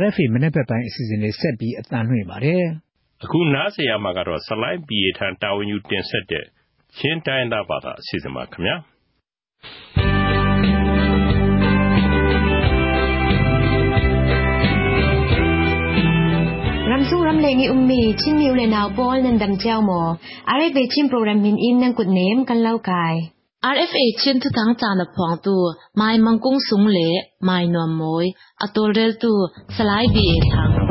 [0.00, 2.64] RFA မနေ့ဘက်ပိုင်းအစီအစဉ်လေးဆက်ပြီး အသံလွှင့်ပါတယ်
[3.24, 6.44] အခုနားဆင်ရမှာကတော့ ဆလိုင်းဘီထန်တာဝန်ယူတင်ဆက်တဲ့
[6.98, 8.76] ချင်းတိုင်းသားဘာသာအစီအစဉ်ပါခင်ဗျာ
[16.88, 20.12] ရမ်စုရမ်လေငီအုံမီချင်းမြူလေနာပေါ်နန်ဒမ်ချောင်းမော်
[20.50, 23.18] အရိဘေချင်းပရိုဂရမ်မင်အင်းနန်ကုတ်နေမ်ကန်လောက်ကိုင်
[23.64, 25.54] RFA chin tu tang cha na phong tu
[25.98, 27.08] mai mangkung sung le
[27.48, 28.26] mai nom moi
[28.64, 29.32] atol rel tu
[29.76, 30.81] salai bi thang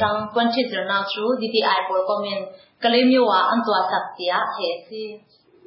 [0.00, 2.40] ဆောင်ကွန်ချစ်ဒနာထရူ DPI ပေါ်ကွန်မန်
[2.82, 5.02] ကလေးမျိုးဝအန်တွာသပ်တီယာဟဲစီ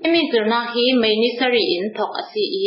[0.06, 2.66] အမီဒနာဟီမေနီစရီအင်ထောက်အစီအီ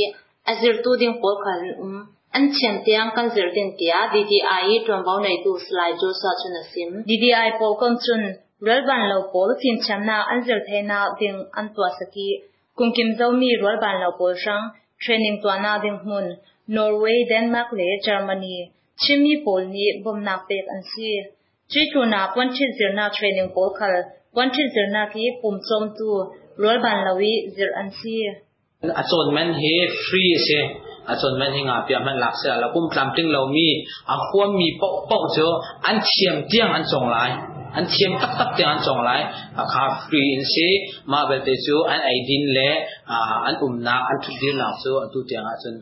[0.50, 2.00] အဇီရ်တူဒင်ပေါ်ခန်အွမ်
[2.32, 6.30] an chen tiang kan zer den tia DDI tron bau nei tu slide jo sa
[6.40, 8.22] chun sim DDI po kon chun
[8.66, 12.28] rel ban lo pol tin cham na an zer the na ding an twa saki
[12.76, 14.64] kung kim zo mi rel ban lo pol sang
[15.02, 16.26] training twa na ding hun
[16.74, 18.56] Norway Denmark le Germany
[19.02, 21.08] chimi pol ni bom na pek an si
[21.72, 23.94] chi tuna ponchit zirna training pol khal
[24.34, 26.08] ponchit zirna ki pumchom tu
[26.62, 28.14] rol ban lawi zir an si
[29.00, 29.74] achon men he
[30.06, 30.60] free se
[31.12, 33.68] achon men hinga pia man lak se la kum tlam ting lo mi
[34.12, 35.48] a khom mi pok pok jo
[35.88, 37.30] an chiam tiang an chong lai
[37.78, 39.22] an thiam tak tak te an chong lai
[39.72, 40.68] kha free in si
[41.10, 42.70] ma bel te chu an ai din le
[43.48, 45.76] an um na an thu dir la chu atu te nga chun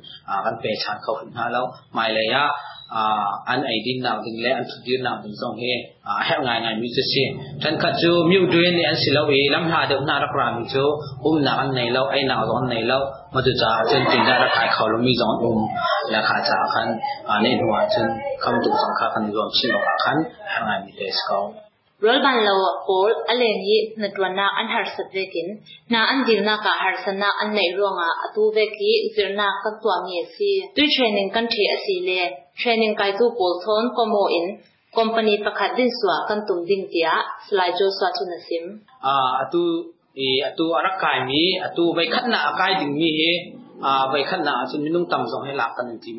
[0.44, 1.62] kan pe chan khau na lo
[1.96, 2.44] mai le ya
[2.88, 5.72] an ai din na ding le an thu dir na ding song he
[6.28, 7.22] he ngai ngai mi chu si
[7.62, 10.28] tan kha chu miu duen ni an si lo e lam ha de na ra
[10.34, 10.84] pra mi chu
[11.28, 12.98] um na an nei lo ai na ron nei lo
[13.32, 15.58] ma chu cha chen tin da ra khai khau lo mi zong um
[16.12, 16.88] la kha cha khan
[17.44, 18.08] ne nuwa chen
[18.42, 20.16] kham tu sang kha khan rom chi lo khan
[20.50, 21.40] he ngai mi te sko
[22.04, 22.54] rol ban lo
[22.86, 25.48] pol alen yi na twana an har sat vekin
[25.92, 29.96] na an dil na ka har sana an nei ronga atu veki zirna ka twa
[30.04, 32.20] mi si tu training kan thi asi le
[32.60, 34.46] training kai tu pol thon komo in
[34.98, 37.14] company pakhat din swa kan tum ding tia
[37.48, 38.64] slide jo swa chu na sim
[39.10, 39.62] a atu
[40.24, 43.32] e atu arak kai mi atu bai khat na akai ding mi he
[43.88, 46.18] a bai khat na chun minung tam zong he la kan tim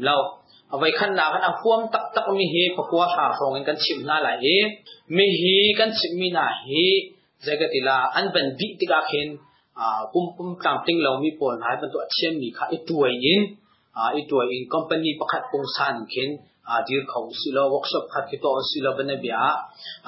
[14.19, 16.29] itwa in company pakhat pungsan khin
[16.69, 19.41] a dir khong silo workshop khat ki to silo bana bia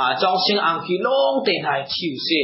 [0.01, 2.41] a chong sing ang ki long te nai chiu se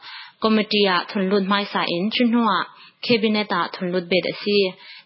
[0.43, 2.57] ကော်မတီယာထွန်လွတ်မိုက်ဆိုင်ချွနှွာ
[3.05, 4.59] ကေဘိနတာထွန်လွတ်ဘေဒစီ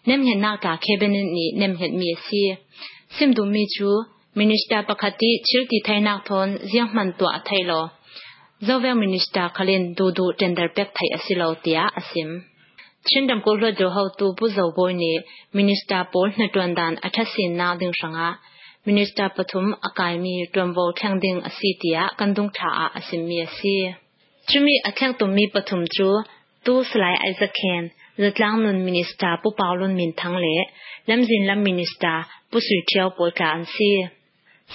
[0.07, 2.41] နမ်ဟေနာကာကေဘိနနီနမ်ဟေမီစီ
[3.15, 3.89] စင်ဒူမီချူ
[4.37, 7.85] မင်းစတာပခတိချီတီထိုင်နာထွန်ဇျံမှန်တွာထိုင်လော
[8.67, 12.29] Zovel Minister Khalin Dudu tender pek thai asilo tia asim.
[13.07, 15.19] Chindam ko lo do how tu bu zo boy ni
[15.57, 18.29] Minister Paul Natwandan athasin na ding sanga
[18.85, 23.95] Minister Pathum Akaimi Twembo Thengding Asitia Kandung Tha A Asimmi Asi
[24.49, 26.21] Chumi Athang Tummi Pathum Chu
[26.65, 30.65] Tu Slai Isaacen Zatlang Nun Minister Pu Paulun Min Thangle
[31.07, 34.09] Lamjin Lam Minister Pu Sui Thiao Polka Ansi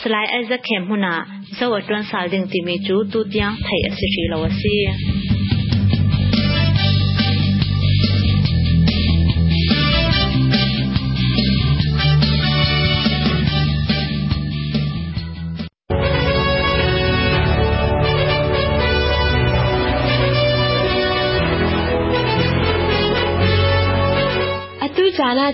[0.03, 5.28] Slai Isaacen Huna Zawatwan Salding Timi Chu Tu Tiang Thai Asi Shi Lawasi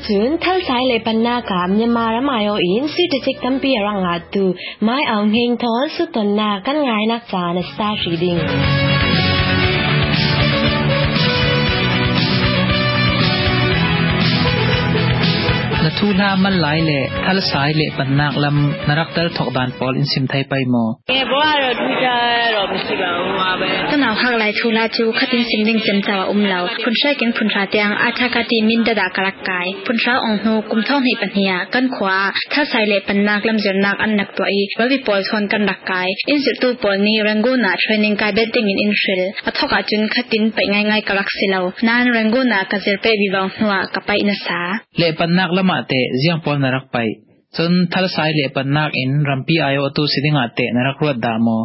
[0.07, 4.45] ကျွန်းထောက်ဆိုင်လေပနာကမြန်မာရမယောအင်းစီတချစ်တံပီရငါတူ
[4.87, 9.14] မိုင်အောင်ဟင်းသောစုတနာကန်ငိုင်းနတ်စာနစာရှိဒင်း
[16.07, 22.07] ทูลามันหลายเละทัลสายเละปันนักลำนรักเตอร์ถกบานปอลอินซิมไทยไปมอเอบัวเราทูจ
[22.55, 32.17] รอไม่สิบามาเบตั้นเอาหักหลายทูลาจูขัดินสิมดิงจำจาวอุ้มเราพุนช่วยกันพุนราเตียงอาชากาตีมินดาดากรักกายพุนเช้าองโนกุมท่องหิปัญญากันขวา
[32.53, 44.61] ถ้าสายเละปันนักลำเจรนักอันหนักตัวอีวัวิปอลทนกันรักกายอินสุตูปอลนี้รังกูนาเทรนนิ่งกายเบดติ้งอินอินฟิลอัทกาจุนขัดินไปง่ายๆกรักสิเรานั่นรังกูนากรเจิดเปบิวังหัวกับไปอินสา
[44.99, 47.09] เละปันนักละมาเต te ziang pol narak pai
[47.57, 51.33] chun thal sai le pan nak in rampi ayo tu sidinga te narak ruat da
[51.47, 51.59] mo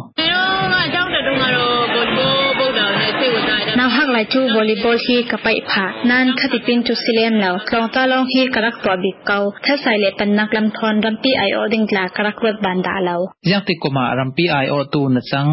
[3.78, 13.16] นาหักไหลจูวอลลีบอลฮีกับไปผานั่นคติปินจุสิเลมแล้วลองตาลองฮีกรักตัวบิกเกาถ้าใส่เล็บปันนักลำทอนรัมปีไอโอดิงกลากรักรวดบันดาเรา
[13.50, 15.46] ยังติดกุมารัมปีไอโอตูนะจัง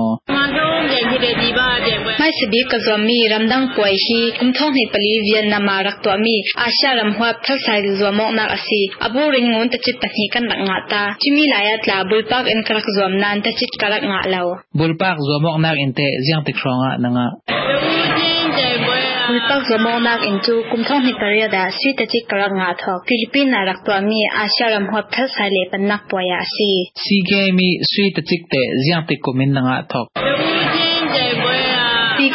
[0.00, 0.77] จิกี
[2.19, 6.11] mai sibi ka zo mi ramdang poi hi kumthong hi pali vian na marak to
[6.25, 6.35] mi
[6.65, 10.25] asha ram huap thal sai zo mo na asi abu ring ngon ta chit tahi
[10.33, 14.03] kan nak nga ta chimi laya tla bulpak en karak zom nan ta chit karak
[14.09, 17.25] nga law bulpak zo mo na inte jiang tik khronga na nga
[19.29, 24.01] Kulpak zomong nak intu kumthong ni periada si tati karang nga thok Philippine na rakwa
[24.01, 26.89] mi Asia ram hop thal sa le pan nak poya si.
[26.97, 30.17] Si ge mi si tati te jiang te komin nga thok.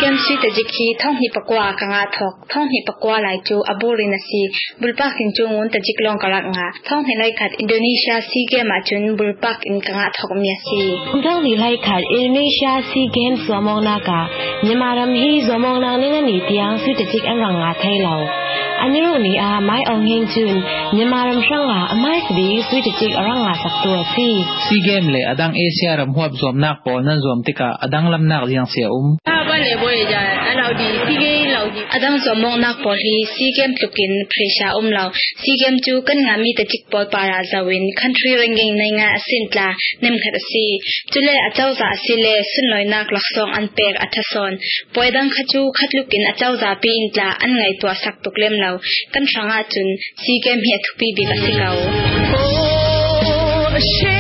[0.05, 4.07] KMC ta jikhi thong hi pakwa ka nga thok thong hi pakwa lai chu abori
[4.13, 4.41] na si
[4.81, 8.45] bulpak in chung un ta jiklong ka rak nga thong hi lai khat Indonesia SEA
[8.53, 10.83] Games ma chun bulpak in ka nga thok mya si
[11.25, 14.21] thong hi lai khat Indonesia SEA Games somong na ka
[14.69, 17.97] nyama ram hi somong na ne ni tiang su ta jik an rang nga thai
[18.05, 18.21] law
[18.85, 20.53] ani ro ni a mai ong hin chun
[20.97, 24.29] nyama ram sang nga amai sbi su ta jik arang nga sak tu si
[24.69, 28.29] SEA Games le adang Asia ram huap zom nak po nan zom tika adang lam
[28.29, 29.17] nak liang se um
[29.55, 39.69] ဘာလဲဘွေကြအဲ့လောက်ဒီစီကေးလောက်ဒီအဒမ်ဇမောနာပေါ်ဟီစီဂမ်ပလုကင်ပရေရှာအုံလောက်စီဂမ်ချူကန်ငါမီတချစ်ပေါ်ပါရာဇဝင်း country ranking နိုင်ငံအစင်တလာ
[40.03, 40.65] နမ်ခတ်စီ
[41.13, 44.53] ကျလေအချောဇာစီလေဆွန်လွိုင်နာကလောက်ဆောင်အန်ပက်အထဆွန်
[44.95, 48.79] ပွေဒန်ခချူခတ်လုကင်အချောဇာပီအင်တလာအန်ငိုင်တွာဆက်တုကလမ်လောက်
[49.15, 51.75] ကန်ရှငါချွန်းစီဂမ်ဟီထုပီဒီကစီကော
[53.75, 54.14] down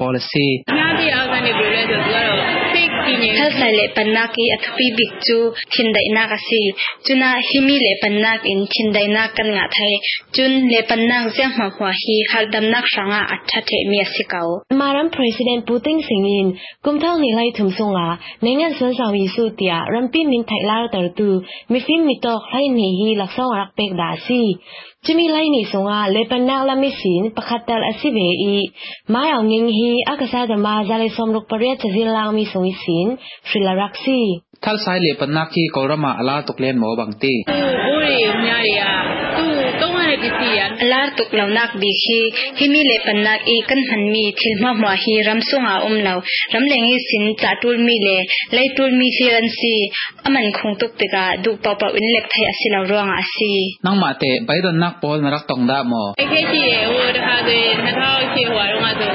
[0.00, 0.48] policy
[0.78, 2.38] ညာဒီအာကနေပြောလဲဆိုသူကတော့
[2.72, 5.38] fake တင်နေဟဲ့ဆိုင်လေပနကီအထပီဘစ်ချူ
[5.72, 6.60] ထင်ဒိုင်နာကစီ
[7.04, 9.96] ချူနာဟီမီလေပနက in ထင်ဒိုင်နာကန်ငါထိုင်
[10.34, 14.48] ချွန်းလေပနကဇက်မဟွာဟီဟယ်ဒမ်နက်ရှငါအထထေမီစီကော
[14.80, 16.46] မာရမ် president puting singin
[16.84, 18.08] kumthang ni lai thum songa
[18.44, 21.28] nengan son sawi su tia rampi min thailar tar tu
[21.70, 24.40] mi fim mi tok lai ni hi laksaw rak pek da si
[25.08, 28.56] จิมิไลนี่สงอาเลปนักละมิสินปะคัตตลอสิเบอี
[29.12, 33.06] มาเอางิงฮีอากษาดมาจาเลสมรุกปเรียจจิลางมีสงอิสิน
[33.48, 34.20] ฟริลารักซี
[34.64, 37.34] ทัลไซเลปนักที่กอรมาอลาตกเลนหมอบังตี
[37.86, 39.25] อูรีมยาริยา
[40.82, 42.18] alar tuk lo nak bi hi
[42.58, 45.94] himi le pan nak e kan han mi thil ma ma hi ram sunga om
[46.06, 46.14] lo
[46.52, 48.16] ram leng i sin cha tul mi le
[48.56, 49.74] lai tul mi hi ran si
[50.26, 53.22] aman khung tuk te ka du pa pa in lek thai asi lo rong a
[53.34, 53.50] si
[53.84, 56.82] nang ma te bai ron nak pol narak tong da mo e ke chi e
[56.94, 59.10] wo da ha de na ha chi wa ro ma do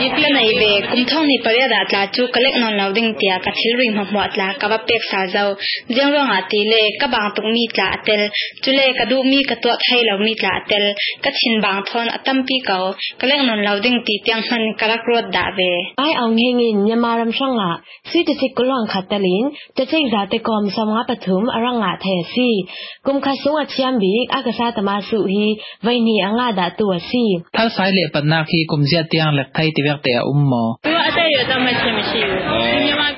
[0.00, 3.10] ji ti nai be kum thong ni pare da tla chu kalek non lo ding
[3.20, 5.48] tia ka thil ring ma ma tla ka ba pek sa zau
[5.94, 8.22] jeng rong a ti le ka bang tuk mi tla atel
[8.62, 10.84] chu le ka du mi ka to thai lo mi mi tla tel
[11.24, 12.80] ka chin bang thon atam pi ko
[13.20, 15.72] kaleng non lau ding ti tiang han karak rot da ve
[16.02, 17.70] ai ang heng in nyama ram sang la
[18.10, 22.14] si ti si kulong kha talin te chei za te kom samwa pathum aranga the
[22.32, 22.50] si
[23.04, 25.44] kum kha sung a chiam bi akasa tama su hi
[25.84, 27.24] vai ni anga da tu si
[27.54, 30.92] thal sai le panna khi kum zia tiang lek thai ti vek te ummo tu
[31.06, 32.61] ate yo ta ma chem shi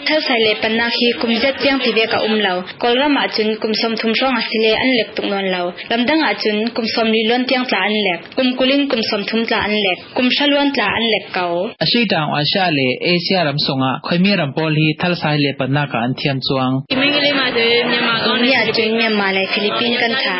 [0.09, 4.71] thal sai le panna khi kumjet piang pibe ka umlau kolram achun kumsom thumrong asile
[4.85, 9.99] anlek tungnon lau lamdang achun kumsom lilon tiang tla anlek kumkuling kumsom thum tla anlek
[10.17, 14.89] kumshalwan tla anlek kao ashi tang asha le asia ram songa khoimi ram pol hi
[15.01, 18.15] thal sai le panna ka anthiam chuang kimengile ma de myama
[18.45, 20.37] mi a chun Myanmar lai Philippines kan tha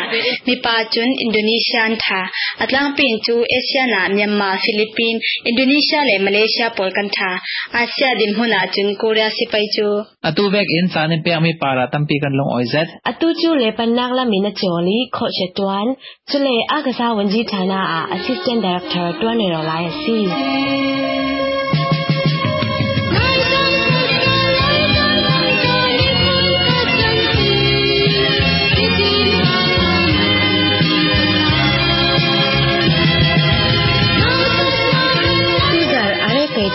[0.47, 2.21] mi pa chun Indonesian tha
[2.63, 7.31] atlang pin chu Asia na Myanmar Philippines Indonesia lai Malaysia pol kan tha
[7.83, 9.87] Asia din huna chun Korea si pai chu
[10.29, 13.27] atu vek in sa ne pe ami para tam pi kan long oi zat atu
[13.41, 15.87] chu le pan nak la mi na choli kho che twan
[16.29, 19.75] chu le a ka sa wan ji thana a assistant director twan ne ro la
[19.85, 20.17] ya si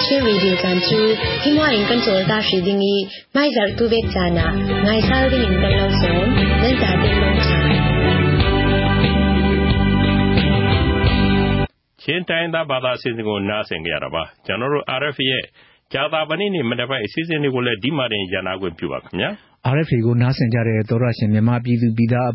[0.04, 0.98] ချင်းရေဒီယိုကန်ချူ
[1.42, 2.94] ဟိမွာရင်ကန်ချိုတာရှိဒင်းီ
[3.34, 4.46] မိုက်ဇာတူဘက်ချာနာ
[4.86, 6.14] ငိုင်ဆာရင်းကန်လောက်ဆုံ
[6.62, 7.60] နန်တာတင်လုံးချာ
[12.02, 15.44] ချင်းတိုင်းသားဘာသာအစီအစဉ်ကိုနားဆင်ကြရတာပါကျွန်တော်တို့ RF ရဲ့
[15.92, 19.30] ကြာသပတေးနေ့မနက်ပိုင်းအစီအစဉ်တွေကိုလည်းဒီမှာတင်ရနာခွင့်ပြုပါခင်ဗျာ
[19.74, 22.28] RFA ကိုနားဆင်ကြတဲ့သောရရှင်မြန်မာပြည်သူပြည်သား